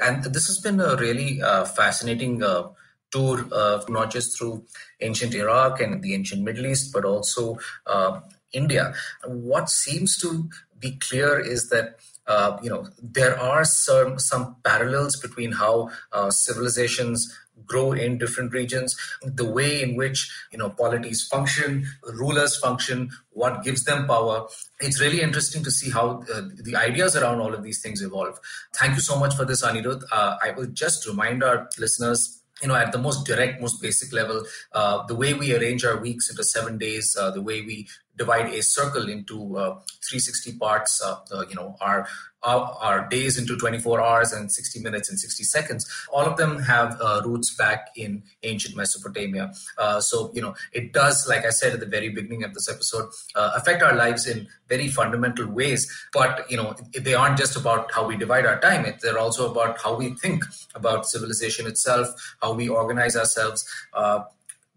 and 0.00 0.24
this 0.24 0.46
has 0.46 0.58
been 0.58 0.80
a 0.80 0.96
really 0.96 1.42
uh, 1.42 1.64
fascinating 1.64 2.42
uh, 2.42 2.68
tour, 3.10 3.46
uh, 3.52 3.80
not 3.88 4.10
just 4.10 4.36
through 4.36 4.64
ancient 5.00 5.34
Iraq 5.34 5.80
and 5.80 6.02
the 6.02 6.14
ancient 6.14 6.42
Middle 6.42 6.66
East, 6.66 6.92
but 6.92 7.04
also 7.04 7.58
uh, 7.86 8.20
India. 8.54 8.94
What 9.26 9.68
seems 9.68 10.16
to 10.18 10.48
be 10.78 10.92
clear 10.96 11.38
is 11.38 11.68
that 11.70 11.96
uh, 12.26 12.58
you 12.62 12.70
know 12.70 12.86
there 13.02 13.38
are 13.38 13.64
some 13.64 14.18
some 14.18 14.56
parallels 14.64 15.16
between 15.16 15.52
how 15.52 15.90
uh, 16.12 16.30
civilizations 16.30 17.38
grow 17.66 17.92
in 17.92 18.18
different 18.18 18.52
regions 18.52 18.96
the 19.22 19.44
way 19.44 19.80
in 19.80 19.94
which 19.94 20.30
you 20.50 20.58
know 20.58 20.68
polities 20.70 21.26
function 21.30 21.86
rulers 22.20 22.56
function 22.56 23.10
what 23.30 23.62
gives 23.62 23.84
them 23.84 24.06
power. 24.06 24.46
It's 24.80 25.00
really 25.00 25.20
interesting 25.20 25.62
to 25.64 25.70
see 25.70 25.90
how 25.90 26.24
uh, 26.34 26.42
the 26.62 26.76
ideas 26.76 27.16
around 27.16 27.40
all 27.40 27.54
of 27.54 27.62
these 27.62 27.80
things 27.82 28.02
evolve. 28.02 28.38
Thank 28.74 28.94
you 28.94 29.00
so 29.00 29.18
much 29.18 29.34
for 29.34 29.44
this 29.44 29.62
anirudh. 29.62 30.02
Uh, 30.10 30.36
i 30.42 30.50
will 30.50 30.66
just 30.66 31.06
remind 31.06 31.44
our 31.44 31.68
listeners 31.78 32.40
you 32.62 32.68
know, 32.68 32.74
at 32.76 32.92
the 32.92 32.98
most 32.98 33.26
direct, 33.26 33.60
most 33.60 33.82
basic 33.82 34.12
level, 34.12 34.44
uh, 34.72 35.04
the 35.06 35.14
way 35.14 35.34
we 35.34 35.54
arrange 35.54 35.84
our 35.84 35.98
weeks 35.98 36.30
into 36.30 36.44
seven 36.44 36.78
days, 36.78 37.16
uh, 37.18 37.30
the 37.30 37.42
way 37.42 37.62
we 37.62 37.88
divide 38.16 38.52
a 38.52 38.62
circle 38.62 39.08
into 39.08 39.56
uh, 39.56 39.80
360 40.08 40.58
parts, 40.58 41.02
uh, 41.04 41.44
you 41.48 41.54
know, 41.54 41.76
our, 41.80 42.06
our, 42.42 42.76
our 42.80 43.08
days 43.08 43.38
into 43.38 43.56
24 43.56 44.00
hours 44.00 44.32
and 44.32 44.52
60 44.52 44.80
minutes 44.80 45.08
and 45.08 45.18
60 45.18 45.42
seconds. 45.44 45.90
All 46.12 46.24
of 46.24 46.36
them 46.36 46.60
have 46.60 46.96
uh, 47.00 47.22
roots 47.24 47.54
back 47.56 47.88
in 47.96 48.22
ancient 48.42 48.76
Mesopotamia. 48.76 49.52
Uh, 49.78 50.00
so, 50.00 50.30
you 50.34 50.42
know, 50.42 50.54
it 50.72 50.92
does, 50.92 51.26
like 51.28 51.44
I 51.44 51.50
said 51.50 51.72
at 51.72 51.80
the 51.80 51.86
very 51.86 52.10
beginning 52.10 52.44
of 52.44 52.54
this 52.54 52.68
episode, 52.68 53.08
affect 53.34 53.82
our 53.82 53.94
lives 53.94 54.26
in 54.26 54.46
very 54.68 54.88
fundamental 54.88 55.48
ways. 55.48 55.90
But, 56.12 56.50
you 56.50 56.56
know, 56.56 56.74
they 56.98 57.14
aren't 57.14 57.38
just 57.38 57.56
about 57.56 57.90
how 57.92 58.06
we 58.06 58.16
divide 58.16 58.46
our 58.46 58.60
time. 58.60 58.86
They're 59.02 59.18
also 59.18 59.50
about 59.50 59.80
how 59.80 59.96
we 59.96 60.14
think 60.14 60.44
about 60.74 61.06
civilization 61.06 61.66
itself, 61.66 62.08
how 62.42 62.52
we 62.52 62.68
organize 62.68 63.16
ourselves. 63.16 63.64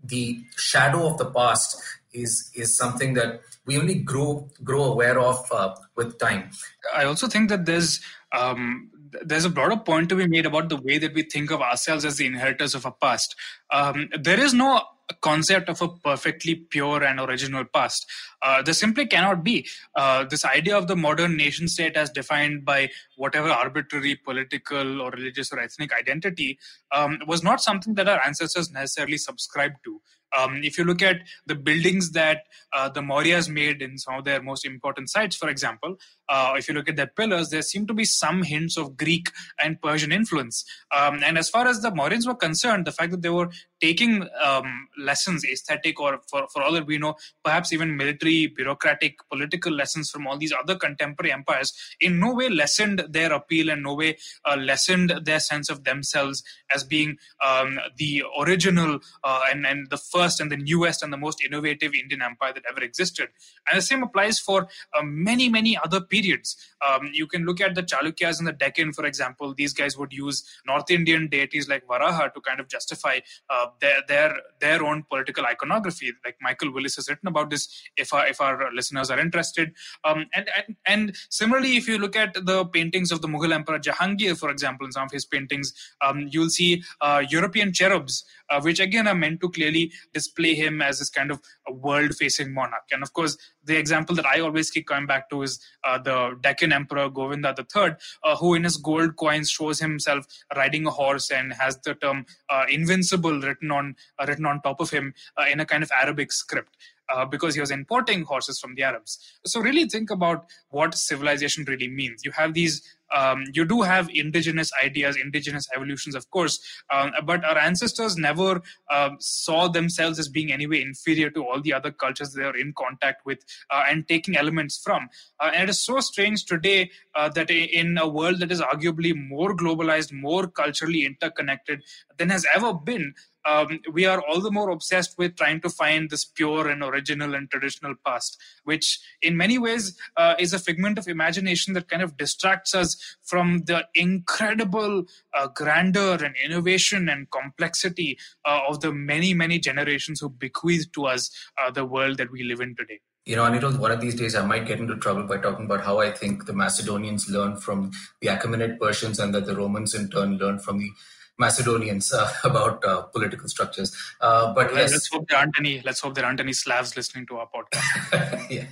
The 0.03 0.43
shadow 0.55 1.07
of 1.07 1.17
the 1.17 1.25
past 1.25 1.75
is 2.17 2.51
is 2.55 2.77
something 2.77 3.13
that 3.13 3.41
we 3.65 3.77
only 3.77 3.95
grow 3.95 4.49
grow 4.63 4.83
aware 4.85 5.19
of 5.19 5.39
uh, 5.51 5.75
with 5.95 6.17
time. 6.19 6.49
I 6.95 7.05
also 7.05 7.27
think 7.27 7.49
that 7.49 7.65
there's 7.65 7.99
um, 8.31 8.89
there's 9.23 9.45
a 9.45 9.49
broader 9.49 9.77
point 9.77 10.09
to 10.09 10.15
be 10.15 10.27
made 10.27 10.45
about 10.45 10.69
the 10.69 10.77
way 10.77 10.97
that 10.97 11.13
we 11.13 11.23
think 11.23 11.51
of 11.51 11.61
ourselves 11.61 12.05
as 12.05 12.17
the 12.17 12.25
inheritors 12.25 12.75
of 12.75 12.85
a 12.85 12.91
past. 12.91 13.35
Um, 13.71 14.09
there 14.19 14.39
is 14.39 14.53
no 14.53 14.81
concept 15.21 15.69
of 15.69 15.81
a 15.81 15.87
perfectly 15.87 16.55
pure 16.55 17.03
and 17.03 17.19
original 17.19 17.63
past. 17.73 18.05
Uh, 18.41 18.61
there 18.61 18.73
simply 18.73 19.05
cannot 19.05 19.43
be. 19.43 19.65
Uh, 19.95 20.25
this 20.25 20.43
idea 20.43 20.77
of 20.77 20.87
the 20.87 20.95
modern 20.95 21.37
nation 21.37 21.67
state 21.67 21.95
as 21.95 22.09
defined 22.09 22.65
by 22.65 22.89
whatever 23.15 23.49
arbitrary 23.49 24.15
political 24.15 25.01
or 25.01 25.11
religious 25.11 25.51
or 25.53 25.59
ethnic 25.59 25.91
identity 25.93 26.59
um, 26.91 27.19
was 27.25 27.43
not 27.43 27.61
something 27.61 27.93
that 27.95 28.09
our 28.09 28.23
ancestors 28.25 28.71
necessarily 28.71 29.17
subscribed 29.17 29.75
to. 29.83 30.01
Um, 30.37 30.61
if 30.63 30.77
you 30.77 30.83
look 30.83 31.01
at 31.01 31.21
the 31.45 31.55
buildings 31.55 32.11
that 32.11 32.43
uh, 32.73 32.89
the 32.89 33.01
Mauryas 33.01 33.49
made 33.49 33.81
in 33.81 33.97
some 33.97 34.15
of 34.15 34.25
their 34.25 34.41
most 34.41 34.65
important 34.65 35.09
sites, 35.09 35.35
for 35.35 35.49
example, 35.49 35.97
uh, 36.29 36.53
if 36.57 36.67
you 36.67 36.73
look 36.73 36.89
at 36.89 36.95
their 36.95 37.07
pillars, 37.07 37.49
there 37.49 37.61
seem 37.61 37.87
to 37.87 37.93
be 37.93 38.05
some 38.05 38.43
hints 38.43 38.77
of 38.77 38.97
Greek 38.97 39.31
and 39.63 39.81
Persian 39.81 40.11
influence. 40.11 40.65
Um, 40.95 41.21
and 41.23 41.37
as 41.37 41.49
far 41.49 41.67
as 41.67 41.81
the 41.81 41.91
Mauryans 41.91 42.27
were 42.27 42.35
concerned, 42.35 42.85
the 42.85 42.91
fact 42.91 43.11
that 43.11 43.21
they 43.21 43.29
were 43.29 43.49
taking 43.79 44.27
um, 44.43 44.87
lessons, 44.97 45.45
aesthetic 45.45 45.99
or 45.99 46.19
for, 46.29 46.47
for 46.51 46.63
all 46.63 46.73
that 46.73 46.87
we 46.87 46.97
know, 46.97 47.15
perhaps 47.43 47.71
even 47.71 47.95
military, 47.95 48.47
bureaucratic, 48.47 49.17
political 49.29 49.71
lessons 49.71 50.09
from 50.09 50.27
all 50.27 50.37
these 50.37 50.53
other 50.53 50.75
contemporary 50.75 51.31
empires, 51.31 51.73
in 52.01 52.19
no 52.19 52.33
way 52.33 52.49
lessened 52.49 53.05
their 53.09 53.31
appeal 53.31 53.69
and 53.69 53.83
no 53.83 53.93
way 53.93 54.17
uh, 54.45 54.55
lessened 54.57 55.13
their 55.23 55.39
sense 55.39 55.69
of 55.69 55.83
themselves 55.83 56.43
as 56.73 56.83
being 56.83 57.17
um, 57.45 57.79
the 57.97 58.23
original 58.39 58.99
uh, 59.23 59.41
and, 59.49 59.65
and 59.65 59.89
the 59.89 59.97
first 59.97 60.16
first 60.17 60.39
and 60.41 60.51
the 60.51 60.61
newest 60.71 61.03
and 61.03 61.11
the 61.15 61.21
most 61.25 61.43
innovative 61.47 61.91
Indian 62.03 62.21
empire 62.21 62.53
that 62.53 62.63
ever 62.71 62.83
existed. 62.89 63.27
And 63.67 63.77
the 63.77 63.85
same 63.91 64.03
applies 64.07 64.39
for 64.47 64.59
uh, 64.95 65.03
many, 65.03 65.47
many 65.57 65.77
other 65.85 66.01
periods. 66.01 66.49
Um, 66.87 67.09
you 67.13 67.27
can 67.27 67.41
look 67.45 67.59
at 67.61 67.75
the 67.75 67.83
Chalukyas 67.91 68.39
in 68.39 68.45
the 68.45 68.53
Deccan, 68.63 68.93
for 68.93 69.05
example. 69.05 69.53
These 69.61 69.73
guys 69.73 69.97
would 69.97 70.13
use 70.13 70.37
North 70.65 70.89
Indian 70.89 71.27
deities 71.27 71.69
like 71.73 71.85
Varaha 71.91 72.33
to 72.33 72.41
kind 72.41 72.59
of 72.59 72.67
justify 72.67 73.19
uh, 73.49 73.67
their, 73.81 73.99
their, 74.07 74.37
their 74.59 74.83
own 74.83 75.03
political 75.11 75.45
iconography. 75.45 76.11
Like 76.25 76.37
Michael 76.41 76.71
Willis 76.73 76.95
has 76.95 77.09
written 77.09 77.27
about 77.27 77.49
this 77.49 77.63
if 77.95 78.13
our, 78.13 78.25
if 78.27 78.41
our 78.41 78.71
listeners 78.73 79.09
are 79.11 79.19
interested. 79.19 79.73
Um, 80.03 80.25
and, 80.33 80.49
and, 80.57 80.75
and 80.85 81.15
similarly, 81.29 81.77
if 81.77 81.87
you 81.87 81.97
look 81.97 82.15
at 82.15 82.33
the 82.45 82.65
paintings 82.65 83.11
of 83.11 83.21
the 83.21 83.27
Mughal 83.27 83.53
Emperor 83.53 83.79
Jahangir, 83.79 84.37
for 84.37 84.49
example, 84.49 84.85
in 84.85 84.91
some 84.91 85.05
of 85.05 85.11
his 85.11 85.25
paintings, 85.25 85.73
um, 86.01 86.27
you'll 86.31 86.49
see 86.49 86.83
uh, 87.01 87.23
European 87.29 87.73
cherubs, 87.73 88.25
uh, 88.49 88.61
which 88.61 88.79
again 88.79 89.07
are 89.07 89.15
meant 89.15 89.41
to 89.41 89.49
clearly 89.49 89.91
display 90.19 90.53
him 90.63 90.81
as 90.81 90.99
this 90.99 91.09
kind 91.09 91.31
of 91.31 91.39
a 91.67 91.73
world 91.73 92.15
facing 92.15 92.53
monarch. 92.53 92.87
And 92.91 93.03
of 93.03 93.13
course, 93.13 93.37
the 93.63 93.77
example 93.77 94.15
that 94.15 94.25
I 94.25 94.39
always 94.39 94.69
keep 94.71 94.87
coming 94.87 95.07
back 95.13 95.29
to 95.29 95.41
is 95.47 95.59
uh, 95.87 95.97
the 95.97 96.17
Deccan 96.41 96.73
Emperor 96.79 97.09
Govinda 97.09 97.55
III, 97.57 97.95
uh, 98.23 98.35
who 98.35 98.53
in 98.55 98.63
his 98.63 98.77
gold 98.77 99.15
coins 99.15 99.49
shows 99.49 99.79
himself 99.79 100.25
riding 100.55 100.85
a 100.87 100.91
horse 100.91 101.31
and 101.31 101.53
has 101.53 101.79
the 101.85 101.95
term 101.95 102.25
uh, 102.49 102.65
invincible 102.69 103.39
written 103.41 103.71
on 103.71 103.95
uh, 104.19 104.25
written 104.27 104.45
on 104.45 104.61
top 104.61 104.79
of 104.79 104.89
him 104.89 105.13
in 105.51 105.59
a 105.59 105.65
kind 105.65 105.83
of 105.83 105.91
Arabic 106.01 106.31
script 106.31 106.75
uh, 107.09 107.25
because 107.25 107.55
he 107.55 107.61
was 107.61 107.71
importing 107.71 108.23
horses 108.23 108.59
from 108.59 108.75
the 108.75 108.83
Arabs. 108.83 109.19
So 109.45 109.61
really 109.61 109.85
think 109.85 110.09
about 110.09 110.45
what 110.69 110.95
civilization 110.95 111.65
really 111.67 111.87
means. 111.87 112.23
You 112.23 112.31
have 112.31 112.53
these 112.53 112.96
um, 113.15 113.43
you 113.53 113.65
do 113.65 113.81
have 113.81 114.09
indigenous 114.09 114.71
ideas, 114.83 115.15
indigenous 115.15 115.67
evolutions, 115.75 116.15
of 116.15 116.29
course, 116.29 116.59
um, 116.91 117.11
but 117.25 117.43
our 117.45 117.57
ancestors 117.57 118.17
never 118.17 118.61
uh, 118.89 119.09
saw 119.19 119.67
themselves 119.67 120.19
as 120.19 120.27
being 120.27 120.51
anyway 120.51 120.81
inferior 120.81 121.29
to 121.29 121.43
all 121.43 121.61
the 121.61 121.73
other 121.73 121.91
cultures 121.91 122.33
they 122.33 122.43
are 122.43 122.55
in 122.55 122.73
contact 122.73 123.25
with 123.25 123.39
uh, 123.69 123.83
and 123.89 124.07
taking 124.07 124.35
elements 124.35 124.81
from. 124.83 125.09
Uh, 125.39 125.51
and 125.53 125.63
it 125.63 125.69
is 125.69 125.81
so 125.81 125.99
strange 125.99 126.45
today 126.45 126.89
uh, 127.15 127.29
that 127.29 127.49
in 127.49 127.97
a 127.97 128.07
world 128.07 128.39
that 128.39 128.51
is 128.51 128.61
arguably 128.61 129.13
more 129.15 129.55
globalized, 129.55 130.11
more 130.11 130.47
culturally 130.47 131.05
interconnected 131.05 131.83
than 132.17 132.29
has 132.29 132.45
ever 132.53 132.73
been, 132.73 133.13
um, 133.47 133.79
we 133.93 134.05
are 134.05 134.21
all 134.21 134.41
the 134.41 134.51
more 134.51 134.69
obsessed 134.71 135.17
with 135.17 135.35
trying 135.35 135.61
to 135.61 135.69
find 135.69 136.09
this 136.09 136.25
pure 136.25 136.67
and 136.67 136.83
original 136.83 137.33
and 137.33 137.49
traditional 137.49 137.95
past, 138.05 138.37
which 138.65 138.99
in 139.21 139.37
many 139.37 139.57
ways 139.57 139.97
uh, 140.17 140.35
is 140.37 140.53
a 140.53 140.59
figment 140.59 140.97
of 140.97 141.07
imagination 141.07 141.73
that 141.73 141.87
kind 141.87 142.01
of 142.01 142.17
distracts 142.17 142.75
us 142.75 142.96
from 143.23 143.63
the 143.65 143.87
incredible 143.93 145.05
uh, 145.33 145.47
grandeur 145.47 146.23
and 146.23 146.35
innovation 146.43 147.09
and 147.09 147.29
complexity 147.31 148.17
uh, 148.45 148.61
of 148.67 148.81
the 148.81 148.91
many, 148.91 149.33
many 149.33 149.59
generations 149.59 150.19
who 150.19 150.29
bequeathed 150.29 150.93
to 150.93 151.05
us 151.05 151.31
uh, 151.57 151.71
the 151.71 151.85
world 151.85 152.17
that 152.17 152.31
we 152.31 152.43
live 152.43 152.59
in 152.59 152.75
today. 152.75 152.99
You 153.25 153.35
know, 153.35 153.43
Anirudh, 153.43 153.77
one 153.77 153.91
of 153.91 153.99
these 153.99 154.15
days 154.15 154.35
I 154.35 154.45
might 154.45 154.65
get 154.65 154.79
into 154.79 154.95
trouble 154.95 155.23
by 155.23 155.37
talking 155.37 155.65
about 155.65 155.83
how 155.83 155.99
I 155.99 156.11
think 156.11 156.45
the 156.45 156.53
Macedonians 156.53 157.29
learned 157.29 157.61
from 157.61 157.91
the 158.21 158.27
Achaemenid 158.29 158.79
Persians 158.79 159.19
and 159.19 159.35
that 159.35 159.45
the 159.45 159.53
Romans 159.53 159.93
in 159.93 160.09
turn 160.09 160.37
learned 160.37 160.63
from 160.63 160.79
the 160.79 160.89
Macedonians 161.37 162.13
uh, 162.13 162.31
about 162.43 162.83
uh, 162.85 163.01
political 163.03 163.47
structures. 163.47 163.95
Uh, 164.21 164.53
but 164.53 164.73
yes, 164.73 164.91
let's 164.91 165.09
hope 165.11 165.27
there 165.27 165.39
aren't 165.39 165.59
any. 165.59 165.81
Let's 165.83 165.99
hope 165.99 166.15
there 166.15 166.25
aren't 166.25 166.39
any 166.39 166.53
Slavs 166.53 166.95
listening 166.95 167.25
to 167.27 167.37
our 167.37 167.47
podcast. 167.53 168.49
yeah. 168.49 168.65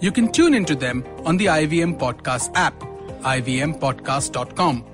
You 0.00 0.12
can 0.12 0.30
tune 0.30 0.52
into 0.52 0.74
them 0.74 1.06
on 1.24 1.38
the 1.38 1.46
IVM 1.46 1.98
Podcast 1.98 2.50
app, 2.54 2.78
ivmpodcast.com, 3.22 4.84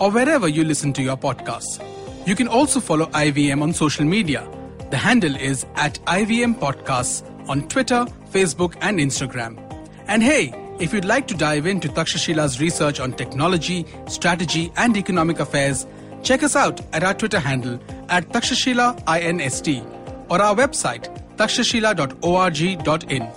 or 0.00 0.10
wherever 0.10 0.48
you 0.48 0.64
listen 0.64 0.92
to 0.94 1.02
your 1.02 1.16
podcasts. 1.16 1.80
You 2.26 2.34
can 2.34 2.48
also 2.48 2.80
follow 2.80 3.06
IVM 3.06 3.62
on 3.62 3.72
social 3.72 4.04
media. 4.04 4.48
The 4.90 4.96
handle 4.96 5.36
is 5.36 5.66
at 5.76 5.94
IVM 6.06 6.58
Podcasts 6.58 7.22
on 7.48 7.68
Twitter, 7.68 8.06
Facebook, 8.32 8.76
and 8.80 8.98
Instagram. 8.98 9.58
And 10.06 10.22
hey, 10.22 10.52
if 10.80 10.92
you'd 10.92 11.04
like 11.04 11.28
to 11.28 11.34
dive 11.34 11.66
into 11.66 11.88
Takshashila's 11.88 12.60
research 12.60 13.00
on 13.00 13.12
technology, 13.12 13.86
strategy, 14.08 14.72
and 14.76 14.96
economic 14.96 15.38
affairs, 15.38 15.86
check 16.22 16.42
us 16.42 16.56
out 16.56 16.80
at 16.92 17.04
our 17.04 17.14
Twitter 17.14 17.38
handle 17.38 17.78
at 18.08 18.28
Takshashila 18.30 19.02
INST 19.06 19.84
or 20.28 20.42
our 20.42 20.54
website 20.56 21.08
takshashila.org.in. 21.40 23.28